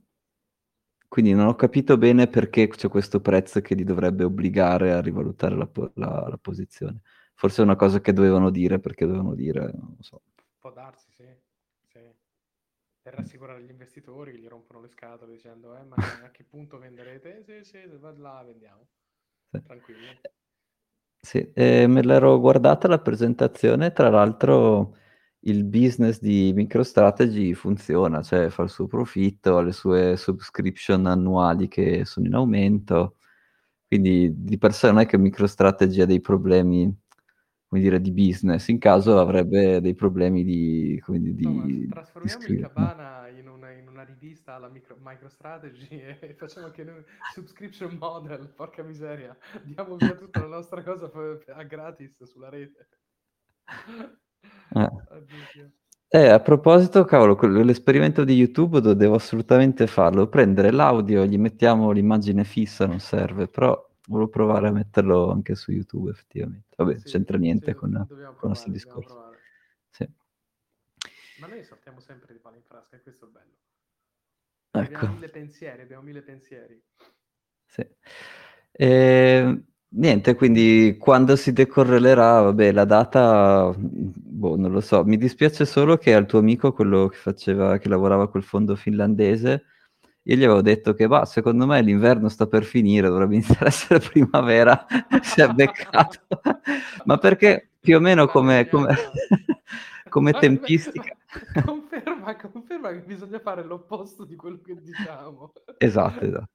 quindi 1.08 1.32
non 1.34 1.46
ho 1.46 1.54
capito 1.54 1.96
bene 1.96 2.26
perché 2.26 2.68
c'è 2.68 2.88
questo 2.88 3.20
prezzo 3.20 3.60
che 3.60 3.74
li 3.74 3.84
dovrebbe 3.84 4.24
obbligare 4.24 4.92
a 4.92 5.00
rivalutare 5.00 5.56
la, 5.56 5.68
la, 5.94 6.26
la 6.28 6.38
posizione. 6.38 7.00
Forse 7.34 7.60
è 7.60 7.64
una 7.64 7.76
cosa 7.76 8.00
che 8.00 8.12
dovevano 8.12 8.50
dire 8.50 8.78
perché 8.78 9.04
dovevano 9.06 9.34
dire, 9.34 9.60
non 9.74 9.94
lo 9.96 10.02
so. 10.02 10.22
Può 10.58 10.72
darsi, 10.72 11.10
sì. 11.12 11.26
sì. 11.86 12.00
Per 13.02 13.14
rassicurare 13.14 13.62
gli 13.62 13.70
investitori 13.70 14.32
che 14.32 14.38
gli 14.38 14.48
rompono 14.48 14.80
le 14.80 14.88
scatole 14.88 15.32
dicendo, 15.32 15.76
eh, 15.76 15.84
ma 15.84 15.96
a 16.24 16.30
che 16.30 16.44
punto 16.44 16.78
venderete? 16.78 17.42
Sì, 17.44 17.62
sì, 17.62 17.78
va 17.98 18.12
là 18.16 18.42
vendiamo. 18.44 18.86
Sì. 19.50 19.62
Tranquillo. 19.62 20.20
Sì, 21.20 21.52
eh, 21.54 21.86
me 21.86 22.02
l'ero 22.02 22.38
guardata 22.38 22.88
la 22.88 23.00
presentazione, 23.00 23.92
tra 23.92 24.08
l'altro 24.08 24.96
il 25.46 25.64
business 25.64 26.20
di 26.20 26.52
MicroStrategy 26.54 27.54
funziona, 27.54 28.22
cioè 28.22 28.48
fa 28.50 28.64
il 28.64 28.70
suo 28.70 28.86
profitto, 28.86 29.56
ha 29.56 29.62
le 29.62 29.72
sue 29.72 30.16
subscription 30.16 31.06
annuali 31.06 31.68
che 31.68 32.04
sono 32.04 32.26
in 32.26 32.34
aumento, 32.34 33.16
quindi 33.86 34.32
di 34.34 34.58
per 34.58 34.72
sé 34.74 34.88
non 34.88 35.00
è 35.00 35.06
che 35.06 35.18
MicroStrategy 35.18 36.00
ha 36.00 36.06
dei 36.06 36.20
problemi, 36.20 36.92
come 37.68 37.80
dire, 37.80 38.00
di 38.00 38.10
business, 38.10 38.66
in 38.68 38.78
caso 38.78 39.20
avrebbe 39.20 39.80
dei 39.80 39.94
problemi 39.94 40.42
di... 40.42 41.00
Come 41.04 41.20
di, 41.20 41.34
di 41.34 41.88
trasformiamo 41.88 42.44
di 42.44 42.58
Cabana 42.58 43.28
in 43.28 43.48
una, 43.48 43.70
in 43.70 43.86
una, 43.86 44.02
rivista 44.02 44.54
alla 44.54 44.68
micro, 44.68 44.96
MicroStrategy 45.00 45.86
e 46.20 46.34
facciamo 46.36 46.66
anche 46.66 46.82
noi 46.82 47.04
subscription 47.32 47.96
model, 48.00 48.48
porca 48.48 48.82
miseria, 48.82 49.36
diamo 49.62 49.94
via 49.94 50.16
tutta 50.16 50.40
la 50.40 50.56
nostra 50.56 50.82
cosa 50.82 51.08
a 51.54 51.62
gratis 51.62 52.24
sulla 52.24 52.48
rete. 52.48 52.88
Eh. 54.74 54.90
Eh, 56.08 56.28
a 56.28 56.40
proposito, 56.40 57.04
cavolo, 57.04 57.36
l'esperimento 57.62 58.24
di 58.24 58.34
YouTube 58.34 58.80
devo 58.94 59.16
assolutamente 59.16 59.86
farlo. 59.86 60.28
Prendere 60.28 60.70
l'audio, 60.70 61.24
gli 61.26 61.36
mettiamo 61.36 61.90
l'immagine 61.90 62.44
fissa, 62.44 62.86
non 62.86 63.00
serve, 63.00 63.48
però 63.48 63.86
volevo 64.06 64.28
provare 64.28 64.68
a 64.68 64.72
metterlo 64.72 65.30
anche 65.30 65.54
su 65.56 65.72
YouTube, 65.72 66.10
effettivamente. 66.10 66.74
Vabbè, 66.76 66.98
sì, 66.98 67.08
c'entra 67.10 67.36
niente 67.38 67.72
sì, 67.72 67.76
con, 67.76 67.90
provare, 68.06 68.30
il 68.30 68.48
nostro 68.48 68.72
discorso. 68.72 69.30
Sì. 69.90 70.08
Ma 71.40 71.48
noi 71.48 71.64
sappiamo 71.64 72.00
sempre 72.00 72.32
di 72.32 72.38
palo 72.38 72.56
in 72.56 72.62
frasca, 72.62 72.96
e 72.96 73.02
questo 73.02 73.26
è 73.26 73.28
bello. 73.28 73.54
Ecco. 74.70 74.94
Abbiamo 74.96 75.14
mille 75.14 75.28
pensieri, 75.28 75.82
abbiamo 75.82 76.02
mille 76.02 76.22
pensieri. 76.22 76.82
Sì. 77.64 77.86
E, 78.70 79.62
niente, 79.96 80.34
quindi 80.34 80.96
quando 80.98 81.36
si 81.36 81.52
decorrelerà, 81.52 82.42
vabbè, 82.42 82.72
la 82.72 82.84
data, 82.84 83.72
boh, 83.76 84.56
non 84.56 84.70
lo 84.72 84.80
so. 84.80 85.04
Mi 85.04 85.16
dispiace 85.16 85.64
solo 85.64 85.96
che 85.96 86.14
al 86.14 86.26
tuo 86.26 86.38
amico, 86.38 86.72
quello 86.72 87.08
che 87.08 87.16
faceva, 87.16 87.78
che 87.78 87.88
lavorava 87.88 88.28
col 88.28 88.42
fondo 88.42 88.76
finlandese, 88.76 89.64
io 90.22 90.36
gli 90.36 90.44
avevo 90.44 90.62
detto 90.62 90.94
che, 90.94 91.06
bah, 91.06 91.24
secondo 91.24 91.66
me 91.66 91.80
l'inverno 91.82 92.28
sta 92.28 92.46
per 92.46 92.64
finire, 92.64 93.08
dovrebbe 93.08 93.34
iniziare 93.34 93.66
a 93.66 93.68
essere 93.68 94.00
primavera, 94.00 94.86
si 95.22 95.40
è 95.40 95.48
beccato. 95.48 96.20
Ma 97.04 97.16
perché 97.18 97.70
più 97.80 97.96
o 97.96 98.00
meno 98.00 98.26
come, 98.26 98.68
come, 98.68 98.94
come 100.08 100.32
tempistica... 100.32 101.16
Conferma, 102.34 102.50
conferma 102.50 102.92
che 102.92 103.02
bisogna 103.02 103.38
fare 103.38 103.62
l'opposto 103.62 104.24
di 104.24 104.34
quello 104.34 104.60
che 104.60 104.74
diciamo. 104.80 105.52
Esatto, 105.78 106.24
esatto. 106.24 106.48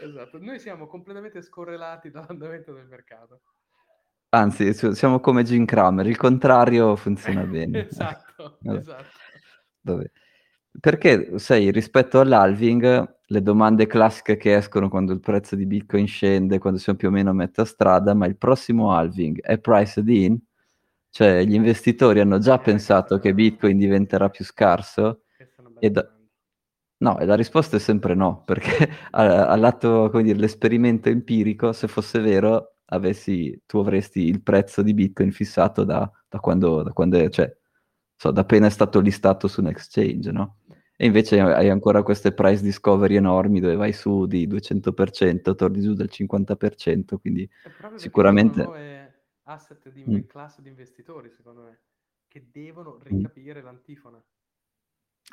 esatto. 0.00 0.38
Noi 0.38 0.58
siamo 0.58 0.86
completamente 0.86 1.42
scorrelati 1.42 2.10
dall'andamento 2.10 2.72
del 2.72 2.86
mercato. 2.86 3.40
Anzi, 4.30 4.72
siamo 4.94 5.20
come 5.20 5.42
Jim 5.42 5.64
Cramer, 5.64 6.06
il 6.06 6.16
contrario 6.16 6.96
funziona 6.96 7.44
bene. 7.46 7.86
esatto, 7.88 8.58
Vabbè. 8.62 8.78
esatto. 8.78 9.08
Vabbè. 9.82 10.10
Perché, 10.80 11.38
sai, 11.38 11.70
rispetto 11.72 12.20
all'halving, 12.20 13.16
le 13.26 13.42
domande 13.42 13.86
classiche 13.86 14.36
che 14.36 14.54
escono 14.54 14.88
quando 14.88 15.12
il 15.12 15.20
prezzo 15.20 15.56
di 15.56 15.66
Bitcoin 15.66 16.06
scende, 16.06 16.58
quando 16.58 16.78
siamo 16.78 16.98
più 16.98 17.08
o 17.08 17.10
meno 17.10 17.30
a 17.30 17.34
metà 17.34 17.64
strada, 17.64 18.14
ma 18.14 18.26
il 18.26 18.36
prossimo 18.36 18.92
halving 18.94 19.40
è 19.40 19.58
priced 19.58 20.08
in? 20.08 20.38
Cioè, 21.10 21.44
gli 21.44 21.54
investitori 21.54 22.20
hanno 22.20 22.38
già 22.38 22.58
pensato 22.58 23.18
che 23.18 23.34
Bitcoin 23.34 23.76
diventerà 23.76 24.28
più 24.28 24.44
scarso. 24.44 25.22
E 25.78 25.90
da... 25.90 26.08
No, 27.00 27.18
e 27.18 27.24
la 27.26 27.36
risposta 27.36 27.76
è 27.76 27.80
sempre 27.80 28.14
no, 28.14 28.42
perché 28.44 28.88
all'atto, 29.12 30.10
come 30.10 30.24
dire, 30.24 30.38
l'esperimento 30.38 31.08
empirico, 31.08 31.72
se 31.72 31.86
fosse 31.86 32.18
vero, 32.20 32.78
avessi, 32.86 33.62
tu 33.66 33.78
avresti 33.78 34.26
il 34.26 34.42
prezzo 34.42 34.82
di 34.82 34.94
Bitcoin 34.94 35.30
fissato 35.30 35.84
da, 35.84 36.10
da 36.28 36.40
quando, 36.40 36.82
da 36.82 36.92
quando 36.92 37.18
è, 37.18 37.28
cioè, 37.28 37.54
so, 38.16 38.30
da 38.32 38.40
appena 38.40 38.66
è 38.66 38.70
stato 38.70 38.98
listato 38.98 39.46
su 39.46 39.60
un 39.60 39.68
exchange, 39.68 40.32
no? 40.32 40.56
E 40.96 41.06
invece 41.06 41.38
hai 41.38 41.68
ancora 41.68 42.02
queste 42.02 42.32
price 42.32 42.60
discovery 42.60 43.14
enormi 43.14 43.60
dove 43.60 43.76
vai 43.76 43.92
su 43.92 44.26
di 44.26 44.48
200%, 44.48 45.54
torni 45.54 45.80
giù 45.80 45.94
del 45.94 46.10
50%, 46.10 47.18
quindi 47.20 47.48
sicuramente... 47.94 48.97
Asset 49.48 49.90
di 49.90 50.04
mm. 50.06 50.20
classe 50.26 50.62
di 50.62 50.68
investitori, 50.68 51.30
secondo 51.30 51.62
me, 51.62 51.80
che 52.28 52.48
devono 52.50 52.96
mm. 52.96 53.00
ricapire 53.02 53.60
mm. 53.60 53.64
l'antifona. 53.64 54.22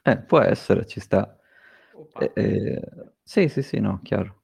Eh, 0.03 0.17
può 0.19 0.39
essere, 0.39 0.85
ci 0.85 0.99
sta. 0.99 1.37
Eh, 2.19 2.31
eh, 2.33 2.81
sì, 3.23 3.47
sì, 3.47 3.61
sì, 3.61 3.79
no, 3.79 3.99
chiaro. 4.03 4.43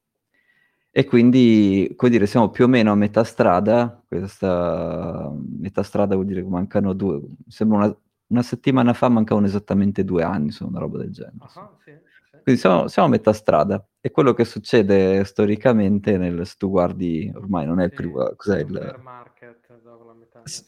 E 0.89 1.05
quindi, 1.05 1.93
come 1.95 2.11
dire, 2.11 2.25
siamo 2.25 2.49
più 2.49 2.65
o 2.65 2.67
meno 2.67 2.91
a 2.91 2.95
metà 2.95 3.23
strada, 3.23 4.03
questa 4.05 5.31
metà 5.33 5.83
strada 5.83 6.15
vuol 6.15 6.27
dire 6.27 6.41
che 6.41 6.49
mancano 6.49 6.91
due, 6.91 7.21
sembra 7.47 7.77
una, 7.77 7.97
una 8.27 8.41
settimana 8.41 8.93
fa 8.93 9.07
mancavano 9.07 9.45
esattamente 9.45 10.03
due 10.03 10.23
anni, 10.23 10.51
sono 10.51 10.69
una 10.69 10.79
roba 10.79 10.97
del 10.97 11.11
genere. 11.11 11.37
Uh-huh, 11.39 11.77
sì, 11.83 11.91
sì. 11.91 12.39
Quindi 12.43 12.59
siamo, 12.59 12.87
siamo, 12.89 13.07
a 13.07 13.11
metà 13.11 13.31
strada. 13.31 13.85
E 14.01 14.09
quello 14.09 14.33
che 14.33 14.45
succede 14.45 15.23
storicamente, 15.23 16.17
nel, 16.17 16.45
se 16.45 16.55
tu 16.57 16.69
guardi, 16.69 17.31
ormai 17.35 17.67
non 17.67 17.79
è 17.79 17.87
sì, 17.89 17.95
più... 17.95 18.13
Cos'è 18.35 18.59
il... 18.59 18.99
Market, 19.01 19.61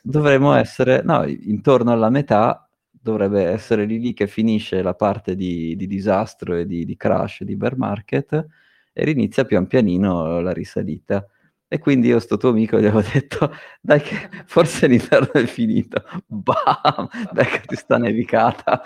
dovremmo 0.04 0.54
essere, 0.54 1.02
no, 1.02 1.26
intorno 1.26 1.92
alla 1.92 2.10
metà 2.10 2.68
dovrebbe 3.04 3.44
essere 3.44 3.84
lì, 3.84 4.00
lì 4.00 4.14
che 4.14 4.28
finisce 4.28 4.82
la 4.82 4.94
parte 4.94 5.36
di, 5.36 5.76
di 5.76 5.88
disastro 5.88 6.56
e 6.56 6.66
di, 6.66 6.86
di, 6.86 6.96
crash 6.96 7.44
di 7.44 7.58
bear 7.58 7.76
market 7.76 8.48
e 8.94 9.10
inizia 9.10 9.44
pian 9.44 9.68
pianino 9.68 10.40
la 10.40 10.54
risalita. 10.54 11.28
E 11.74 11.80
quindi 11.80 12.10
io, 12.10 12.20
sto 12.20 12.38
tuo 12.38 12.50
amico, 12.50 12.80
gli 12.80 12.86
avevo 12.86 13.02
detto, 13.02 13.52
dai 13.82 14.00
che 14.00 14.30
forse 14.46 14.86
l'inverno 14.86 15.32
è 15.32 15.48
finito. 15.48 16.04
Bam! 16.28 17.10
Dai 17.32 17.48
che 17.48 17.62
ti 17.62 17.76
sta 17.76 17.98
nevicata. 17.98 18.84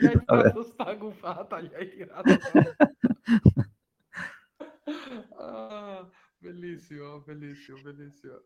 gli 0.00 0.06
hai 0.06 0.20
fatto 0.24 0.62
sta 0.64 0.92
gufata, 0.94 1.60
gli 1.60 1.72
hai 1.74 1.88
tirato. 1.90 2.38
ah, 5.38 6.10
bellissimo, 6.38 7.20
bellissimo, 7.20 7.78
bellissimo. 7.82 8.42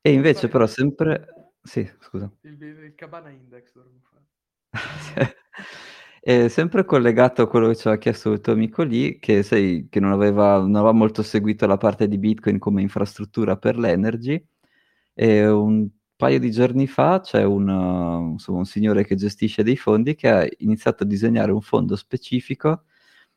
E 0.00 0.12
invece 0.12 0.46
però 0.46 0.68
sempre... 0.68 1.50
Sì, 1.62 1.84
scusa. 1.98 2.30
Il, 2.42 2.62
il 2.62 2.94
Cabana 2.94 3.30
Index 3.30 3.72
dovremmo 3.72 4.02
fare. 4.08 4.22
E 6.26 6.48
sempre 6.48 6.86
collegato 6.86 7.42
a 7.42 7.46
quello 7.46 7.68
che 7.68 7.76
ci 7.76 7.86
aveva 7.86 8.00
chiesto 8.00 8.32
il 8.32 8.40
tuo 8.40 8.54
amico 8.54 8.82
lì, 8.82 9.18
che, 9.18 9.42
sei, 9.42 9.88
che 9.90 10.00
non, 10.00 10.10
aveva, 10.10 10.58
non, 10.58 10.74
aveva, 10.74 10.92
molto 10.92 11.22
seguito 11.22 11.66
la 11.66 11.76
parte 11.76 12.08
di 12.08 12.16
Bitcoin 12.16 12.58
come 12.58 12.80
infrastruttura 12.80 13.58
per 13.58 13.76
l'energy, 13.76 14.42
e 15.12 15.46
un 15.46 15.86
paio 16.16 16.38
di 16.38 16.50
giorni 16.50 16.86
fa 16.86 17.20
c'è 17.20 17.44
un, 17.44 17.68
insomma, 18.32 18.58
un 18.58 18.64
signore 18.64 19.04
che 19.04 19.16
gestisce 19.16 19.62
dei 19.62 19.76
fondi 19.76 20.14
che 20.14 20.28
ha 20.30 20.48
iniziato 20.58 21.02
a 21.04 21.06
disegnare 21.06 21.52
un 21.52 21.60
fondo 21.60 21.94
specifico 21.94 22.84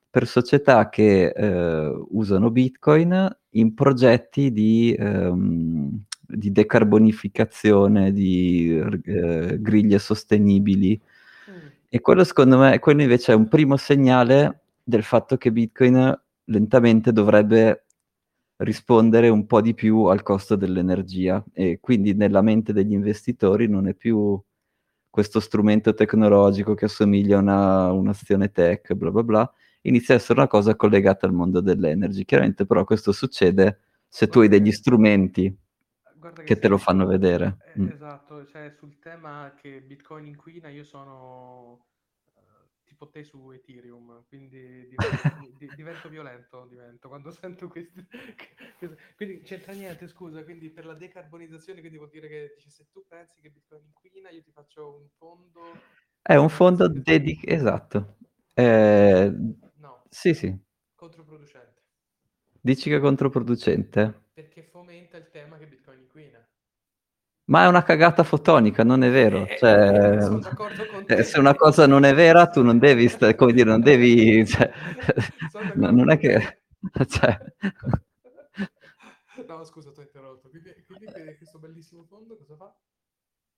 per 0.09 0.25
società 0.25 0.87
che 0.89 1.27
eh, 1.27 2.05
usano 2.11 2.51
Bitcoin 2.51 3.37
in 3.51 3.73
progetti 3.73 4.51
di, 4.53 4.95
ehm, 4.97 6.05
di 6.21 6.51
decarbonificazione, 6.53 8.13
di 8.13 8.79
eh, 9.03 9.57
griglie 9.59 9.99
sostenibili 9.99 10.99
e 11.89 12.01
quello 12.01 12.23
secondo 12.23 12.57
me, 12.57 12.79
quello 12.79 13.01
invece 13.01 13.31
è 13.31 13.35
un 13.35 13.47
primo 13.47 13.77
segnale 13.77 14.61
del 14.83 15.03
fatto 15.03 15.37
che 15.37 15.51
Bitcoin 15.51 16.19
lentamente 16.45 17.11
dovrebbe 17.11 17.85
rispondere 18.57 19.29
un 19.29 19.45
po' 19.45 19.61
di 19.61 19.73
più 19.73 20.05
al 20.05 20.23
costo 20.23 20.55
dell'energia 20.55 21.43
e 21.53 21.79
quindi 21.79 22.13
nella 22.13 22.41
mente 22.41 22.73
degli 22.73 22.93
investitori 22.93 23.67
non 23.67 23.87
è 23.87 23.93
più 23.93 24.41
questo 25.09 25.39
strumento 25.39 25.93
tecnologico 25.93 26.73
che 26.75 26.85
assomiglia 26.85 27.37
a 27.37 27.41
una, 27.41 27.91
un'azione 27.91 28.51
tech, 28.51 28.93
bla 28.93 29.11
bla 29.11 29.23
bla, 29.23 29.53
inizia 29.81 30.13
a 30.15 30.17
essere 30.17 30.39
una 30.39 30.47
cosa 30.47 30.75
collegata 30.75 31.25
al 31.25 31.33
mondo 31.33 31.61
dell'energy. 31.61 32.25
Chiaramente 32.25 32.65
però 32.65 32.83
questo 32.83 33.11
succede 33.11 33.79
se 34.07 34.27
tu 34.27 34.39
hai 34.39 34.47
degli 34.47 34.71
strumenti 34.71 35.55
che, 36.33 36.43
che 36.43 36.59
te 36.59 36.67
lo 36.67 36.77
fanno 36.77 37.05
vedere. 37.05 37.57
Eh, 37.73 37.79
mm. 37.79 37.89
Esatto, 37.89 38.45
cioè 38.45 38.69
sul 38.71 38.99
tema 38.99 39.53
che 39.59 39.81
Bitcoin 39.81 40.25
inquina 40.25 40.69
io 40.69 40.83
sono 40.83 41.87
uh, 42.33 42.41
tipo 42.83 43.09
te 43.09 43.23
su 43.23 43.51
Ethereum, 43.51 44.25
quindi 44.27 44.87
divento, 44.87 44.97
di, 45.57 45.69
divento 45.75 46.09
violento, 46.09 46.65
divento, 46.69 47.07
quando 47.07 47.31
sento 47.31 47.67
questi... 47.67 48.05
quindi 49.15 49.41
c'entra 49.41 49.73
niente, 49.73 50.07
scusa, 50.07 50.43
quindi 50.43 50.69
per 50.69 50.85
la 50.85 50.93
decarbonizzazione, 50.93 51.79
quindi 51.79 51.97
vuol 51.97 52.09
dire 52.09 52.27
che 52.27 52.53
dice, 52.55 52.69
se 52.69 52.87
tu 52.91 53.05
pensi 53.07 53.41
che 53.41 53.49
Bitcoin 53.49 53.83
inquina, 53.85 54.29
io 54.29 54.41
ti 54.41 54.51
faccio 54.51 54.95
un 54.95 55.07
fondo... 55.17 55.61
È 56.21 56.35
un 56.35 56.49
fondo 56.49 56.87
dedicato, 56.89 57.53
esatto. 57.53 58.17
Eh, 58.53 59.31
no. 59.75 60.03
Sì, 60.09 60.33
sì. 60.33 60.53
Controproducente. 60.93 61.77
Dici 62.59 62.89
che 62.89 62.97
è 62.97 62.99
controproducente? 62.99 64.25
Perché 64.33 64.61
fomenta 64.61 65.15
il 65.15 65.29
tema 65.29 65.57
che 65.57 65.67
Bitcoin. 65.67 65.86
Ma 67.47 67.63
è 67.63 67.67
una 67.67 67.83
cagata 67.83 68.23
fotonica, 68.23 68.83
non 68.83 69.03
è 69.03 69.09
vero. 69.09 69.45
Eh, 69.45 69.57
cioè, 69.57 70.17
sono 70.21 70.39
d'accordo 70.39 70.85
con 70.91 71.05
te. 71.05 71.23
Se 71.23 71.39
una 71.39 71.55
cosa 71.55 71.87
non 71.87 72.03
è 72.03 72.13
vera, 72.13 72.47
tu 72.47 72.61
non 72.61 72.77
devi, 72.77 73.09
come 73.35 73.53
dire, 73.53 73.69
non 73.69 73.81
devi... 73.81 74.45
Cioè, 74.45 74.71
non 75.75 76.11
è 76.11 76.17
che... 76.17 76.59
Cioè... 77.07 77.37
No, 79.47 79.63
scusa, 79.63 79.91
ti 79.91 79.99
ho 79.99 80.03
interrotto. 80.03 80.49
Quindi, 80.49 80.73
quindi 80.85 81.05
questo 81.37 81.57
bellissimo 81.57 82.03
fondo 82.09 82.35
cosa 82.37 82.55
fa? 82.57 82.75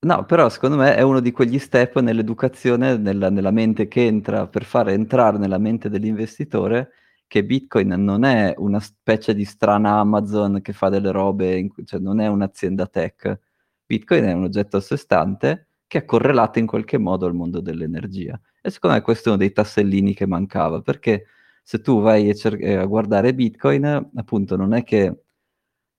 No, 0.02 0.24
però 0.26 0.48
secondo 0.50 0.78
me 0.78 0.96
è 0.96 1.02
uno 1.02 1.20
di 1.20 1.32
quegli 1.32 1.58
step 1.60 2.00
nell'educazione, 2.00 2.96
nella, 2.96 3.30
nella 3.30 3.52
mente 3.52 3.88
che 3.88 4.06
entra 4.06 4.48
per 4.48 4.64
fare 4.64 4.94
entrare 4.94 5.38
nella 5.38 5.58
mente 5.58 5.90
dell'investitore 5.90 6.92
che 7.28 7.44
Bitcoin 7.44 7.90
non 7.90 8.24
è 8.24 8.54
una 8.58 8.80
specie 8.80 9.36
di 9.36 9.46
strana 9.46 10.00
Amazon 10.00 10.62
che 10.62 10.74
fa 10.74 10.90
delle 10.90 11.12
robe, 11.12 11.58
in, 11.58 11.70
cioè 11.86 12.00
non 12.00 12.20
è 12.20 12.28
un'azienda 12.28 12.88
tech. 12.88 13.40
Bitcoin 13.90 14.24
è 14.26 14.34
un 14.34 14.44
oggetto 14.44 14.78
a 14.78 14.82
sé 14.82 14.98
stante 14.98 15.70
che 15.88 15.98
è 16.00 16.06
correlato 16.06 16.60
in 16.60 16.68
qualche 16.68 17.00
modo 17.00 17.26
al 17.26 17.34
mondo 17.34 17.60
dell'energia. 17.60 18.40
E 18.62 18.70
secondo 18.70 18.96
me 18.96 19.02
questo 19.02 19.30
è 19.30 19.32
uno 19.32 19.42
dei 19.42 19.52
tassellini 19.52 20.14
che 20.14 20.28
mancava, 20.28 20.82
perché 20.82 21.26
se 21.64 21.82
tu 21.82 22.00
vai 22.00 22.30
a, 22.30 22.34
cer- 22.36 22.64
a 22.64 22.86
guardare 22.86 23.34
Bitcoin, 23.34 24.12
appunto, 24.16 24.56
non 24.56 24.74
è 24.76 24.84
che 24.84 25.22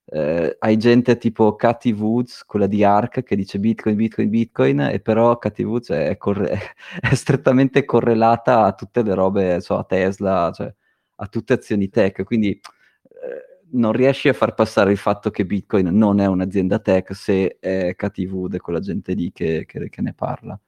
eh, 0.04 0.56
hai 0.60 0.76
gente 0.76 1.18
tipo 1.18 1.56
Cathy 1.56 1.90
Woods, 1.92 2.44
quella 2.44 2.68
di 2.68 2.84
ARC, 2.84 3.24
che 3.24 3.34
dice 3.34 3.58
Bitcoin, 3.58 3.96
Bitcoin, 3.96 4.28
Bitcoin, 4.30 4.80
e 4.82 5.00
però 5.00 5.36
Cathy 5.38 5.64
Woods 5.64 5.90
è, 5.90 6.16
corre- 6.16 6.60
è 7.00 7.14
strettamente 7.14 7.84
correlata 7.84 8.66
a 8.66 8.72
tutte 8.74 9.02
le 9.02 9.14
robe, 9.14 9.60
so, 9.60 9.76
a 9.78 9.84
Tesla, 9.84 10.52
cioè 10.54 10.72
a 11.16 11.26
tutte 11.26 11.54
azioni 11.54 11.88
tech, 11.88 12.22
quindi 12.22 12.50
eh, 12.50 13.49
non 13.72 13.92
riesci 13.92 14.28
a 14.28 14.32
far 14.32 14.54
passare 14.54 14.92
il 14.92 14.96
fatto 14.96 15.30
che 15.30 15.44
Bitcoin 15.44 15.88
non 15.88 16.20
è 16.20 16.26
un'azienda 16.26 16.78
tech 16.78 17.14
se 17.14 17.58
è 17.60 17.94
KTV 17.94 18.54
e 18.54 18.58
quella 18.58 18.80
gente 18.80 19.12
lì 19.12 19.32
che, 19.32 19.64
che, 19.66 19.88
che, 19.88 20.00
ne 20.00 20.12
parla. 20.14 20.58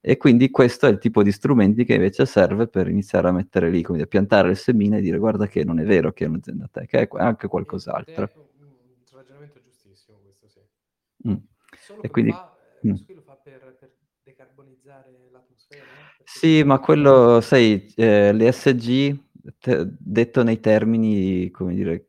E 0.00 0.16
quindi 0.16 0.50
questo 0.50 0.86
è 0.86 0.90
il 0.90 0.98
tipo 0.98 1.22
di 1.22 1.30
strumenti 1.30 1.84
che 1.84 1.94
invece 1.94 2.24
serve 2.24 2.68
per 2.68 2.88
iniziare 2.88 3.28
a 3.28 3.32
mettere 3.32 3.68
lì, 3.68 3.82
come 3.82 4.02
a 4.02 4.06
piantare 4.06 4.48
le 4.48 4.54
semine 4.54 4.98
e 4.98 5.00
dire 5.00 5.18
guarda 5.18 5.46
che 5.46 5.64
non 5.64 5.78
è 5.78 5.84
vero 5.84 6.12
che 6.12 6.24
è 6.24 6.28
un'azienda 6.28 6.68
tech, 6.70 6.94
è 6.94 7.08
anche 7.18 7.48
qualcos'altro. 7.48 8.24
È 8.24 8.32
un 8.36 8.48
ragionamento 9.12 9.60
giustissimo 9.62 10.18
questo, 10.22 10.48
sì. 10.48 11.28
Mm. 11.28 11.34
Solo 11.78 12.02
e 12.02 12.10
quindi... 12.10 12.30
Fa, 12.30 12.56
mm. 12.86 12.94
lo 13.14 13.22
fa 13.22 13.38
per, 13.42 13.76
per 13.78 13.92
decarbonizzare 14.22 15.28
l'atmosfera? 15.30 15.84
No? 15.84 16.24
Sì, 16.24 16.62
ma 16.62 16.78
quello, 16.78 17.40
sai, 17.42 17.92
eh, 17.96 18.32
le 18.32 18.52
SG 18.52 19.18
te- 19.58 19.86
detto 19.98 20.42
nei 20.42 20.60
termini, 20.60 21.50
come 21.50 21.74
dire, 21.74 22.06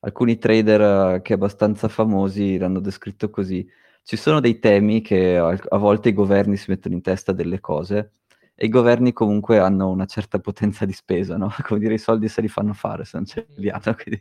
alcuni 0.00 0.38
trader 0.38 1.16
uh, 1.16 1.22
che 1.22 1.34
abbastanza 1.34 1.88
famosi 1.88 2.58
l'hanno 2.58 2.80
descritto 2.80 3.30
così. 3.30 3.66
Ci 4.02 4.16
sono 4.16 4.40
dei 4.40 4.58
temi 4.58 5.00
che 5.02 5.36
a 5.36 5.76
volte 5.76 6.08
i 6.08 6.14
governi 6.14 6.56
si 6.56 6.70
mettono 6.70 6.94
in 6.94 7.02
testa 7.02 7.32
delle 7.32 7.60
cose 7.60 8.12
e 8.54 8.66
i 8.66 8.70
governi 8.70 9.12
comunque 9.12 9.58
hanno 9.60 9.88
una 9.88 10.06
certa 10.06 10.40
potenza 10.40 10.84
di 10.84 10.92
spesa, 10.92 11.36
no? 11.36 11.48
Come 11.62 11.78
dire, 11.78 11.94
i 11.94 11.98
soldi 11.98 12.28
se 12.28 12.40
li 12.40 12.48
fanno 12.48 12.72
fare, 12.72 13.04
se 13.04 13.16
non 13.16 13.26
ce 13.26 13.46
li 13.56 13.68
hanno. 13.70 13.94
Quindi... 14.02 14.20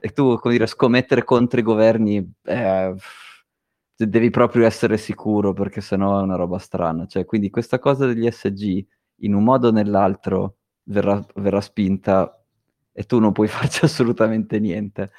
E 0.00 0.10
tu, 0.10 0.38
come 0.38 0.54
dire, 0.54 0.66
scommettere 0.66 1.24
contro 1.24 1.58
i 1.58 1.62
governi, 1.64 2.34
eh, 2.44 2.94
devi 3.96 4.30
proprio 4.30 4.64
essere 4.66 4.96
sicuro 4.96 5.52
perché 5.52 5.80
sennò 5.80 6.20
è 6.20 6.22
una 6.22 6.36
roba 6.36 6.58
strana. 6.58 7.06
Cioè, 7.06 7.24
quindi 7.24 7.50
questa 7.50 7.78
cosa 7.80 8.06
degli 8.06 8.30
SG, 8.30 8.86
in 9.22 9.34
un 9.34 9.42
modo 9.42 9.68
o 9.68 9.72
nell'altro, 9.72 10.58
verrà, 10.84 11.24
verrà 11.34 11.60
spinta 11.60 12.43
e 12.94 13.04
tu 13.04 13.18
non 13.20 13.32
puoi 13.32 13.48
farci 13.50 13.84
assolutamente 13.84 14.60
niente. 14.60 15.12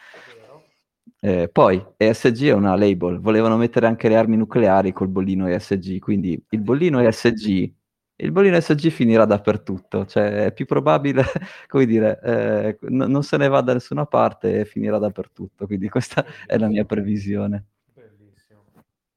Eh, 1.20 1.50
poi 1.50 1.84
ESG 1.98 2.48
è 2.48 2.52
una 2.54 2.76
label, 2.76 3.20
volevano 3.20 3.58
mettere 3.58 3.88
anche 3.88 4.10
le 4.10 4.16
armi 4.16 4.38
nucleari 4.38 4.92
col 4.94 5.08
bollino 5.08 5.48
ESG, 5.48 6.00
quindi 6.00 6.44
il 6.50 6.62
bollino 6.62 7.00
ESG, 7.00 7.74
il 8.18 8.32
bollino 8.32 8.56
ESG 8.58 8.90
finirà 8.90 9.26
dappertutto, 9.26 10.06
cioè 10.06 10.46
è 10.46 10.54
più 10.54 10.66
probabile, 10.66 11.24
come 11.68 11.86
dire, 11.86 12.20
eh, 12.24 12.78
n- 12.90 13.06
non 13.10 13.24
se 13.24 13.38
ne 13.38 13.48
va 13.48 13.62
da 13.62 13.74
nessuna 13.74 14.06
parte 14.06 14.60
e 14.62 14.66
finirà 14.66 14.98
dappertutto, 15.00 15.66
quindi 15.66 15.90
questa 15.90 16.26
è 16.46 16.58
la 16.58 16.68
mia 16.68 16.86
previsione. 16.86 17.66
Bellissimo, 17.94 18.64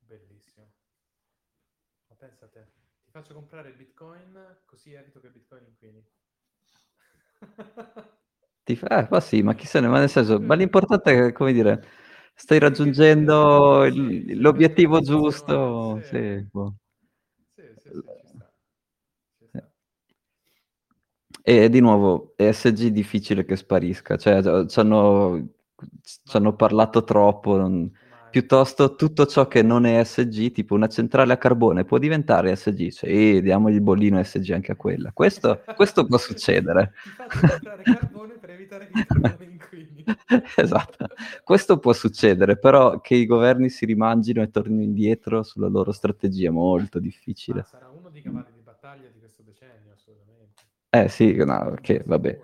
bellissimo. 0.00 0.72
Ma 2.08 2.16
pensa 2.16 2.44
a 2.44 2.48
te, 2.48 2.66
ti 3.04 3.10
faccio 3.10 3.32
comprare 3.34 3.72
Bitcoin 3.72 4.58
così 4.66 4.92
evito 4.92 5.20
che 5.20 5.30
Bitcoin 5.30 5.64
inquini. 5.64 6.04
Ti 8.68 8.76
fa- 8.76 8.88
eh, 9.00 9.08
ma 9.10 9.20
sì, 9.20 9.40
ma 9.42 9.54
chi 9.54 9.66
se 9.66 9.80
ne, 9.80 9.88
ma 9.88 9.98
nel 9.98 10.10
senso, 10.10 10.38
ma 10.40 10.54
l'importante 10.54 11.28
è, 11.28 11.32
come 11.32 11.52
dire, 11.54 11.82
stai 12.34 12.58
raggiungendo 12.58 13.84
il- 13.86 14.38
l'obiettivo 14.40 15.00
giusto, 15.00 16.00
sì, 16.02 16.46
boh. 16.50 16.74
E 21.42 21.68
di 21.70 21.80
nuovo, 21.80 22.34
ESG 22.36 22.88
difficile 22.88 23.44
che 23.44 23.56
sparisca, 23.56 24.16
cioè 24.16 24.66
ci 24.68 24.80
hanno, 24.80 25.48
parlato 26.56 27.04
troppo, 27.04 27.56
non-. 27.56 27.90
Piuttosto 28.30 28.94
tutto 28.94 29.26
ciò 29.26 29.46
che 29.48 29.62
non 29.62 29.86
è 29.86 29.98
ESG, 30.00 30.52
tipo 30.52 30.74
una 30.74 30.88
centrale 30.88 31.32
a 31.32 31.36
carbone, 31.36 31.84
può 31.84 31.98
diventare 31.98 32.52
ESG, 32.52 32.88
sì, 32.88 33.40
diamogli 33.42 33.74
il 33.74 33.80
bollino 33.80 34.18
ESG 34.18 34.50
anche 34.50 34.72
a 34.72 34.76
quella. 34.76 35.10
Questo, 35.12 35.62
questo 35.74 36.06
può 36.06 36.18
succedere. 36.18 36.92
Carbone 37.28 38.34
per 38.40 38.50
evitare 38.50 38.88
che. 38.88 39.06
Esatto, 40.56 41.08
questo 41.44 41.78
può 41.78 41.92
succedere, 41.92 42.58
però 42.58 43.00
che 43.00 43.14
i 43.14 43.26
governi 43.26 43.68
si 43.68 43.84
rimangino 43.84 44.42
e 44.42 44.50
tornino 44.50 44.82
indietro 44.82 45.42
sulla 45.42 45.68
loro 45.68 45.92
strategia 45.92 46.48
è 46.48 46.52
molto 46.52 46.98
difficile. 46.98 47.64
sarà 47.68 47.88
uno 47.88 48.08
dei 48.08 48.22
cavalli 48.22 48.52
di 48.54 48.60
battaglia 48.62 49.08
di 49.12 49.18
questo 49.18 49.42
decennio, 49.42 49.92
assolutamente. 49.92 50.62
Eh 50.90 51.08
sì, 51.08 51.34
no, 51.36 51.76
che 51.80 52.02
vabbè. 52.04 52.40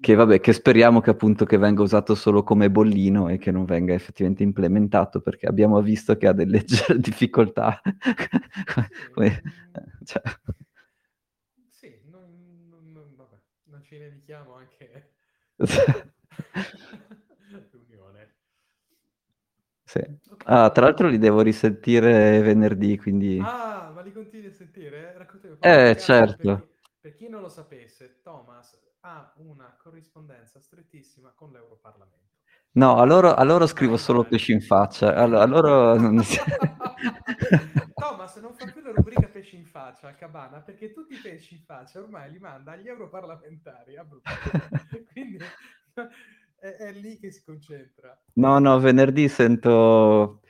Che 0.00 0.14
vabbè, 0.14 0.40
che 0.40 0.52
speriamo 0.52 1.00
che 1.00 1.10
appunto 1.10 1.44
che 1.44 1.58
venga 1.58 1.82
usato 1.82 2.14
solo 2.14 2.42
come 2.44 2.70
bollino 2.70 3.28
e 3.28 3.38
che 3.38 3.50
non 3.50 3.64
venga 3.64 3.94
effettivamente 3.94 4.42
implementato, 4.44 5.20
perché 5.20 5.46
abbiamo 5.46 5.80
visto 5.82 6.16
che 6.16 6.26
ha 6.28 6.32
delle 6.32 6.58
leggere 6.58 6.98
difficoltà. 7.00 7.80
Come- 9.12 9.42
cioè, 10.04 10.22
Sì, 11.70 12.00
non, 12.06 12.66
non- 12.68 12.90
non- 12.92 13.14
vabbè, 13.14 13.38
non 13.64 13.82
ci 13.82 13.96
dedichiamo 13.98 14.54
anche 14.54 15.12
l'unione. 17.72 18.34
sì. 19.84 20.00
Ah, 20.44 20.70
tra 20.70 20.84
l'altro 20.84 21.08
li 21.08 21.18
devo 21.18 21.40
risentire 21.42 22.40
venerdì, 22.42 22.96
quindi... 22.98 23.44
Ah, 23.44 23.90
ma 23.94 24.00
li 24.02 24.12
continui 24.12 24.48
a 24.48 24.52
sentire? 24.52 25.16
Raccontami. 25.16 25.56
Eh, 25.60 25.94
certo. 25.98 26.36
Per 26.36 26.66
chi, 26.66 26.78
per 27.00 27.14
chi 27.14 27.28
non 27.28 27.40
lo 27.40 27.48
sapesse, 27.48 28.20
Thomas 28.22 28.77
ha 29.00 29.32
una 29.36 29.76
corrispondenza 29.82 30.60
strettissima 30.60 31.32
con 31.34 31.52
l'Europarlamento. 31.52 32.26
No, 32.72 32.96
a 32.98 33.04
loro, 33.04 33.34
a 33.34 33.42
loro 33.44 33.66
scrivo 33.66 33.92
Vai, 33.92 34.00
solo 34.00 34.20
vai. 34.22 34.30
pesci 34.30 34.52
in 34.52 34.60
faccia. 34.60 35.14
Allora, 35.14 35.42
a 35.42 35.46
loro 35.46 35.94
Thomas 37.94 38.36
non 38.36 38.54
fa 38.54 38.66
più 38.66 38.80
la 38.82 38.92
rubrica 38.92 39.26
pesci 39.26 39.56
in 39.56 39.66
faccia 39.66 40.08
a 40.08 40.14
Cabana 40.14 40.60
perché 40.60 40.92
tutti 40.92 41.14
i 41.14 41.18
pesci 41.18 41.54
in 41.54 41.62
faccia 41.62 41.98
ormai 42.00 42.30
li 42.30 42.38
manda 42.38 42.72
agli 42.72 42.88
europarlamentari 42.88 43.96
a 43.96 44.04
Bruxelles. 44.04 45.06
Quindi 45.12 45.38
è, 46.60 46.66
è 46.68 46.92
lì 46.92 47.18
che 47.18 47.30
si 47.30 47.42
concentra. 47.44 48.16
No, 48.34 48.58
no, 48.58 48.78
venerdì 48.78 49.28
sento 49.28 50.40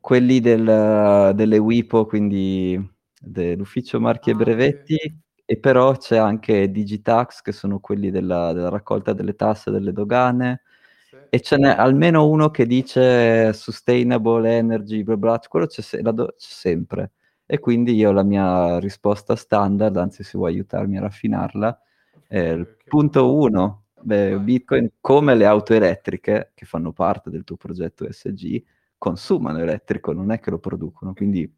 quelli 0.00 0.40
del- 0.40 1.32
delle 1.34 1.58
WIPO, 1.58 2.06
quindi 2.06 2.96
dell'ufficio 3.20 3.98
marchi 4.00 4.30
e 4.30 4.32
Ah, 4.32 4.36
ok. 4.36 4.42
brevetti, 4.44 5.20
e 5.50 5.56
però 5.58 5.96
c'è 5.96 6.18
anche 6.18 6.70
Digitax, 6.70 7.40
che 7.40 7.52
sono 7.52 7.80
quelli 7.80 8.10
della, 8.10 8.52
della 8.52 8.68
raccolta 8.68 9.14
delle 9.14 9.34
tasse, 9.34 9.70
delle 9.70 9.92
dogane, 9.92 10.60
Sì. 11.08 11.16
e 11.30 11.40
ce 11.40 11.56
n'è 11.56 11.70
almeno 11.70 12.26
uno 12.28 12.50
che 12.50 12.66
dice 12.66 13.52
sustainable 13.54 14.56
energy, 14.58 15.02
bla 15.02 15.16
bla, 15.16 15.40
quello 15.48 15.66
c'è, 15.66 15.80
se- 15.80 16.02
do- 16.02 16.34
c'è 16.36 16.46
sempre. 16.50 17.12
E 17.46 17.58
quindi 17.60 17.94
io 17.94 18.12
la 18.12 18.22
mia 18.24 18.78
risposta 18.78 19.36
standard, 19.36 19.96
anzi 19.96 20.22
se 20.22 20.36
vuoi 20.36 20.52
aiutarmi 20.52 20.98
a 20.98 21.00
raffinarla, 21.00 21.80
è 22.26 22.38
il 22.40 22.76
punto 22.86 23.22
buono. 23.24 23.46
uno, 23.46 23.84
beh, 24.02 24.30
Vai. 24.34 24.38
Bitcoin 24.40 24.90
come 25.00 25.34
le 25.34 25.46
auto 25.46 25.72
elettriche 25.72 26.52
che 26.54 26.66
fanno 26.66 26.92
parte 26.92 27.30
del 27.30 27.44
tuo 27.44 27.56
progetto 27.56 28.06
ESG 28.06 28.62
consumano 28.98 29.58
elettrico, 29.60 30.12
non 30.12 30.30
è 30.30 30.40
che 30.40 30.50
lo 30.50 30.58
producono, 30.58 31.14
quindi 31.14 31.50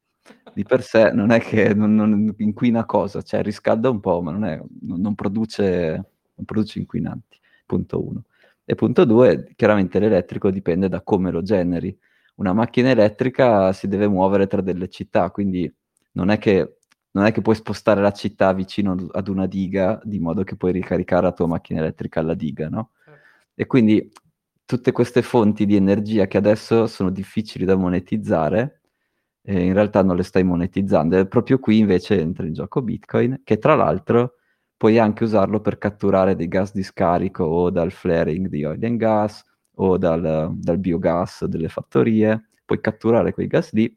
di 0.55 0.65
per 0.65 0.83
sé 0.83 1.11
non 1.13 1.31
è 1.31 1.41
che 1.41 1.75
non, 1.75 1.95
non 1.95 2.35
inquina 2.39 2.85
cosa, 2.85 3.23
cioè 3.23 3.43
riscalda 3.43 3.89
un 3.91 4.01
po', 4.01 4.21
ma 4.23 4.33
non, 4.33 4.45
è- 4.45 4.61
non- 4.83 5.15
produce, 5.15 5.93
non 6.35 6.45
produce 6.45 6.79
inquinanti, 6.79 7.39
punto 7.67 8.05
uno. 8.05 8.25
E 8.65 8.75
punto 8.75 9.05
due, 9.05 9.53
chiaramente 9.57 9.99
l'elettrico 9.99 10.51
dipende 10.51 10.89
da 10.89 11.03
come 11.03 11.31
lo 11.31 11.43
generi. 11.43 11.97
Una 12.37 12.53
macchina 12.53 12.91
elettrica 12.91 13.73
si 13.73 13.89
deve 13.89 14.09
muovere 14.09 14.47
tra 14.47 14.61
delle 14.61 14.89
città, 14.89 15.31
quindi 15.31 15.73
non 16.13 16.31
è 16.31 16.39
che, 16.39 16.77
non 17.13 17.25
è 17.25 17.33
che 17.33 17.43
puoi 17.43 17.55
spostare 17.57 18.01
la 18.01 18.13
città 18.13 18.53
vicino 18.53 19.09
ad 19.13 19.29
una 19.29 19.47
diga 19.47 20.01
di 20.05 20.19
modo 20.21 20.45
che 20.45 20.57
puoi 20.57 20.73
ricaricare 20.73 21.23
la 21.23 21.33
tua 21.33 21.47
macchina 21.47 21.81
elettrica 21.81 22.21
alla 22.21 22.35
diga, 22.35 22.69
no? 22.69 22.91
E 23.55 23.67
quindi 23.67 24.11
tutte 24.65 24.93
queste 24.93 25.23
fonti 25.23 25.67
di 25.67 25.77
energia 25.77 26.27
che 26.27 26.37
adesso 26.39 26.87
sono 26.87 27.11
difficili 27.11 27.65
da 27.65 27.77
monetizzare, 27.77 28.80
eh, 29.43 29.65
in 29.65 29.73
realtà 29.73 30.03
non 30.03 30.17
le 30.17 30.23
stai 30.23 30.45
monetizzando. 30.45 31.19
E 31.19 31.27
proprio 31.27 31.59
qui 31.59 31.79
invece 31.79 32.19
entra 32.19 32.47
in 32.47 32.53
gioco 32.53 32.83
Bitcoin, 32.83 33.41
che 33.45 33.59
tra 33.59 33.75
l'altro 33.75 34.35
puoi 34.77 34.99
anche 34.99 35.25
usarlo 35.25 35.61
per 35.61 35.79
catturare 35.79 36.35
dei 36.37 36.49
gas 36.49 36.73
di 36.73 36.83
scarico 36.83 37.45
o 37.45 37.71
dal 37.71 37.93
flaring 37.93 38.49
di 38.49 38.65
oil 38.65 38.83
and 38.85 38.99
gas 38.99 39.45
o 39.77 39.99
dal, 39.99 40.53
dal 40.55 40.79
biogas 40.79 41.45
delle 41.45 41.69
fattorie. 41.69 42.51
Puoi 42.65 42.81
catturare 42.81 43.33
quei 43.33 43.47
gas 43.47 43.73
lì, 43.73 43.95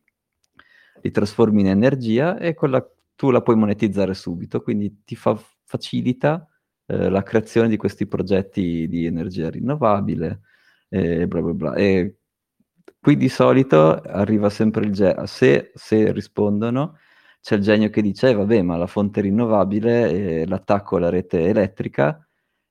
li 1.01 1.11
trasformi 1.11 1.61
in 1.61 1.67
energia 1.67 2.37
e 2.37 2.53
quella 2.53 2.85
tu 3.15 3.29
la 3.29 3.41
puoi 3.41 3.55
monetizzare 3.55 4.13
subito, 4.13 4.61
quindi 4.61 5.03
ti 5.05 5.15
fa- 5.15 5.39
facilita 5.63 6.47
eh, 6.87 7.09
la 7.09 7.23
creazione 7.23 7.69
di 7.69 7.77
questi 7.77 8.07
progetti 8.07 8.87
di 8.87 9.05
energia 9.05 9.49
rinnovabile 9.49 10.41
e 10.89 11.27
bla 11.27 11.41
bla 11.41 11.53
bla. 11.53 11.73
E 11.75 12.17
qui 12.99 13.17
di 13.17 13.29
solito 13.29 13.93
arriva 14.01 14.49
sempre 14.49 14.85
il 14.85 14.91
genio, 14.93 15.25
se, 15.25 15.71
se 15.75 16.11
rispondono, 16.11 16.97
c'è 17.41 17.55
il 17.55 17.61
genio 17.61 17.89
che 17.89 18.01
dice, 18.01 18.29
eh, 18.29 18.33
vabbè, 18.33 18.61
ma 18.61 18.77
la 18.77 18.87
fonte 18.87 19.21
rinnovabile, 19.21 20.41
eh, 20.41 20.47
l'attacco 20.47 20.95
alla 20.97 21.09
rete 21.09 21.45
elettrica 21.47 22.25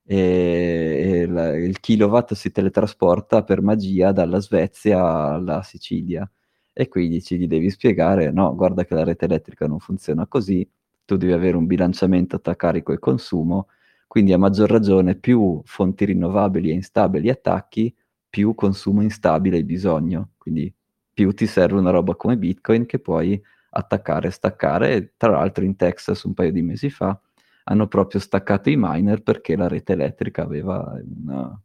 e, 0.05 1.21
e 1.23 1.25
la- 1.27 1.55
il 1.55 1.79
kilowatt 1.79 2.33
si 2.33 2.51
teletrasporta 2.51 3.43
per 3.43 3.61
magia 3.61 4.11
dalla 4.11 4.39
Svezia 4.39 5.03
alla 5.33 5.61
Sicilia. 5.63 6.29
E 6.75 6.87
quindi 6.87 7.21
ci 7.21 7.37
gli 7.37 7.45
devi 7.47 7.69
spiegare, 7.69 8.31
no, 8.31 8.55
guarda 8.55 8.83
che 8.85 8.95
la 8.95 9.03
rete 9.03 9.25
elettrica 9.25 9.67
non 9.67 9.79
funziona 9.79 10.25
così, 10.27 10.67
tu 11.05 11.17
devi 11.17 11.31
avere 11.33 11.55
un 11.57 11.67
bilanciamento 11.67 12.41
tra 12.41 12.55
carico 12.55 12.91
e 12.93 12.97
consumo, 12.99 13.67
quindi 14.07 14.33
a 14.33 14.37
maggior 14.39 14.69
ragione 14.71 15.15
più 15.15 15.61
fonti 15.65 16.05
rinnovabili 16.05 16.71
e 16.71 16.73
instabili 16.73 17.29
attacchi, 17.29 17.95
più 18.33 18.55
consumo 18.55 19.01
instabile 19.03 19.57
hai 19.57 19.63
bisogno, 19.63 20.31
quindi 20.37 20.73
più 21.13 21.33
ti 21.33 21.45
serve 21.45 21.79
una 21.79 21.91
roba 21.91 22.15
come 22.15 22.37
Bitcoin 22.37 22.85
che 22.85 22.97
puoi 22.99 23.39
attaccare 23.71 24.27
e 24.27 24.31
staccare. 24.31 25.13
Tra 25.17 25.31
l'altro 25.31 25.63
in 25.63 25.75
Texas 25.75 26.23
un 26.23 26.33
paio 26.33 26.51
di 26.51 26.61
mesi 26.63 26.89
fa 26.89 27.19
hanno 27.65 27.87
proprio 27.87 28.19
staccato 28.19 28.69
i 28.69 28.75
miner 28.77 29.21
perché 29.21 29.55
la 29.55 29.67
rete 29.67 29.93
elettrica 29.93 30.41
aveva 30.43 30.99
una- 31.25 31.61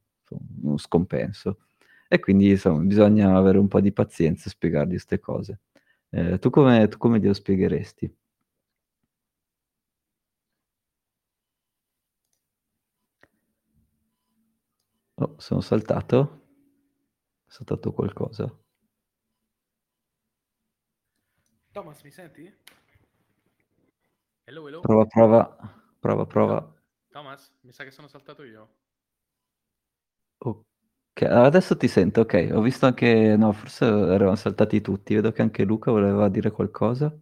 uno 0.62 0.76
scompenso. 0.76 1.58
E 2.08 2.18
quindi 2.20 2.50
insomma, 2.50 2.80
bisogna 2.82 3.36
avere 3.36 3.58
un 3.58 3.68
po' 3.68 3.80
di 3.80 3.92
pazienza 3.92 4.46
e 4.48 4.50
spiegargli 4.50 4.90
queste 4.90 5.18
cose. 5.20 5.60
Eh, 6.10 6.38
tu 6.38 6.50
come, 6.50 6.88
tu 6.88 6.98
come 6.98 7.18
glielo 7.20 7.32
spiegheresti? 7.34 8.10
Oh, 15.18 15.34
sono 15.38 15.60
saltato? 15.60 16.37
Saltato 17.48 17.92
qualcosa? 17.92 18.48
Thomas, 21.72 22.02
mi 22.02 22.10
senti? 22.10 22.52
Hello, 24.46 24.66
hello. 24.68 24.80
Prova, 24.82 25.04
prova, 25.06 25.56
prova, 26.00 26.26
prova. 26.26 26.74
Thomas, 27.10 27.50
mi 27.62 27.72
sa 27.72 27.84
che 27.84 27.90
sono 27.90 28.08
saltato 28.08 28.42
io. 28.44 28.68
Ok, 30.38 31.22
adesso 31.22 31.76
ti 31.76 31.88
sento, 31.88 32.20
ok. 32.22 32.50
Ho 32.52 32.60
visto 32.60 32.86
anche, 32.86 33.36
no, 33.36 33.52
forse 33.52 33.84
erano 33.86 34.36
saltati 34.36 34.80
tutti. 34.80 35.14
Vedo 35.14 35.32
che 35.32 35.42
anche 35.42 35.64
Luca 35.64 35.90
voleva 35.90 36.28
dire 36.28 36.50
qualcosa. 36.50 37.14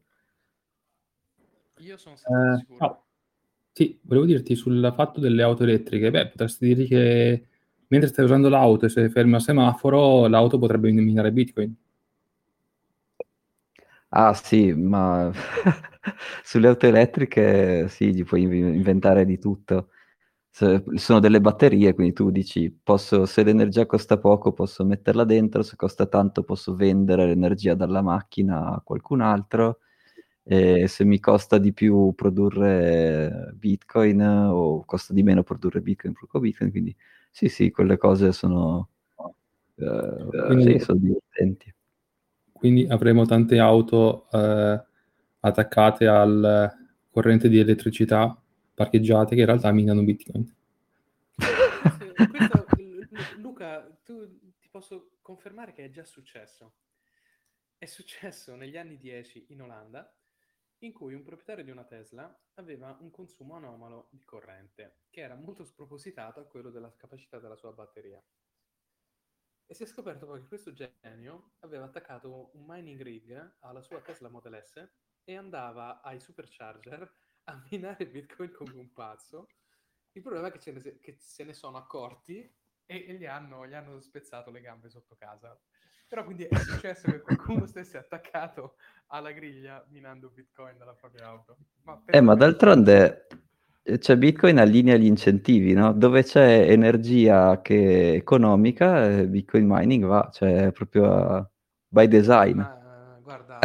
Io 1.79 1.97
sono 1.97 2.17
saltato 2.17 2.55
Eh, 2.55 2.59
sicuro. 2.59 2.79
no. 2.87 3.05
Sì, 3.73 3.99
volevo 4.03 4.27
dirti 4.27 4.55
sul 4.57 4.93
fatto 4.95 5.21
delle 5.21 5.43
auto 5.43 5.63
elettriche. 5.65 6.11
Beh, 6.11 6.29
potresti 6.29 6.75
dire 6.75 6.87
che 6.87 7.49
mentre 7.89 8.09
stai 8.09 8.25
usando 8.25 8.49
l'auto 8.49 8.87
e 8.87 8.89
sei 8.89 9.09
fermo 9.09 9.37
a 9.37 9.41
semaforo, 9.41 10.27
l'auto 10.29 10.59
potrebbe 10.59 10.91
minare 10.91 11.33
Bitcoin. 11.33 11.75
Ah 14.11 14.33
sì, 14.35 14.73
ma 14.73 15.31
sulle 16.43 16.69
auto 16.69 16.87
elettriche 16.87 17.89
sì, 17.89 18.15
gli 18.15 18.25
puoi 18.25 18.43
inventare 18.43 19.25
di 19.25 19.39
tutto. 19.39 19.91
sono 20.51 21.21
delle 21.21 21.41
batterie, 21.41 21.95
quindi 21.95 22.13
tu 22.15 22.31
dici, 22.31 22.71
posso, 22.71 23.27
se 23.27 23.43
l'energia 23.45 23.87
costa 23.87 24.19
poco 24.19 24.53
posso 24.53 24.85
metterla 24.85 25.25
dentro, 25.25 25.63
se 25.63 25.77
costa 25.77 26.07
tanto 26.07 26.45
posso 26.45 26.75
vendere 26.75 27.27
l'energia 27.27 27.75
dalla 27.75 28.03
macchina 28.03 28.69
a 28.75 28.81
qualcun 28.83 29.21
altro, 29.21 29.81
e 30.45 30.89
se 30.89 31.05
mi 31.05 31.21
costa 31.21 31.59
di 31.59 31.73
più 31.73 32.15
produrre 32.15 33.53
Bitcoin 33.55 34.21
o 34.23 34.85
costa 34.85 35.13
di 35.13 35.23
meno 35.23 35.43
produrre 35.43 35.81
Bitcoin, 35.83 36.13
produco 36.15 36.41
Bitcoin, 36.41 36.71
quindi 36.71 36.97
sì, 37.37 37.51
sì, 37.51 37.71
quelle 37.71 37.99
cose 37.99 38.33
sono, 38.33 38.89
uh, 39.17 40.47
quindi, 40.47 40.79
sì, 40.79 40.79
sono 40.79 40.99
divertenti. 40.99 41.71
Quindi 42.51 42.87
avremo 42.89 43.27
tante 43.27 43.59
auto 43.59 44.27
uh, 44.31 44.83
attaccate 45.41 46.07
al 46.07 46.75
corrente 47.11 47.51
di 47.51 47.59
elettricità 47.59 48.43
parcheggiate 48.73 49.35
che 49.35 49.43
in 49.43 49.47
realtà 49.47 49.71
minano 49.71 50.03
Bitcoin. 50.03 50.51
Questo, 51.35 52.65
Luca, 53.37 53.87
tu 54.03 54.27
ti 54.59 54.71
posso 54.71 55.11
confermare 55.21 55.75
che 55.75 55.85
è 55.85 55.91
già 55.91 56.05
successo. 56.05 56.73
È 57.77 57.85
successo 57.85 58.57
negli 58.57 58.79
anni 58.79 58.97
10 58.97 59.49
in 59.51 59.61
Olanda 59.61 60.11
in 60.87 60.93
cui 60.93 61.15
un 61.15 61.23
proprietario 61.23 61.65
di 61.65 61.71
una 61.71 61.85
Tesla 61.85 62.35
aveva 62.55 62.97
un 63.01 63.11
consumo 63.11 63.55
anomalo 63.57 64.09
di 64.13 64.25
corrente, 64.25 65.03
che 65.11 65.21
era 65.21 65.35
molto 65.35 65.65
spropositato 65.65 66.41
a 66.41 66.47
quello 66.47 66.71
della 66.71 66.95
capacità 66.97 67.39
della 67.39 67.57
sua 67.57 67.73
batteria. 67.73 68.23
E 69.69 69.75
si 69.75 69.83
è 69.83 69.87
scoperto 69.87 70.27
poi 70.27 70.41
che 70.41 70.47
questo 70.47 70.73
genio 70.73 71.55
aveva 71.61 71.87
attaccato 71.87 72.51
un 72.55 72.65
mining 72.67 73.03
rig 73.03 73.57
alla 73.61 73.83
sua 73.83 74.01
Tesla 74.01 74.29
Model 74.29 74.63
S 74.63 74.89
e 75.25 75.37
andava 75.37 76.01
ai 76.03 76.21
supercharger 76.21 77.13
a 77.45 77.67
minare 77.71 78.07
Bitcoin 78.07 78.53
come 78.53 78.75
un 78.75 78.93
pazzo. 78.93 79.49
Il 80.13 80.23
problema 80.23 80.49
è 80.49 80.53
che, 80.53 80.71
ne, 80.71 81.01
che 81.01 81.17
se 81.19 81.43
ne 81.43 81.53
sono 81.53 81.79
accorti 81.79 82.39
e, 82.87 83.07
e 83.09 83.15
gli, 83.15 83.27
hanno, 83.27 83.67
gli 83.67 83.75
hanno 83.75 84.01
spezzato 84.01 84.51
le 84.51 84.61
gambe 84.61 84.89
sotto 84.89 85.17
casa. 85.17 85.61
Però 86.09 86.25
quindi 86.25 86.45
è 86.45 86.57
successo 86.57 87.11
che 87.11 87.21
qualcuno 87.21 87.67
stesse 87.67 87.99
attaccato 87.99 88.77
alla 89.09 89.33
griglia 89.33 89.85
minando 89.91 90.31
Bitcoin 90.31 90.79
dalla 90.79 90.95
propria 90.95 91.27
auto. 91.27 91.57
Ma 91.83 92.01
eh, 92.07 92.21
ma 92.21 92.35
d'altronde 92.35 93.27
c'è 93.87 93.99
cioè 93.99 94.17
Bitcoin 94.17 94.59
allinea 94.59 94.97
gli 94.97 95.07
incentivi, 95.07 95.73
no? 95.73 95.93
Dove 95.93 96.25
c'è 96.25 96.71
energia 96.71 97.61
che 97.63 98.15
economica, 98.15 99.09
eh, 99.09 99.29
Bitcoin 99.29 99.65
mining 99.69 100.05
va, 100.05 100.29
cioè 100.33 100.73
proprio 100.73 101.53
by 101.87 102.09
design. 102.09 102.59
Ma, 102.59 103.19
guarda, 103.23 103.61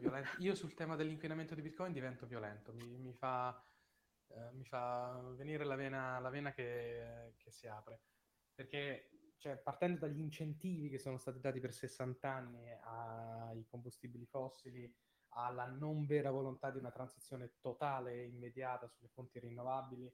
io, 0.00 0.12
io 0.38 0.54
sul 0.56 0.74
tema 0.74 0.96
dell'inquinamento 0.96 1.54
di 1.54 1.62
Bitcoin 1.62 1.92
divento 1.92 2.26
violento, 2.26 2.72
mi, 2.72 2.96
mi, 2.98 3.12
fa, 3.12 3.56
eh, 4.28 4.50
mi 4.54 4.64
fa, 4.64 5.20
venire 5.36 5.64
la 5.64 5.76
vena, 5.76 6.18
la 6.18 6.30
vena 6.30 6.52
che, 6.52 7.34
che 7.36 7.50
si 7.52 7.68
apre. 7.68 8.00
Perché 8.52 9.10
cioè, 9.42 9.56
partendo 9.56 10.06
dagli 10.06 10.20
incentivi 10.20 10.88
che 10.88 11.00
sono 11.00 11.18
stati 11.18 11.40
dati 11.40 11.58
per 11.58 11.72
60 11.72 12.30
anni 12.30 12.70
ai 12.84 13.66
combustibili 13.66 14.24
fossili, 14.24 14.88
alla 15.30 15.66
non 15.66 16.06
vera 16.06 16.30
volontà 16.30 16.70
di 16.70 16.78
una 16.78 16.92
transizione 16.92 17.54
totale 17.60 18.12
e 18.12 18.26
immediata 18.26 18.86
sulle 18.86 19.08
fonti 19.08 19.40
rinnovabili, 19.40 20.08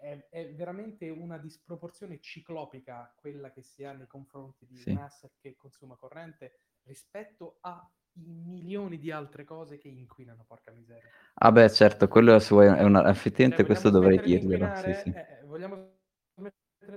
è, 0.00 0.26
è, 0.28 0.52
veramente 0.54 1.08
una 1.08 1.38
disproporzione 1.38 2.18
ciclopica 2.18 3.14
quella 3.16 3.52
che 3.52 3.62
si 3.62 3.84
ha 3.84 3.92
nei 3.92 4.08
confronti 4.08 4.66
di 4.66 4.76
sì. 4.76 4.90
un 4.90 4.96
asset 4.96 5.34
che 5.38 5.54
consuma 5.54 5.94
corrente 5.94 6.56
rispetto 6.82 7.58
a 7.60 7.88
milioni 8.14 8.98
di 8.98 9.12
altre 9.12 9.44
cose 9.44 9.78
che 9.78 9.86
inquinano, 9.86 10.42
porca 10.42 10.72
miseria. 10.72 11.08
Ah 11.34 11.52
beh, 11.52 11.70
certo, 11.70 12.08
quello 12.08 12.34
è, 12.34 12.82
una, 12.82 13.08
effettivamente 13.08 13.58
cioè, 13.58 13.66
questo 13.66 13.88
dovrei 13.88 14.20
dirglielo. 14.20 14.74
Sì, 14.74 14.94
sì. 14.94 15.08
Eh, 15.10 15.38
eh, 15.38 15.44
vogliamo 15.44 16.00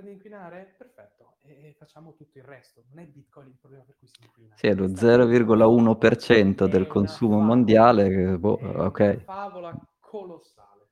di 0.02 0.10
inquinare? 0.10 0.74
Perfetto 0.76 1.26
e 1.46 1.74
facciamo 1.78 2.14
tutto 2.14 2.38
il 2.38 2.44
resto. 2.44 2.84
Non 2.88 2.98
è 2.98 3.06
Bitcoin 3.06 3.48
il 3.48 3.56
problema 3.58 3.84
per 3.84 3.96
cui 3.96 4.08
si 4.08 4.18
inquina. 4.22 4.54
Sì, 4.56 4.66
è 4.66 4.74
lo 4.74 4.86
0,1% 4.88 6.66
del 6.66 6.86
consumo 6.86 7.32
favola, 7.32 7.46
mondiale. 7.46 8.38
Boh, 8.38 8.58
è 8.58 8.80
ok. 8.80 9.00
Una 9.00 9.18
favola 9.20 9.88
colossale. 10.00 10.88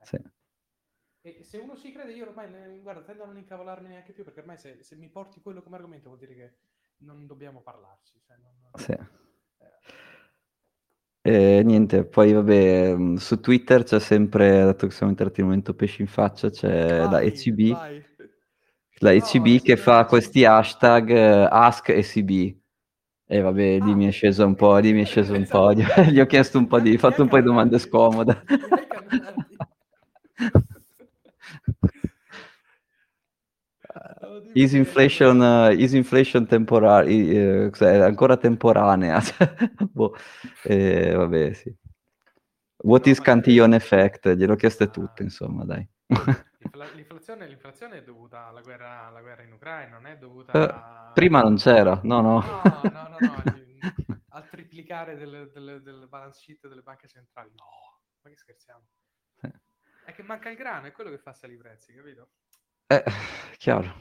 Eh. 0.00 0.04
Sì. 0.04 0.22
E 1.22 1.42
se 1.42 1.58
uno 1.58 1.76
ci 1.76 1.92
crede, 1.92 2.12
io 2.12 2.28
ormai, 2.28 2.80
guarda, 2.80 3.02
tendo 3.02 3.24
a 3.24 3.26
non 3.26 3.38
incavolarmi 3.38 3.88
neanche 3.88 4.12
più, 4.12 4.24
perché 4.24 4.40
ormai 4.40 4.58
se, 4.58 4.82
se 4.82 4.96
mi 4.96 5.08
porti 5.08 5.40
quello 5.40 5.62
come 5.62 5.76
argomento 5.76 6.08
vuol 6.08 6.20
dire 6.20 6.34
che 6.34 6.56
non 6.98 7.26
dobbiamo 7.26 7.60
parlarci. 7.60 8.20
Cioè 8.24 8.36
non, 8.36 8.52
sì. 8.74 8.96
Eh. 11.20 11.62
niente, 11.62 12.04
poi 12.04 12.32
vabbè, 12.32 12.96
mm, 12.96 13.16
su 13.16 13.40
Twitter 13.40 13.82
c'è 13.82 14.00
sempre, 14.00 14.64
dato 14.64 14.86
che 14.86 14.94
siamo 14.94 15.10
entrati 15.10 15.40
in 15.40 15.46
momento 15.46 15.74
pesci 15.74 16.00
in 16.00 16.08
faccia, 16.08 16.48
c'è 16.48 17.00
vai, 17.00 17.10
la 17.10 17.20
ECB. 17.20 17.72
Vai 17.72 18.16
la 18.98 19.12
ECB 19.12 19.46
no, 19.46 19.60
che 19.62 19.76
fa 19.76 20.04
questi 20.04 20.44
hashtag 20.44 21.10
uh, 21.10 21.48
Ask 21.50 21.88
ECB. 21.88 22.56
E 23.30 23.40
vabbè, 23.40 23.78
lì 23.80 23.90
ah, 23.90 23.94
mi 23.94 24.06
è 24.06 24.10
sceso 24.10 24.46
un 24.46 24.54
po', 24.54 24.76
lì 24.78 24.92
mi 24.92 25.02
è 25.02 25.04
sceso 25.04 25.34
un 25.34 25.46
po', 25.46 25.72
gli 25.72 26.18
ho 26.18 26.26
chiesto 26.26 26.58
un 26.58 26.66
po' 26.66 26.80
di, 26.80 26.96
fatto 26.96 27.22
un 27.22 27.28
po' 27.28 27.36
di 27.36 27.42
domande 27.42 27.78
scomode. 27.78 28.42
is 34.54 34.74
inflation, 34.74 35.40
uh, 35.40 35.70
is 35.70 35.94
inflation 35.94 36.46
temporary, 36.46 37.66
uh, 37.66 37.70
ancora 37.80 38.36
temporanea? 38.36 39.22
boh. 39.92 40.14
eh, 40.64 41.12
vabbè, 41.12 41.52
sì. 41.52 41.74
What 42.80 43.06
is 43.06 43.20
Cantillon 43.20 43.74
effect? 43.74 44.34
Glielo 44.34 44.54
chiesto 44.54 44.88
tutte, 44.88 45.22
insomma, 45.22 45.64
dai. 45.64 45.86
L'inflazione, 47.28 47.46
l'inflazione, 47.46 47.98
è 47.98 48.02
dovuta 48.02 48.46
alla 48.46 48.62
guerra, 48.62 49.06
alla 49.06 49.20
guerra, 49.20 49.42
in 49.42 49.52
Ucraina, 49.52 49.98
non 49.98 50.06
è 50.06 50.16
dovuta... 50.16 50.52
Eh, 50.52 50.62
a... 50.62 51.10
Prima 51.12 51.42
non 51.42 51.56
c'era, 51.56 52.00
no, 52.04 52.22
no. 52.22 52.40
No, 52.40 52.62
no, 52.62 52.90
no, 52.90 53.16
no 53.20 54.22
al 54.32 54.48
triplicare 54.48 55.14
del, 55.14 55.50
del, 55.52 55.82
del, 55.82 56.06
balance 56.08 56.40
sheet 56.40 56.66
delle 56.66 56.80
banche 56.80 57.06
centrali. 57.06 57.50
No, 57.54 57.66
ma 58.22 58.30
che 58.30 58.36
scherziamo. 58.36 58.82
Eh. 59.42 59.52
È 60.06 60.14
che 60.14 60.22
manca 60.22 60.48
il 60.48 60.56
grano, 60.56 60.86
è 60.86 60.92
quello 60.92 61.10
che 61.10 61.18
fa 61.18 61.34
salire 61.34 61.58
i 61.58 61.62
prezzi, 61.62 61.92
capito? 61.92 62.28
Eh, 62.86 63.04
chiaro. 63.58 63.94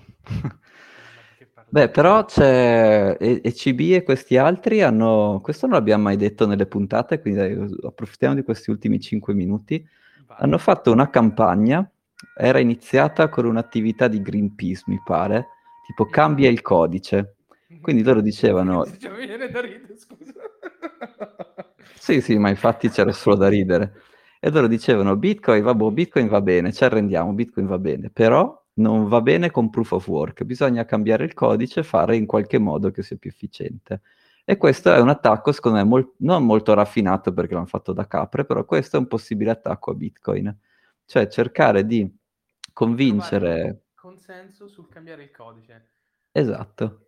Beh, 1.68 1.90
però 1.90 2.24
c'è 2.24 3.18
ECB 3.20 3.92
e 3.92 4.04
questi 4.04 4.38
altri 4.38 4.82
hanno... 4.82 5.42
Questo 5.44 5.66
non 5.66 5.76
l'abbiamo 5.76 6.04
mai 6.04 6.16
detto 6.16 6.48
nelle 6.48 6.66
puntate, 6.66 7.20
quindi 7.20 7.40
dai, 7.40 7.78
approfittiamo 7.84 8.36
di 8.36 8.44
questi 8.44 8.70
ultimi 8.70 9.02
5 9.02 9.34
minuti. 9.34 9.86
Vai. 10.26 10.38
Hanno 10.40 10.58
fatto 10.58 10.94
una 10.94 11.10
campagna 11.10 11.92
era 12.36 12.60
iniziata 12.60 13.30
con 13.30 13.46
un'attività 13.46 14.08
di 14.08 14.22
Greenpeace, 14.22 14.84
mi 14.88 15.02
pare, 15.04 15.48
tipo 15.86 16.06
cambia 16.06 16.50
il 16.50 16.62
codice. 16.62 17.36
Quindi 17.82 18.04
loro 18.04 18.22
dicevano... 18.22 18.86
Cioè, 18.98 19.12
mi 19.12 19.26
viene 19.26 19.50
da 19.50 19.62
ridere, 19.62 19.98
scusa. 19.98 20.34
sì, 21.96 22.22
sì, 22.22 22.38
ma 22.38 22.50
infatti 22.50 22.90
c'era 22.90 23.12
solo 23.12 23.36
da 23.36 23.50
ridere. 23.50 24.02
E 24.40 24.50
loro 24.52 24.68
dicevano 24.68 25.16
Bitcoin, 25.16 25.64
vabbè, 25.64 25.92
Bitcoin 25.92 26.28
va 26.28 26.42
bene, 26.42 26.72
ci 26.72 26.84
arrendiamo, 26.84 27.34
Bitcoin 27.34 27.68
va 27.68 27.80
bene, 27.80 28.10
però 28.12 28.64
non 28.76 29.08
va 29.08 29.22
bene 29.22 29.50
con 29.50 29.70
proof 29.70 29.92
of 29.94 30.08
work, 30.08 30.44
bisogna 30.44 30.86
cambiare 30.86 31.24
il 31.26 31.34
codice 31.34 31.80
e 31.80 31.84
fare 31.84 32.16
in 32.16 32.26
qualche 32.28 32.60
modo 32.60 32.92
che 32.92 33.02
sia 33.02 33.18
più 33.18 33.30
efficiente. 33.30 34.02
E 34.46 34.58
questo 34.58 34.94
è 34.94 35.00
un 35.00 35.10
attacco, 35.10 35.52
secondo 35.52 35.80
me, 35.80 35.84
mol- 35.84 36.14
non 36.20 36.46
molto 36.46 36.74
raffinato 36.74 37.34
perché 37.34 37.54
l'hanno 37.54 37.66
fatto 37.66 37.92
da 37.94 38.08
capre, 38.08 38.46
però 38.46 38.64
questo 38.64 38.96
è 38.96 39.00
un 39.00 39.08
possibile 39.08 39.52
attacco 39.52 39.92
a 39.92 39.94
Bitcoin. 39.96 40.58
Cioè 41.08 41.30
cercare 41.30 41.86
di 41.86 42.14
convincere... 42.74 43.86
Consenso 43.96 44.68
sul 44.68 44.90
cambiare 44.90 45.24
il 45.24 45.32
codice. 45.32 45.92
Esatto. 46.34 47.08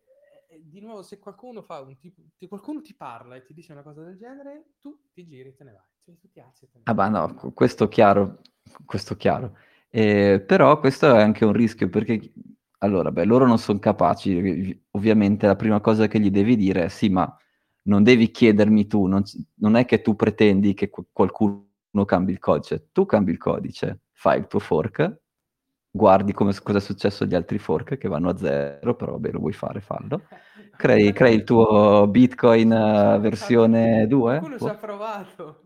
Di 0.58 0.80
nuovo, 0.80 1.02
se 1.04 1.20
qualcuno 1.20 1.62
fa 1.62 1.82
un 1.82 1.98
tipo, 2.00 2.22
se 2.34 2.48
qualcuno 2.48 2.82
ti 2.82 2.96
parla 2.96 3.36
e 3.36 3.44
ti 3.44 3.54
dice 3.54 3.74
una 3.74 3.82
cosa 3.82 4.02
del 4.02 4.16
genere, 4.16 4.76
tu 4.80 4.98
ti 5.12 5.26
giri 5.26 5.50
e 5.50 5.56
te 5.56 5.66
ne 5.66 5.74
vai. 5.74 5.84
Cioè, 6.06 6.18
tu 6.18 6.30
ti 6.30 6.40
alzi 6.40 6.64
e 6.64 6.70
te 6.70 6.78
ne 6.78 6.84
vai. 6.86 6.96
Ah, 6.96 7.10
beh, 7.10 7.10
no, 7.10 7.52
questo 7.54 7.90
chiaro, 7.90 8.40
questo 8.86 9.18
chiaro. 9.18 9.58
Eh, 9.90 10.42
però 10.48 10.80
questo 10.80 11.14
è 11.14 11.22
anche 11.22 11.44
un 11.44 11.52
rischio 11.52 11.90
perché, 11.90 12.32
allora, 12.78 13.12
beh, 13.12 13.26
loro 13.26 13.46
non 13.46 13.58
sono 13.58 13.80
capaci. 13.80 14.82
Ovviamente 14.92 15.46
la 15.46 15.58
prima 15.58 15.82
cosa 15.82 16.08
che 16.08 16.22
gli 16.22 16.32
devi 16.32 16.56
dire 16.56 16.86
è 16.86 16.90
sì, 16.90 17.10
ma 17.10 17.38
non 17.84 18.04
devi 18.04 18.32
chiedermi 18.32 18.88
tu, 18.88 19.08
non, 19.08 19.24
non 19.56 19.76
è 19.76 19.84
che 19.84 20.02
tu 20.02 20.16
pretendi 20.16 20.74
che 20.74 20.90
qualcuno 20.90 21.68
cambi 22.06 22.32
il 22.32 22.40
codice, 22.40 22.90
tu 22.92 23.06
cambi 23.06 23.32
il 23.32 23.38
codice, 23.38 24.02
fai 24.12 24.40
il 24.40 24.48
tuo 24.48 24.60
fork, 24.60 25.20
guardi 25.92 26.34
come, 26.34 26.54
cosa 26.62 26.78
è 26.78 26.82
successo 26.82 27.24
agli 27.24 27.36
altri 27.36 27.58
fork 27.58 27.98
che 27.98 28.08
vanno 28.08 28.30
a 28.30 28.38
zero, 28.38 28.96
però 28.96 29.14
vabbè 29.14 29.32
lo 29.32 29.40
vuoi 29.40 29.54
fare, 29.54 29.82
fallo. 29.82 30.24
Crei, 30.76 31.12
crei 31.12 31.36
il 31.36 31.44
tuo 31.44 32.08
Bitcoin 32.08 32.72
uh, 32.72 33.20
versione 33.20 34.08
2. 34.08 34.38
Qualcuno 34.40 34.58
ci 34.58 34.68
ha 34.68 34.76
provato. 34.76 35.62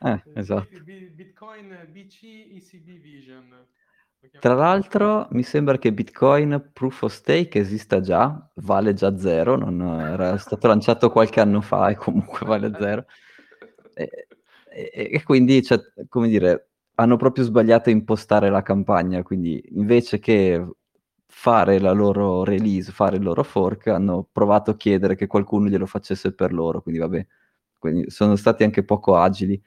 Eh, 0.00 0.22
esatto. 0.34 0.66
Bitcoin 0.82 1.88
BC 1.92 2.22
ECB 2.22 3.00
Vision. 3.00 3.66
Tra 4.40 4.54
l'altro, 4.54 5.28
mi 5.30 5.42
sembra 5.42 5.78
che 5.78 5.92
Bitcoin 5.92 6.70
Proof 6.72 7.02
of 7.02 7.12
Stake 7.12 7.58
esista 7.58 8.00
già, 8.00 8.50
vale 8.56 8.92
già 8.92 9.16
zero, 9.16 9.56
non 9.56 9.80
era 10.00 10.36
stato 10.38 10.66
lanciato 10.66 11.10
qualche 11.10 11.40
anno 11.40 11.60
fa 11.60 11.88
e 11.88 11.94
comunque 11.96 12.46
vale 12.46 12.72
zero. 12.78 13.04
E, 13.98 14.28
e, 14.70 15.10
e 15.12 15.22
quindi, 15.22 15.62
cioè, 15.62 15.78
come 16.08 16.28
dire, 16.28 16.70
hanno 16.96 17.16
proprio 17.16 17.44
sbagliato 17.44 17.88
a 17.90 17.92
impostare 17.92 18.50
la 18.50 18.62
campagna, 18.62 19.22
quindi 19.22 19.62
invece 19.72 20.18
che 20.18 20.64
fare 21.26 21.78
la 21.78 21.92
loro 21.92 22.42
release, 22.44 22.90
fare 22.92 23.16
il 23.16 23.22
loro 23.22 23.42
fork, 23.44 23.88
hanno 23.88 24.26
provato 24.32 24.72
a 24.72 24.76
chiedere 24.76 25.14
che 25.14 25.26
qualcuno 25.26 25.68
glielo 25.68 25.86
facesse 25.86 26.32
per 26.34 26.52
loro, 26.52 26.80
quindi 26.82 27.00
vabbè, 27.00 27.26
quindi 27.78 28.10
sono 28.10 28.34
stati 28.36 28.64
anche 28.64 28.84
poco 28.84 29.16
agili. 29.16 29.60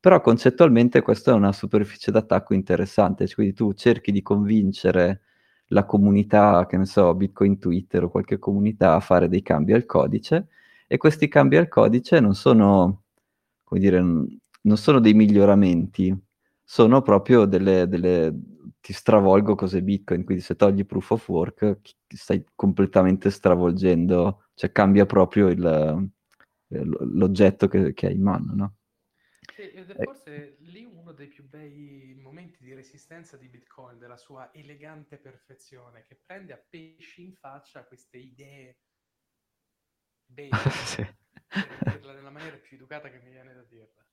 Però 0.00 0.20
concettualmente 0.20 1.02
questa 1.02 1.32
è 1.32 1.34
una 1.34 1.52
superficie 1.52 2.10
d'attacco 2.12 2.54
interessante, 2.54 3.26
cioè, 3.26 3.34
quindi 3.34 3.54
tu 3.54 3.72
cerchi 3.74 4.12
di 4.12 4.22
convincere 4.22 5.22
la 5.68 5.84
comunità, 5.84 6.66
che 6.66 6.76
ne 6.76 6.86
so, 6.86 7.14
Bitcoin 7.14 7.58
Twitter 7.58 8.04
o 8.04 8.10
qualche 8.10 8.38
comunità 8.38 8.94
a 8.94 9.00
fare 9.00 9.28
dei 9.28 9.42
cambi 9.42 9.72
al 9.72 9.84
codice 9.86 10.48
e 10.86 10.96
questi 10.96 11.28
cambi 11.28 11.56
al 11.56 11.68
codice 11.68 12.20
non 12.20 12.34
sono, 12.34 13.02
come 13.64 13.80
dire, 13.80 14.00
non 14.62 14.76
sono 14.76 15.00
dei 15.00 15.14
miglioramenti, 15.14 16.16
sono 16.62 17.02
proprio 17.02 17.44
delle, 17.46 17.86
delle 17.88 18.34
ti 18.80 18.92
stravolgo 18.92 19.54
cose 19.54 19.82
Bitcoin, 19.82 20.24
quindi 20.24 20.42
se 20.42 20.56
togli 20.56 20.84
proof 20.86 21.10
of 21.10 21.28
work 21.28 21.78
stai 22.08 22.44
completamente 22.54 23.30
stravolgendo, 23.30 24.44
cioè 24.54 24.72
cambia 24.72 25.06
proprio 25.06 25.48
il, 25.48 26.10
l'oggetto 26.68 27.68
che, 27.68 27.92
che 27.92 28.06
hai 28.06 28.14
in 28.14 28.22
mano, 28.22 28.54
no? 28.54 28.74
Ed 29.56 29.90
è 29.90 30.04
forse 30.04 30.56
lì 30.60 30.84
uno 30.84 31.12
dei 31.12 31.26
più 31.26 31.48
bei 31.48 32.14
momenti 32.22 32.62
di 32.62 32.74
resistenza 32.74 33.36
di 33.36 33.48
Bitcoin, 33.48 33.98
della 33.98 34.16
sua 34.16 34.52
elegante 34.52 35.16
perfezione, 35.16 36.04
che 36.06 36.20
prende 36.24 36.52
a 36.52 36.62
pesci 36.68 37.24
in 37.24 37.34
faccia 37.34 37.84
queste 37.84 38.18
idee 38.18 38.78
belle, 40.26 40.70
sì. 40.84 41.06
per 41.48 41.82
dirla 41.82 42.12
nella 42.12 42.30
maniera 42.30 42.56
più 42.56 42.76
educata 42.76 43.10
che 43.10 43.18
mi 43.18 43.30
viene 43.30 43.54
da 43.54 43.62
dirla. 43.62 44.07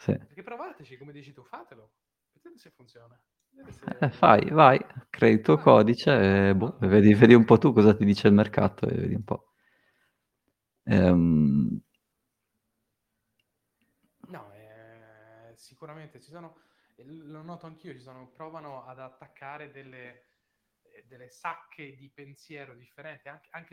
Sì. 0.00 0.16
Perché 0.16 0.42
provateci, 0.42 0.96
come 0.96 1.12
dici 1.12 1.32
tu, 1.32 1.44
fatelo, 1.44 1.92
vedete 2.32 2.58
se 2.58 2.70
funziona. 2.70 3.20
Se... 3.68 3.84
Eh, 4.00 4.08
vai, 4.18 4.48
vai, 4.50 4.84
crei 5.10 5.34
il 5.34 5.40
tuo 5.42 5.54
ah, 5.54 5.60
codice 5.60 6.48
e 6.48 6.54
boh, 6.54 6.78
vedi, 6.80 7.12
vedi, 7.12 7.34
un 7.34 7.44
po' 7.44 7.58
tu 7.58 7.72
cosa 7.72 7.94
ti 7.94 8.04
dice 8.04 8.28
il 8.28 8.34
mercato 8.34 8.86
e 8.86 8.94
vedi 8.94 9.14
un 9.14 9.24
po'. 9.24 9.52
Ehm, 10.84 11.82
sicuramente 15.80 16.20
ci 16.20 16.30
sono, 16.30 16.56
lo 16.96 17.42
noto 17.42 17.66
anch'io, 17.66 17.92
ci 17.92 18.00
sono, 18.00 18.28
provano 18.30 18.84
ad 18.86 18.98
attaccare 18.98 19.70
delle, 19.70 20.24
eh, 20.82 21.04
delle 21.06 21.30
sacche 21.30 21.94
di 21.96 22.10
pensiero 22.10 22.74
differenti, 22.74 23.28
anche, 23.28 23.48
anche 23.52 23.68